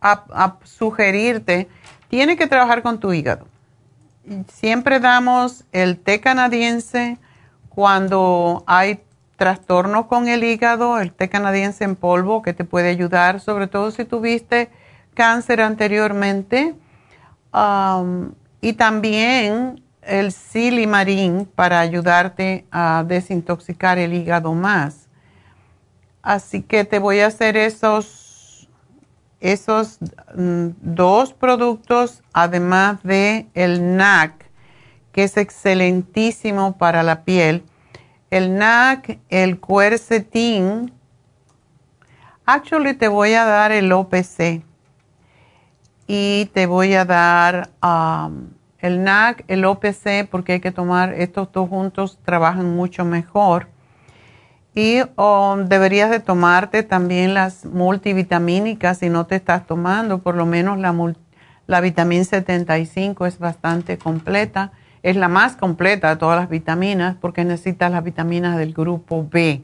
[0.00, 1.68] a- sugerirte,
[2.08, 3.46] tienes que trabajar con tu hígado.
[4.48, 7.16] Siempre damos el té canadiense
[7.68, 9.00] cuando hay
[9.40, 13.90] trastornos con el hígado, el té canadiense en polvo que te puede ayudar, sobre todo
[13.90, 14.68] si tuviste
[15.14, 16.74] cáncer anteriormente.
[18.60, 25.08] Y también el silimarín para ayudarte a desintoxicar el hígado más.
[26.20, 28.68] Así que te voy a hacer esos,
[29.40, 30.00] esos
[30.36, 34.34] mm, dos productos, además de el NAC,
[35.12, 37.64] que es excelentísimo para la piel.
[38.30, 40.92] El NAC, el cuercetín.
[42.46, 44.62] Actually, te voy a dar el OPC
[46.06, 48.48] y te voy a dar um,
[48.78, 53.68] el NAC, el OPC, porque hay que tomar estos dos juntos, trabajan mucho mejor.
[54.74, 60.46] Y um, deberías de tomarte también las multivitamínicas si no te estás tomando, por lo
[60.46, 60.94] menos la,
[61.66, 67.44] la vitamina 75 es bastante completa, es la más completa de todas las vitaminas porque
[67.44, 69.62] necesitas las vitaminas del grupo B.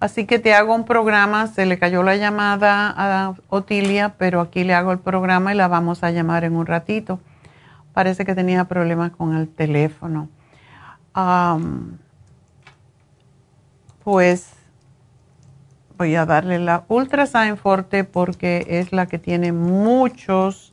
[0.00, 4.64] Así que te hago un programa, se le cayó la llamada a Otilia, pero aquí
[4.64, 7.20] le hago el programa y la vamos a llamar en un ratito.
[7.92, 10.30] Parece que tenía problemas con el teléfono.
[14.02, 14.54] Pues
[15.98, 20.72] voy a darle la Ultrasign Forte porque es la que tiene muchos,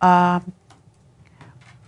[0.00, 0.40] ah,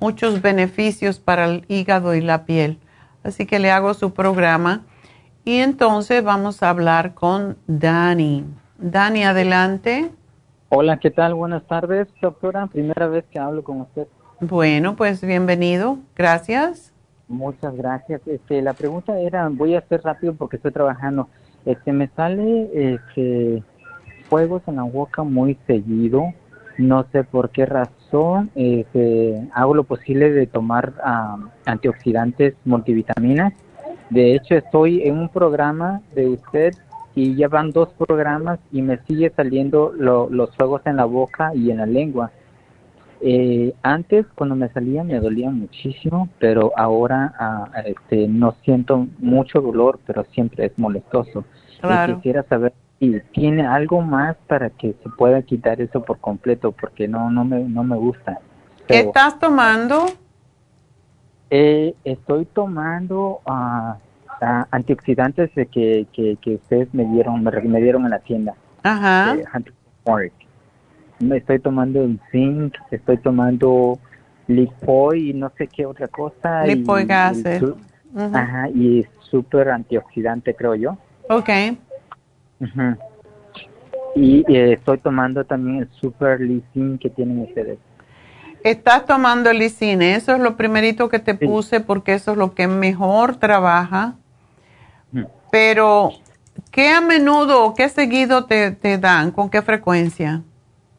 [0.00, 2.78] muchos beneficios para el hígado y la piel.
[3.22, 4.84] Así que le hago su programa.
[5.44, 8.44] Y entonces vamos a hablar con Dani.
[8.78, 10.10] Dani, adelante.
[10.68, 11.34] Hola, ¿qué tal?
[11.34, 12.66] Buenas tardes, doctora.
[12.66, 14.06] Primera vez que hablo con usted.
[14.40, 15.98] Bueno, pues bienvenido.
[16.14, 16.92] Gracias.
[17.26, 18.20] Muchas gracias.
[18.26, 21.28] Este, la pregunta era, voy a hacer rápido porque estoy trabajando.
[21.64, 23.62] Este, me sale este,
[24.28, 26.32] fuegos en la boca muy seguido.
[26.76, 27.97] No sé por qué razón.
[28.54, 31.36] Este, hago lo posible de tomar ah,
[31.66, 33.52] antioxidantes, multivitaminas.
[34.10, 36.74] De hecho, estoy en un programa de usted
[37.14, 41.54] y ya van dos programas y me sigue saliendo lo- los fuegos en la boca
[41.54, 42.30] y en la lengua.
[43.20, 49.60] Eh, antes, cuando me salía, me dolía muchísimo, pero ahora ah, este, no siento mucho
[49.60, 51.44] dolor, pero siempre es molestoso.
[51.80, 56.72] Y quisiera saber si tiene algo más para que se pueda quitar eso por completo,
[56.72, 58.38] porque no, no, me, no me gusta.
[58.86, 60.06] ¿Qué estás tomando?
[61.50, 63.96] eh, estoy tomando ah,
[64.70, 68.54] antioxidantes de que, que, que ustedes me dieron, me, dieron en la tienda.
[68.82, 69.36] Ajá.
[70.04, 70.32] Park.
[71.20, 73.98] Me estoy tomando el zinc, estoy tomando
[74.46, 76.66] lipoy y no sé qué otra cosa.
[76.68, 77.76] y- Lipoic y su-
[78.14, 78.36] Ujú.
[78.36, 80.96] Ajá, y es súper antioxidante, creo yo.
[82.60, 82.96] Ujú.
[84.14, 87.78] Y eh, estoy tomando también el super lisín que tienen ustedes.
[88.64, 90.14] Estás tomando el lisine.
[90.16, 94.14] Eso es lo primerito que te puse porque eso es lo que mejor trabaja.
[95.12, 95.22] Mm.
[95.52, 96.10] Pero,
[96.72, 99.30] ¿qué a menudo qué seguido te, te dan?
[99.30, 100.42] ¿Con qué frecuencia?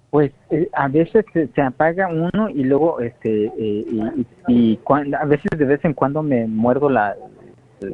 [0.09, 4.79] Pues eh, a veces se, se apaga uno y luego, este, eh, y, y-
[5.19, 7.15] a veces de vez en cuando me muerdo la,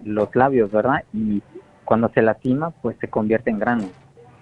[0.06, 1.04] los labios, ¿verdad?
[1.14, 1.42] Y
[1.86, 3.86] cuando se lastima, pues se convierte en grano,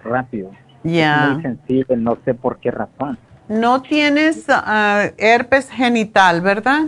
[0.03, 0.51] rápido.
[0.83, 1.31] Ya.
[1.33, 3.17] Muy sensible, no sé por qué razón.
[3.47, 6.87] No tienes ah, herpes genital, ¿verdad?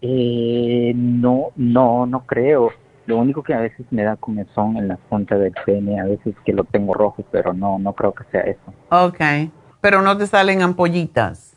[0.00, 2.70] Eh, no, no, no creo.
[3.06, 6.34] Lo único que a veces me da comezón en la punta del pene, a veces
[6.44, 8.72] que lo tengo rojo, pero no, no creo que sea eso.
[8.90, 9.50] Ok,
[9.80, 11.56] pero no te salen ampollitas.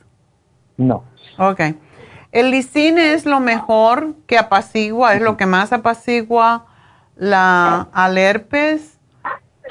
[0.77, 1.03] No.
[1.37, 1.61] Ok.
[2.31, 6.65] El lisine es lo mejor que apacigua, es lo que más apacigua
[7.15, 8.97] la al herpes,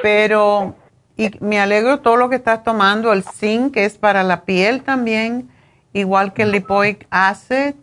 [0.03, 0.75] pero
[1.17, 4.83] y me alegro todo lo que estás tomando, el zinc que es para la piel
[4.83, 5.51] también,
[5.93, 7.75] igual que el lipoic acid.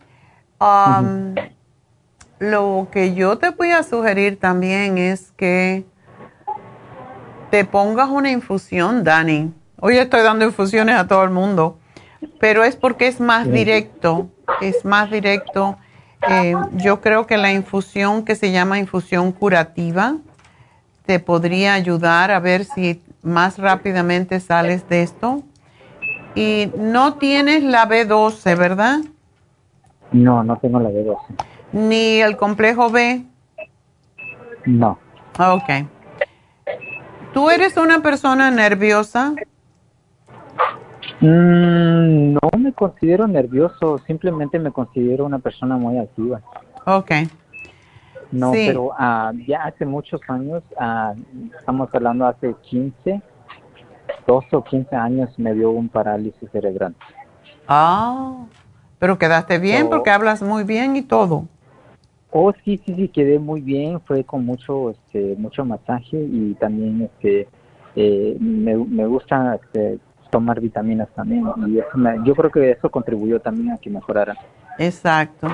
[0.60, 1.34] Um,
[2.38, 5.84] lo que yo te voy a sugerir también es que
[7.50, 9.52] te pongas una infusión, Dani.
[9.80, 11.78] Hoy estoy dando infusiones a todo el mundo,
[12.38, 14.28] pero es porque es más directo,
[14.60, 15.78] es más directo.
[16.28, 20.16] Eh, yo creo que la infusión que se llama infusión curativa
[21.06, 25.42] te podría ayudar a ver si más rápidamente sales de esto.
[26.34, 28.98] Y no tienes la B12, ¿verdad?
[30.12, 31.18] No, no tengo la B12.
[31.72, 33.24] Ni el complejo B.
[34.66, 34.98] No.
[35.38, 35.86] Ok.
[37.32, 39.34] ¿Tú eres una persona nerviosa?
[41.20, 46.40] Mm, no me considero nervioso, simplemente me considero una persona muy activa.
[46.86, 47.10] Ok.
[48.32, 48.64] No, Sí.
[48.68, 51.14] pero ah, ya hace muchos años, ah,
[51.58, 53.20] estamos hablando hace 15,
[54.26, 56.94] 12 o 15 años, me dio un parálisis cerebral.
[57.68, 58.44] Ah,
[58.98, 59.90] pero quedaste bien Oh.
[59.90, 61.46] porque hablas muy bien y todo.
[62.32, 67.02] Oh, sí, sí, sí, quedé muy bien, fue con mucho, este, mucho masaje y también,
[67.02, 67.48] este,
[67.96, 69.98] eh, me, me gusta este,
[70.30, 74.34] tomar vitaminas también y eso me- yo creo que eso contribuyó también a que mejorara.
[74.78, 75.48] Exacto.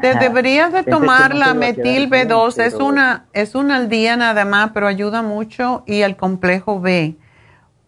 [0.00, 0.20] Te Ajá.
[0.20, 3.88] deberías de Pensé tomar no la metil bien, B2, es pero- una es una al
[3.88, 7.16] día nada más, pero ayuda mucho y el complejo B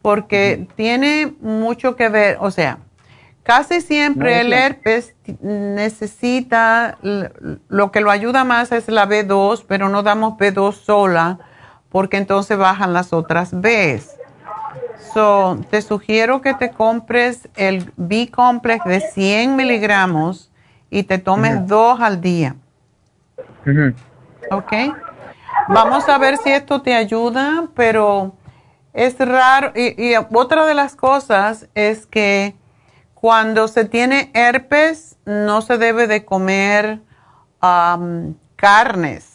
[0.02, 2.78] porque tiene mucho que ver, o sea,
[3.44, 6.98] casi siempre No, el herpes necesita
[7.68, 11.38] lo que lo ayuda más es la B2, pero no damos B2 sola
[11.88, 14.16] porque entonces bajan las otras Bs.
[15.14, 20.50] So, te sugiero que te compres el B-Complex de 100 miligramos
[20.90, 22.56] y te tomes dos al día,
[24.50, 24.72] ¿ok?
[25.68, 28.34] Vamos a ver si esto te ayuda, pero
[28.92, 29.72] es raro.
[29.74, 32.54] Y, y otra de las cosas es que
[33.14, 37.00] cuando se tiene herpes no se debe de comer
[38.56, 39.32] carnes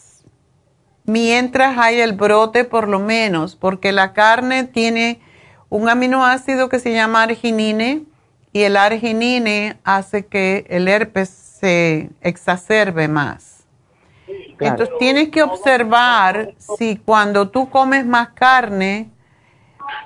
[1.08, 5.20] mientras hay el brote por lo menos, porque la carne tiene
[5.70, 8.04] un aminoácido que se llama arginine
[8.54, 13.66] y el arginine hace que el herpes se exacerbe más.
[14.58, 14.74] Claro.
[14.74, 19.10] Entonces tienes que observar si cuando tú comes más carne,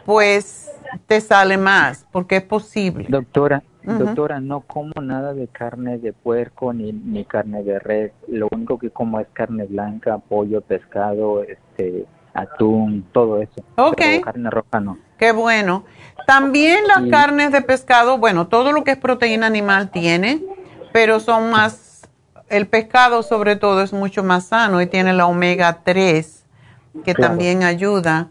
[0.06, 0.72] pues
[1.08, 3.06] te sale más, porque es posible.
[3.08, 8.12] Doctora, doctora, no como nada de carne de puerco ni, ni carne de res.
[8.28, 13.62] Lo único que como es carne blanca, pollo, pescado, este, atún, todo eso.
[13.76, 13.96] Ok.
[13.98, 14.98] Pero carne roja no.
[15.18, 15.86] Qué bueno.
[16.28, 17.10] También las Sí.
[17.10, 20.42] carnes de pescado, bueno, todo lo que es proteína animal tiene,
[20.94, 22.02] pero son más,
[22.50, 26.46] el pescado sobre todo es mucho más sano y tiene la omega 3
[27.06, 27.30] que Claro.
[27.32, 28.28] también ayuda.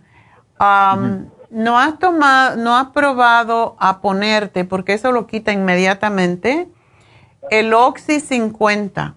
[1.51, 6.69] ¿No has tomado, no has probado a ponerte, porque eso lo quita inmediatamente,
[7.51, 9.15] el Oxy 50?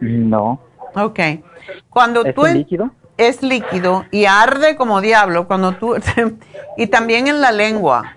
[0.00, 0.60] No.
[0.94, 1.20] Ok.
[1.90, 2.90] Cuando ¿Es tú un en- líquido?
[3.18, 5.96] Es líquido y arde como diablo cuando tú
[6.76, 8.14] y también en la lengua,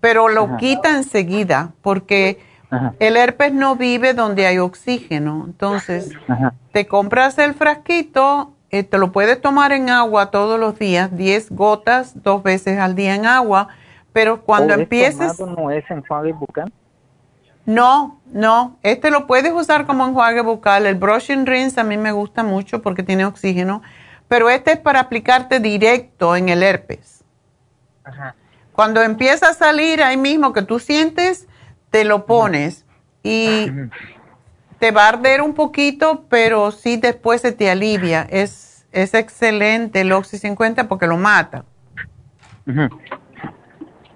[0.00, 0.56] pero lo Ajá.
[0.58, 2.38] quita enseguida porque
[2.70, 2.94] Ajá.
[3.00, 5.44] el herpes no vive donde hay oxígeno.
[5.46, 6.54] Entonces, Ajá.
[6.72, 11.50] te compras el frasquito, eh, te lo puedes tomar en agua todos los días, 10
[11.50, 13.68] gotas, dos veces al día en agua,
[14.12, 16.70] pero cuando ¿O es empieces no es enjuague bucal?
[17.64, 18.76] no, no.
[18.82, 20.86] Este lo puedes usar como enjuague bucal.
[20.86, 23.82] El brushing rinse a mí me gusta mucho porque tiene oxígeno,
[24.32, 27.22] pero este es para aplicarte directo en el herpes.
[28.02, 28.34] Ajá.
[28.72, 31.46] Cuando empieza a salir ahí mismo que tú sientes,
[31.90, 32.86] te lo pones
[33.22, 33.70] y
[34.78, 38.26] te va a arder un poquito, pero sí después se te alivia.
[38.30, 41.66] Es, es excelente el Oxy 50 porque lo mata.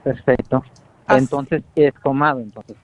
[0.02, 0.64] Perfecto.
[1.10, 2.74] Entonces es tomado, entonces.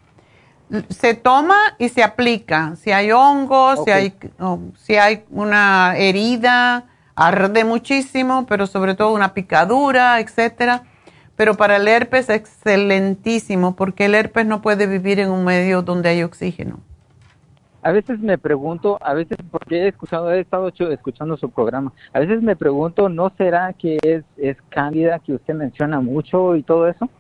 [0.90, 2.76] se toma y se aplica.
[2.76, 9.12] Si hay hongos, si hay oh, si hay una herida, arde muchísimo, pero sobre todo
[9.14, 10.84] una picadura, etcétera.
[11.36, 15.82] Pero para el herpes es excelentísimo porque el herpes no puede vivir en un medio
[15.82, 16.80] donde hay oxígeno.
[17.82, 22.20] A veces me pregunto, a veces porque he escuchado, he estado escuchando su programa, a
[22.20, 26.86] veces me pregunto, ¿no será que es, es cándida que usted menciona mucho y todo
[26.86, 27.10] eso?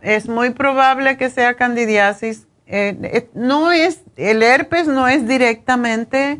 [0.00, 6.38] Es muy probable que sea candidiasis eh, eh, no es, el herpes no es directamente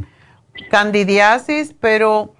[0.70, 2.35] candidiasis, pero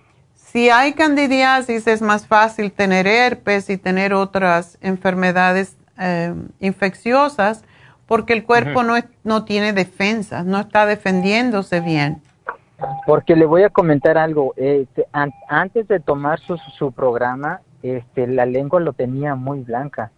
[0.52, 7.64] si hay candidiasis es más fácil tener herpes y tener otras enfermedades eh, infecciosas
[8.06, 12.20] porque el cuerpo no, no tiene defensas, no está defendiéndose bien.
[13.06, 14.52] Porque le voy a comentar algo.
[14.56, 15.06] Este,
[15.48, 20.10] antes de tomar su, su programa, este, la lengua lo tenía muy blanca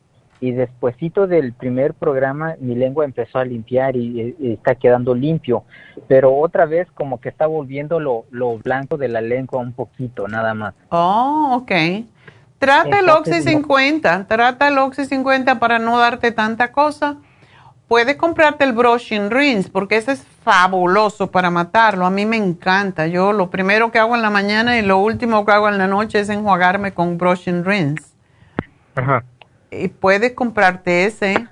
[0.44, 5.64] y despuesito del primer programa mi lengua empezó a limpiar y, está quedando limpio,
[6.06, 10.28] pero otra vez como que está volviendo lo, lo, blanco de la lengua un poquito,
[10.28, 10.74] nada más.
[10.90, 11.72] Oh, ok.
[12.58, 17.16] Trata el Oxy 50, trata el Oxy 50 para no darte tanta cosa.
[17.88, 22.04] Puedes comprarte el brushing rinse porque ese es fabuloso para matarlo.
[22.04, 23.06] A mí me encanta.
[23.06, 25.86] Yo lo primero que hago en la mañana y lo último que hago en la
[25.86, 28.04] noche es enjuagarme con brushing rinse.
[28.94, 29.24] Ajá
[30.00, 31.48] puedes comprarte ese,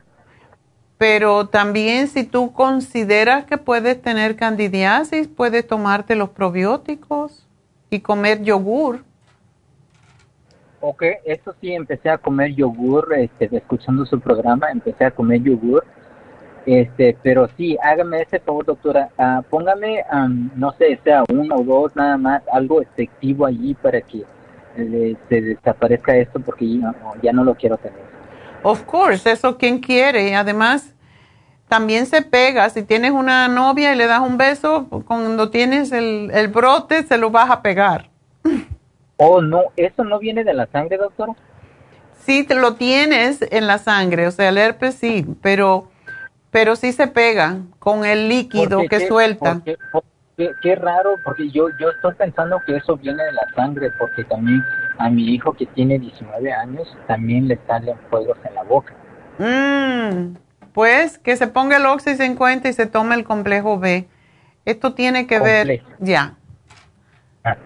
[0.99, 7.47] pero también si tú consideras que puedes tener candidiasis, puedes tomarte los probióticos
[7.91, 9.01] y comer yogur.
[10.81, 15.85] Ok, eso sí, empecé a comer yogur, este, escuchando su programa, empecé a comer yogur,
[16.67, 20.05] este, pero sí, hágame ese favor, doctora, uh, póngame,
[20.55, 24.25] no sé, sea uno o dos nada más, algo efectivo allí para que
[24.77, 28.12] eh, se desaparezca esto porque ya, ya no lo quiero tener.
[28.63, 30.35] Of course, eso quien quiere.
[30.35, 30.95] Además,
[31.69, 32.69] también se pega.
[32.71, 37.19] Si tienes una novia y le das un beso, cuando tienes el, el brote, se
[37.19, 38.11] lo vas a pegar.
[39.25, 41.35] Oh, no, ¿eso no viene de la sangre, doctora?
[42.25, 45.89] Sí, te lo tienes en la sangre, o sea, el herpes sí, pero,
[46.51, 49.63] pero sí se pega con el líquido que suelta.
[50.37, 54.65] Qué, raro, porque yo, yo estoy pensando que eso viene de la sangre, porque también
[54.99, 58.95] a mi hijo que tiene 19 años también le salen fuegos en la boca.
[59.39, 60.37] Mm,
[60.73, 64.09] pues que se ponga el Oxy 50 y se tome el complejo B.
[64.65, 66.35] Esto tiene que ver ya.
[67.45, 67.57] Ah,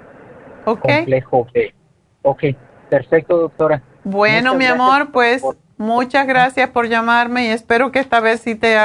[0.65, 1.75] Complejo B.
[2.23, 2.43] Ok,
[2.89, 3.83] perfecto, doctora.
[4.03, 5.45] Bueno, mi amor, pues
[5.77, 8.77] muchas gracias por llamarme y espero que esta vez sí te,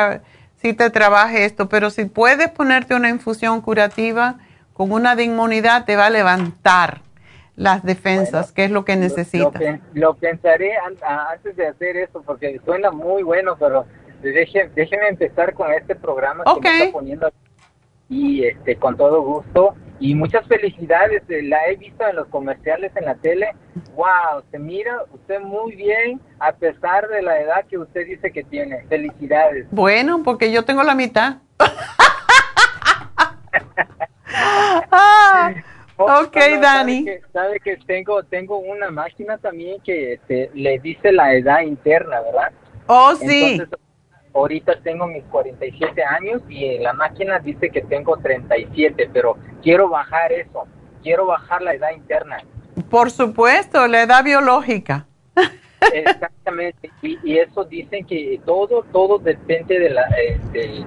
[0.62, 1.70] sí te trabaje esto.
[1.70, 4.36] Pero si puedes ponerte una infusión curativa
[4.74, 7.02] con una de inmunidad, te va a levantar
[7.56, 9.60] las defensas, que es lo que necesita.
[9.94, 10.72] Lo, pensaré
[11.04, 13.86] antes de hacer eso, porque suena muy bueno, pero
[14.22, 17.32] déjeme, empezar con este programa que me está poniendo
[18.10, 22.92] y este con todo gusto y muchas felicidades eh, la he visto en los comerciales
[22.96, 23.56] en la tele
[23.96, 28.44] wow se mira usted muy bien a pesar de la edad que usted dice que
[28.44, 31.38] tiene felicidades bueno porque yo tengo la mitad
[34.92, 35.54] ah,
[35.98, 37.06] ok, Dani.
[37.34, 42.52] Sabe que, tengo, tengo una máquina también que este, le dice la edad interna, ¿verdad?
[42.88, 43.54] Oh, sí.
[43.54, 43.80] Entonces,
[44.34, 50.32] ahorita tengo mis 47 años y la máquina dice que tengo 37, pero quiero bajar
[50.32, 50.66] eso,
[51.04, 52.38] quiero bajar la edad interna.
[52.90, 55.06] Por supuesto, la edad biológica.
[55.94, 60.86] Exactamente, y, eso dicen que todo, todo depende de la, este,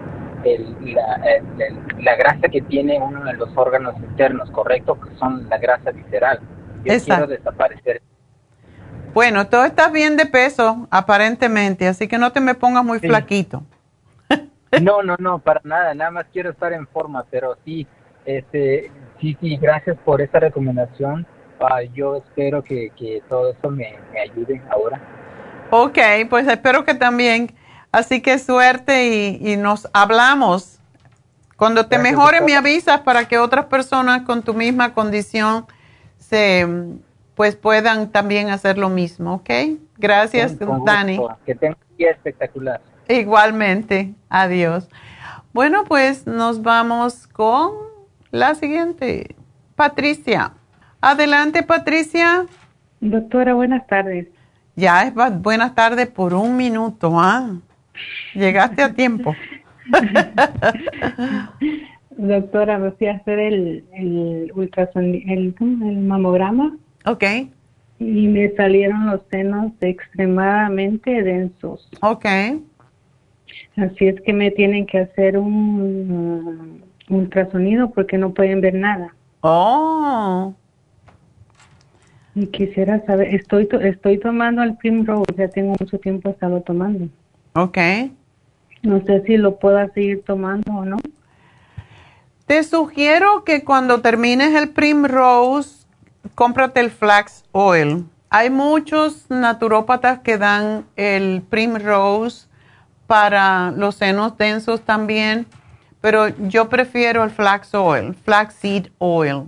[1.99, 4.99] la, grasa que tiene uno de los órganos internos, ¿correcto?
[5.01, 6.41] Que son la grasa visceral.
[6.85, 8.03] Yo quiero desaparecer.
[9.15, 13.63] Bueno, todo está bien de peso, aparentemente, así que no te me pongas muy flaquito.
[14.83, 17.87] No, no, no, para nada, nada más quiero estar en forma, pero sí,
[18.27, 21.25] este, sí, sí, gracias por esta recomendación.
[21.61, 25.01] Ah, yo espero que, que todo eso me, me ayude ahora.
[25.71, 27.55] Ok, pues espero que también
[27.95, 30.81] Así que suerte y, nos hablamos.
[31.57, 35.67] Cuando te mejores me avisas para que otras personas con tu misma condición
[36.19, 36.67] se
[37.35, 39.51] pues puedan también hacer lo mismo, ¿ok?
[39.99, 41.21] Gracias, Dani.
[41.45, 42.81] Que tenga un día espectacular.
[43.09, 44.15] Igualmente.
[44.29, 44.89] Adiós.
[45.53, 47.73] Bueno, pues nos vamos con
[48.31, 49.37] la siguiente.
[49.77, 50.53] Patricia.
[51.01, 52.47] Adelante, Patricia.
[53.01, 54.29] Doctora, buenas tardes.
[54.77, 57.51] Ya es buenas tardes por un minuto, ¿ah?
[58.35, 59.35] Llegaste a tiempo.
[62.17, 64.53] Doctora, me fui a hacer el, el
[64.95, 66.77] el, el mamograma.
[67.07, 67.25] Ok.
[67.99, 71.89] Y me salieron los senos extremadamente densos.
[72.01, 72.27] Ok.
[73.77, 79.15] Así es que me tienen que hacer un ultrasonido porque no pueden ver nada.
[79.41, 80.55] Oh.
[82.35, 87.09] Y quisiera saber, estoy estoy tomando el Primrose, ya tengo mucho tiempo estado tomando.
[87.55, 87.79] Ok.
[88.83, 90.97] No sé si lo pueda seguir tomando o no.
[92.47, 95.84] Te sugiero que cuando termines el Primrose,
[96.35, 98.07] cómprate el Flax Oil.
[98.31, 102.49] Hay muchos naturópatas que dan el Primrose
[103.07, 105.47] para los senos densos también,
[106.01, 109.45] pero yo prefiero el flax oil, flaxseed oil.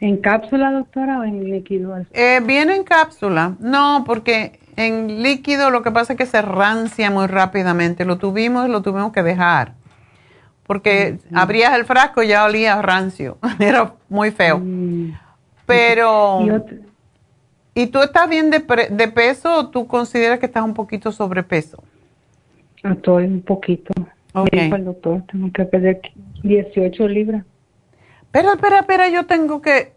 [0.00, 1.96] ¿En cápsula, doctora, o en líquido?
[2.12, 3.54] Eh, viene en cápsula.
[3.60, 8.04] No, porque en líquido lo que pasa es que se rancia muy rápidamente.
[8.04, 9.74] Lo tuvimos, lo tuvimos que dejar.
[10.66, 13.38] Porque abrías el frasco y ya olía rancio.
[13.58, 14.58] Era muy feo.
[14.58, 15.12] Mm.
[15.66, 16.64] Pero...
[17.74, 18.60] ¿Y tú estás bien de,
[18.90, 21.82] de, peso o tú consideras que estás un poquito sobrepeso?
[22.82, 23.92] Estoy un poquito.
[24.32, 24.70] Okay.
[24.70, 26.00] el doctor, tengo que perder
[26.42, 27.44] 18 libras.
[28.22, 29.92] Espera, espera, espera, yo tengo que...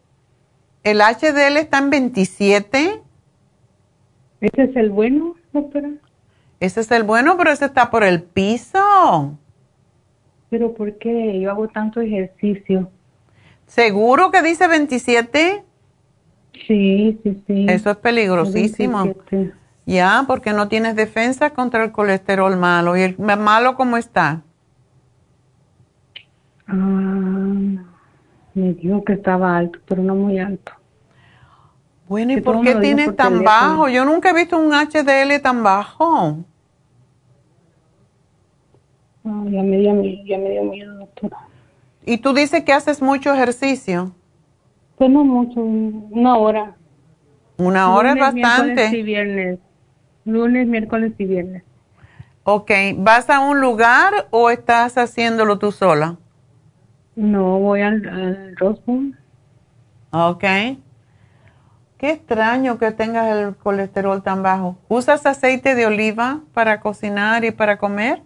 [0.84, 3.02] ¿El HDL está en 27?
[4.41, 5.90] ¿Ese es el bueno, doctora?
[6.60, 9.38] Ese es el bueno, pero ese está por el piso.
[10.50, 11.40] ¿Pero por qué?
[11.40, 12.90] Yo hago tanto ejercicio.
[13.68, 15.64] ¿Seguro que dice 27?
[16.68, 17.66] Sí, sí, sí.
[17.70, 19.14] Eso es peligrosísimo.
[19.86, 22.98] Ya, porque no tienes defensa contra el colesterol malo.
[22.98, 24.42] ¿Y el malo cómo está?
[26.68, 26.76] Ah,
[28.54, 30.72] me dijo que estaba alto, pero no muy alto.
[32.08, 33.88] Bueno, ¿y por qué tienes tan bajo?
[33.88, 36.38] Yo nunca he visto un HDL tan bajo.
[39.50, 41.38] Ya me dio, ya me dio miedo, doctora.
[42.06, 44.14] ¿Y tú dices que haces mucho ejercicio?
[44.98, 46.76] Pues no mucho, una hora.
[47.58, 48.74] Una hora es bastante.
[48.74, 49.60] Miércoles y viernes.
[50.26, 51.64] Lunes, miércoles y viernes.
[52.44, 56.18] Ok, ¿vas a un lugar o estás haciéndolo tú sola?
[57.16, 59.16] No, voy al, al Rosebowl.
[60.12, 60.44] Ok.
[61.98, 64.78] Qué extraño que tengas el colesterol tan bajo.
[64.88, 68.24] ¿Usas aceite de oliva para cocinar y para comer?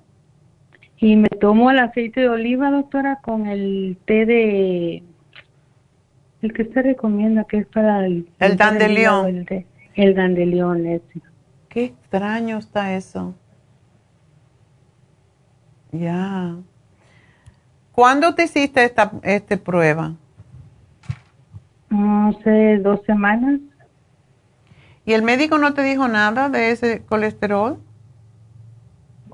[1.03, 5.03] Y me tomo el aceite de oliva, doctora, con el té de
[6.41, 8.29] el que usted recomienda que es para el...
[8.39, 9.45] El dandelión.
[9.49, 9.65] El,
[9.95, 11.21] el dandelión ese.
[11.67, 13.35] Qué extraño está eso.
[15.91, 16.55] Ya.
[17.91, 20.13] ¿Cuándo te hiciste esta, esta prueba?
[21.89, 23.59] Hace dos semanas.
[25.03, 27.77] ¿Y el médico no te dijo nada de ese colesterol?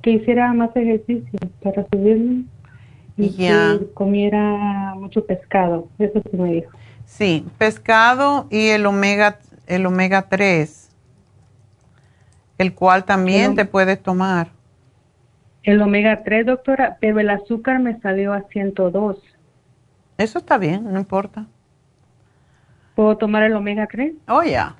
[0.02, 2.44] Que hiciera más ejercicio para subirlo
[3.18, 5.90] y que comiera mucho pescado.
[6.00, 6.72] Eso sí me dijo.
[7.06, 10.90] Sí, pescado y el omega, el omega 3,
[12.60, 14.52] el cual también te puedes tomar.
[15.64, 19.18] El omega 3, doctora, pero el azúcar me salió a 102.
[20.18, 21.46] Eso está bien, no importa.
[22.96, 24.14] ¿Puedo tomar el omega 3?
[24.28, 24.76] Oh, ya.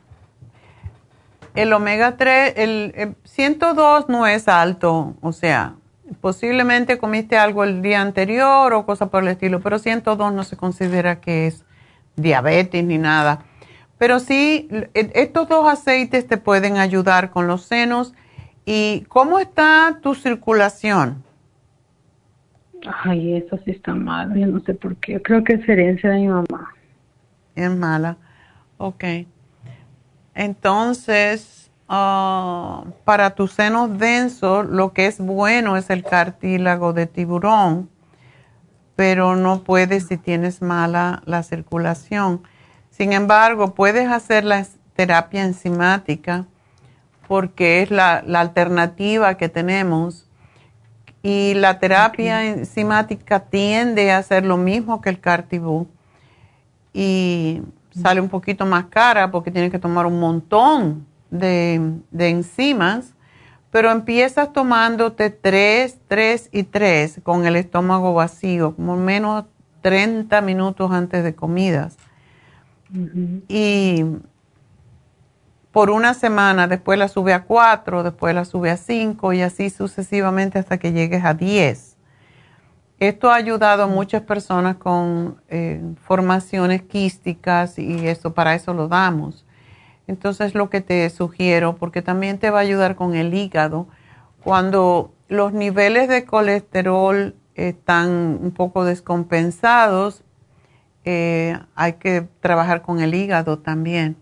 [1.60, 5.76] El omega 3, el, el 102 no es alto, o sea,
[6.22, 10.56] posiblemente comiste algo el día anterior o cosa por el estilo, pero 102 no se
[10.56, 11.66] considera que es
[12.16, 13.44] diabetes ni nada.
[13.98, 18.14] Pero sí, e, estos dos aceites te pueden ayudar con los senos.
[18.66, 21.26] ¿Y cómo está tu circulación?
[23.04, 24.34] Ay, eso sí está mal.
[24.34, 25.22] Yo no sé por qué.
[25.22, 26.74] Creo que es herencia de mi mamá.
[27.56, 28.16] Es mala.
[28.78, 29.04] Ok.
[30.40, 37.90] Entonces, ah, para tus senos densos, lo que es bueno es el cartílago de tiburón
[39.00, 42.42] pero no puedes si tienes mala la circulación.
[42.90, 46.48] Sin embargo, puedes hacer la terapia enzimática
[47.26, 50.28] porque es la, alternativa que tenemos.
[51.24, 55.88] Y la terapia enzimática tiende a hacer lo mismo que el cartibú.
[56.92, 57.62] Y
[57.92, 63.14] sale un poquito más cara porque tienes que tomar un montón de, de enzimas
[63.72, 69.46] pero empiezas tomándote tres, tres y tres con el estómago vacío, como menos
[69.82, 71.98] 30 minutos antes de comidas.
[73.48, 74.04] Y
[75.72, 79.70] por una semana, después la sube a cuatro, después la sube a cinco y así
[79.70, 81.89] sucesivamente hasta que llegues a diez.
[83.00, 88.90] Esto ha ayudado a muchas personas con eh, formaciones quísticas y eso, para eso lo
[88.90, 89.46] damos.
[90.06, 93.88] Entonces lo que te sugiero, porque también te va a ayudar con el hígado,
[94.44, 100.24] cuando los niveles de colesterol están un poco descompensados,
[101.06, 104.18] eh, hay que trabajar con el hígado también.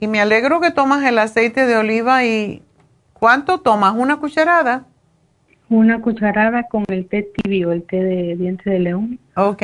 [0.00, 2.62] Y me alegro que tomas el aceite de oliva y
[3.12, 3.94] ¿cuánto tomas?
[3.94, 4.86] ¿Una cucharada?
[5.74, 9.18] Una cucharada con el té tibio, el té de diente de león.
[9.34, 9.62] Ok.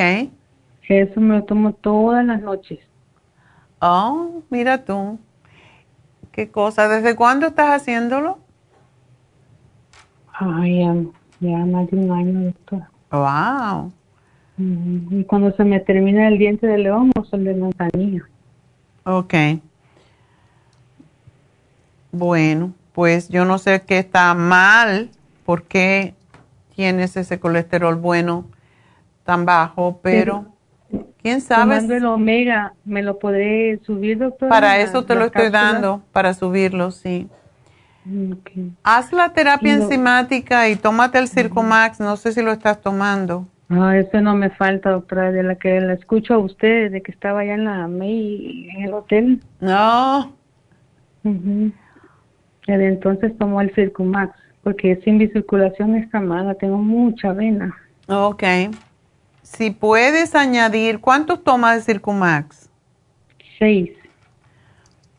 [0.89, 2.79] Eso me lo tomo todas las noches.
[3.79, 5.17] Oh, mira tú.
[6.33, 6.89] ¿Qué cosa?
[6.89, 8.39] ¿Desde cuándo estás haciéndolo?
[10.33, 10.81] Ay,
[11.39, 12.91] ya, más de un año, doctora.
[13.09, 13.93] Wow.
[14.57, 18.23] Y cuando se me termina el diente de león, uso el de manzanilla.
[19.05, 19.33] Ok.
[22.11, 25.09] Bueno, pues yo no sé qué está mal,
[25.51, 26.13] por qué
[26.77, 28.45] tienes ese colesterol bueno
[29.25, 30.45] tan bajo, pero,
[31.21, 31.75] quién sabe.
[31.75, 34.47] Tomando el omega, ¿me lo podré subir, doctor?
[34.47, 37.27] Para eso te lo estoy dando, para subirlo, sí.
[38.81, 43.45] Haz la terapia enzimática y tómate el Circumax, no sé si lo estás tomando.
[43.67, 47.11] No, eso no me falta, doctora, de la que la escucho a usted, de que
[47.11, 49.41] estaba allá en la May, en el hotel.
[49.59, 50.31] No.
[51.23, 57.75] Desde entonces tomó el Circumax, porque sin mi circulación está mala, tengo mucha vena.
[58.07, 58.43] Ok.
[59.41, 62.69] Si puedes añadir, ¿cuántos tomas de Circumax?
[63.57, 63.91] Seis.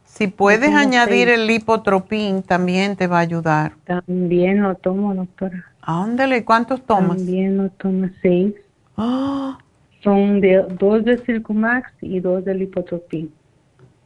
[0.04, 3.72] Si puedes añadir el lipotropín, también te va a ayudar.
[3.84, 5.64] También lo tomo, doctora.
[5.80, 7.16] Ándale, ¿cuántos tomas?
[7.16, 8.54] También lo tomo seis.
[8.96, 9.58] ¡Ah!
[10.02, 13.32] Son de, dos de Circumax y dos de lipotropín.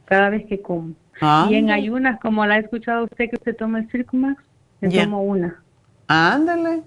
[0.05, 0.93] Cada vez que como.
[1.49, 4.41] Y en ayunas, como la ha escuchado usted que usted toma el Circumax,
[4.81, 5.61] me tomo una.
[6.07, 6.83] Ándale.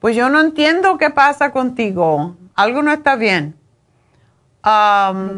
[0.00, 2.36] Pues yo no entiendo qué pasa contigo.
[2.54, 3.54] Algo no está bien.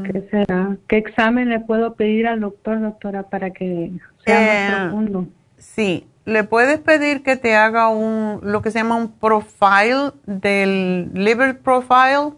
[0.04, 0.76] ¿Qué será?
[0.88, 3.92] ¿Qué examen le puedo pedir al doctor, doctora, para que
[4.24, 5.26] sea más Eh, profundo?
[5.58, 11.10] Sí, le puedes pedir que te haga un, lo que se llama un profile del
[11.14, 12.32] liver profile,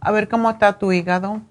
[0.00, 1.42] a ver cómo está tu hígado.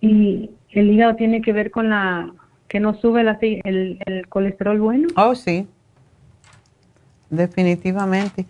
[0.00, 2.32] Y el hígado tiene que ver con la
[2.68, 5.08] que no sube el, el colesterol bueno.
[5.16, 5.68] Oh, sí.
[7.30, 8.46] Definitivamente.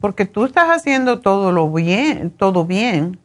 [0.00, 3.18] Porque tú estás haciendo todo lo bien, todo bien.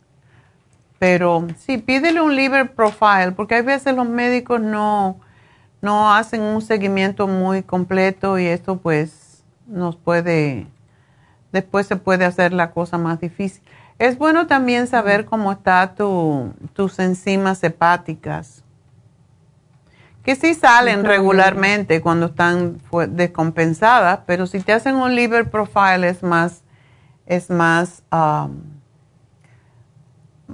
[1.00, 5.20] Pero sí, pídele un liver profile, porque hay veces los médicos no,
[5.82, 10.66] no hacen un seguimiento muy completo y esto pues nos puede,
[11.52, 13.62] después se puede hacer la cosa más difícil.
[14.00, 18.63] Es bueno también saber cómo está tu, tus enzimas hepáticas,
[20.24, 22.78] que sí salen regularmente cuando están
[23.10, 26.64] descompensadas, pero si te hacen un liver profile es más,
[27.26, 28.62] es más, um,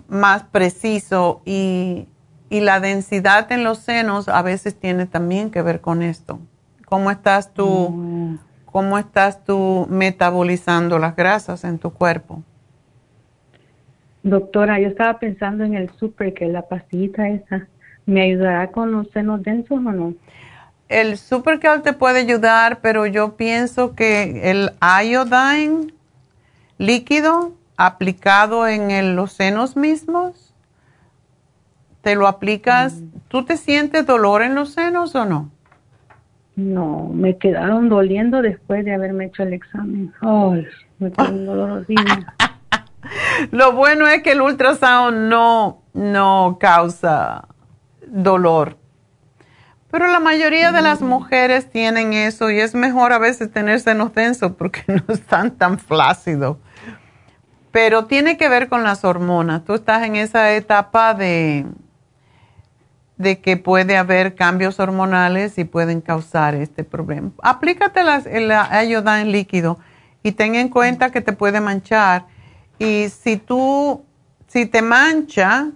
[0.08, 2.08] más preciso y,
[2.50, 6.40] y la densidad en los senos a veces tiene también que ver con esto.
[6.86, 12.42] ¿Cómo estás tú, cómo estás tú metabolizando las grasas en tu cuerpo?
[14.24, 17.68] Doctora, yo estaba pensando en el super, que la pastillita esa,
[18.10, 20.14] ¿me ayudará con los senos densos o no?
[20.88, 25.94] El Supercal te puede ayudar, pero yo pienso que el iodine
[26.78, 30.54] líquido aplicado en el- los senos mismos,
[32.02, 35.50] te lo aplicas, ¿tú te sientes dolor en los senos o no?
[36.56, 40.12] No, me quedaron doliendo después de haberme hecho el examen.
[40.22, 40.66] Ay,
[40.98, 42.26] me quedó un dolor horrible.
[43.52, 47.48] Lo bueno es que el ultrasound no, no causa
[48.12, 48.78] dolor.
[49.92, 54.14] Pero la mayoría de las mujeres tienen eso y es mejor a veces tener senos
[54.14, 56.58] densos porque no están tan flácidos.
[57.72, 59.64] Pero tiene que ver con las hormonas.
[59.66, 61.66] Tú estás en esa etapa de,
[63.18, 67.32] de que puede haber cambios hormonales y pueden causar este problema.
[67.44, 68.52] Aplícate las- el
[68.90, 69.80] iodine líquido
[70.24, 72.26] y ten en cuenta que te puede manchar.
[72.80, 74.04] Y si tú,
[74.48, 75.68] si te mancha,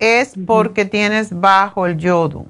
[0.00, 2.46] es porque tienes bajo el yodo.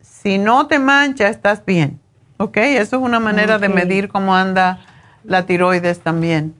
[0.00, 2.00] Si no te mancha, estás bien.
[2.36, 2.56] ¿Ok?
[2.58, 4.80] Eso es una manera de medir cómo anda
[5.24, 6.54] la tiroides también.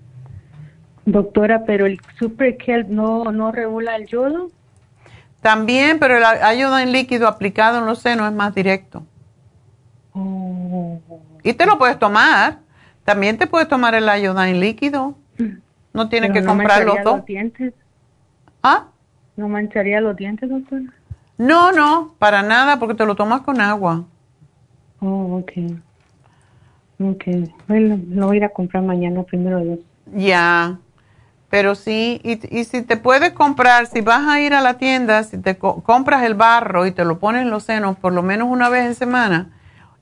[1.05, 4.51] Doctora, pero el super kelp no, no regula el yodo.
[5.41, 6.23] También, pero el
[6.59, 9.05] iodine líquido aplicado en los senos es más directo.
[10.13, 11.01] Oh.
[11.43, 12.59] Y te lo puedes tomar.
[13.05, 15.15] También te puedes tomar el iodine líquido.
[15.93, 17.17] No tienes Pero que no comprar los dos.
[17.19, 17.73] los dientes.
[18.63, 18.87] ¿Ah?
[19.39, 20.93] ¿No mancharía los dientes, doctora?
[21.39, 24.05] No, no, para nada, porque te lo tomas con agua.
[25.01, 25.53] Oh, ok.
[27.01, 27.25] Ok.
[27.67, 29.79] Bueno, lo voy a ir a comprar mañana primero Dios.
[30.07, 30.79] Ya,
[31.51, 35.23] pero sí, y, y si te puedes comprar, si vas a ir a la tienda,
[35.25, 38.23] si te co- compras el barro y te lo pones en los senos por lo
[38.23, 39.53] menos una vez en semana,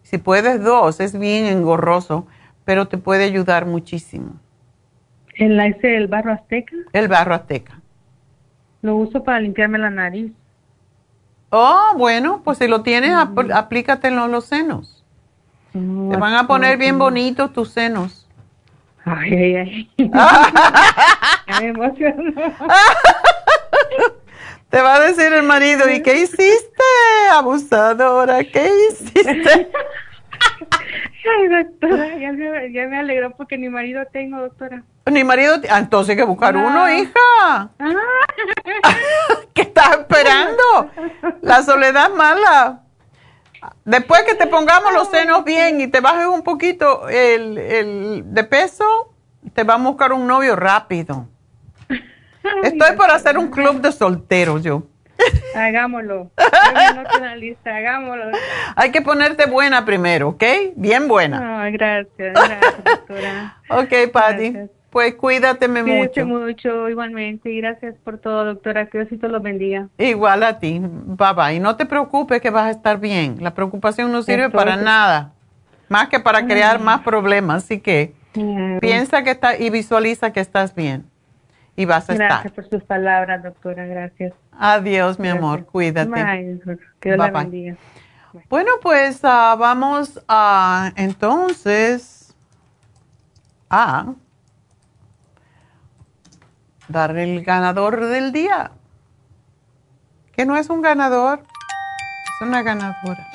[0.03, 2.27] si puedes dos, es bien engorroso,
[2.65, 4.35] pero te puede ayudar muchísimo.
[5.37, 6.75] ¿El, ese, el barro azteca?
[6.93, 7.76] El barro azteca.
[8.83, 10.33] Lo uso para limpiarme la nariz.
[11.51, 15.05] Oh, bueno, pues si lo tienes, apl- aplícatelo en los senos.
[15.73, 15.79] Te
[16.17, 18.27] van a poner bien bonitos tus senos.
[19.05, 20.11] Ay, ay, ay.
[21.61, 22.33] Me emociono.
[24.71, 26.83] Te va a decir el marido, ¿y qué hiciste,
[27.33, 28.43] abusadora?
[28.45, 29.71] ¿Qué hiciste?
[30.61, 34.83] Ay, doctora, ya me, ya me alegró porque ni marido tengo, doctora.
[35.11, 36.67] Ni marido, ah, entonces hay que buscar No.
[36.67, 37.71] uno, hija.
[39.55, 40.91] ¿Qué estás esperando?
[41.43, 42.83] La soledad mala.
[43.85, 48.45] Después que te pongamos los senos bien y te bajes un poquito el, el de
[48.45, 49.13] peso,
[49.55, 51.27] te va a buscar un novio rápido.
[52.63, 54.85] Estoy por hacer un club de solteros yo.
[55.55, 56.31] Hagámoslo.
[57.37, 58.25] lista, hagámoslo.
[58.75, 60.45] Hay que ponerte buena primero, ¿ok?
[60.77, 61.65] Bien buena.
[61.65, 63.57] Ah, gracias, gracias, doctora.
[63.71, 64.57] ok, Patty.
[64.91, 66.47] Pues cuídateme Cuídate mucho.
[66.47, 67.55] mucho, igualmente.
[67.57, 68.87] Gracias por todo, doctora.
[68.87, 69.89] Que Diosito los bendiga.
[69.99, 70.81] Igual a ti.
[70.81, 71.55] Bye bye.
[71.57, 73.37] Y no te preocupes que vas a estar bien.
[73.41, 75.33] La preocupación no sirve para nada.
[75.89, 77.65] Más que para crear más problemas.
[77.65, 78.15] Así que
[78.81, 81.05] piensa que está y visualiza que estás bien
[81.77, 82.29] y vas a estar.
[82.29, 83.87] Gracias por sus palabras, doctora.
[83.87, 84.33] Gracias.
[84.59, 85.67] Adiós, mi amor.
[85.67, 86.11] Cuídate.
[86.11, 86.61] Bye.
[86.99, 87.77] Que Dios la bendiga.
[88.49, 92.35] Bueno, pues ah, vamos a entonces
[93.71, 94.15] a
[96.89, 98.73] dar el ganador del día.
[100.33, 103.27] Que no es un ganador, es una ganadora.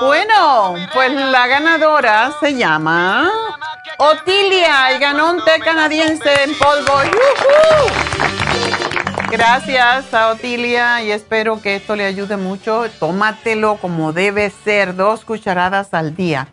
[0.00, 3.30] Bueno, pues la ganadora se llama
[3.98, 7.00] Otilia y ganó un té canadiense en polvo.
[9.30, 12.84] Gracias a Otilia y espero que esto le ayude mucho.
[12.98, 16.48] Tómatelo como debe ser, dos cucharadas al día.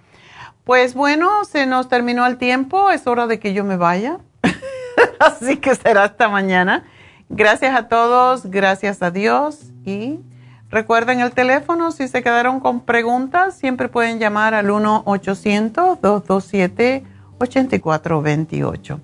[0.64, 4.20] Pues bueno, se nos terminó el tiempo, es hora de que yo me vaya.
[5.20, 6.86] Así que será hasta mañana.
[7.28, 10.22] Gracias a todos, gracias a Dios y
[10.70, 17.03] recuerden el teléfono, si se quedaron con preguntas, siempre pueden llamar al 1-800-227.
[17.44, 18.99] 8428.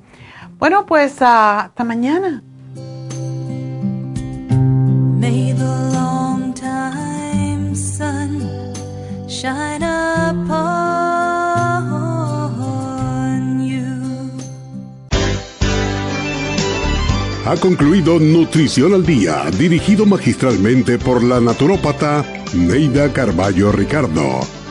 [0.57, 2.43] Bueno, pues uh, hasta mañana.
[5.19, 8.41] May the long time sun
[9.27, 10.59] shine upon
[13.61, 13.85] you.
[17.45, 24.58] Ha concluido Nutrición al Día, dirigido magistralmente por la naturópata Neida Carballo Ricardo.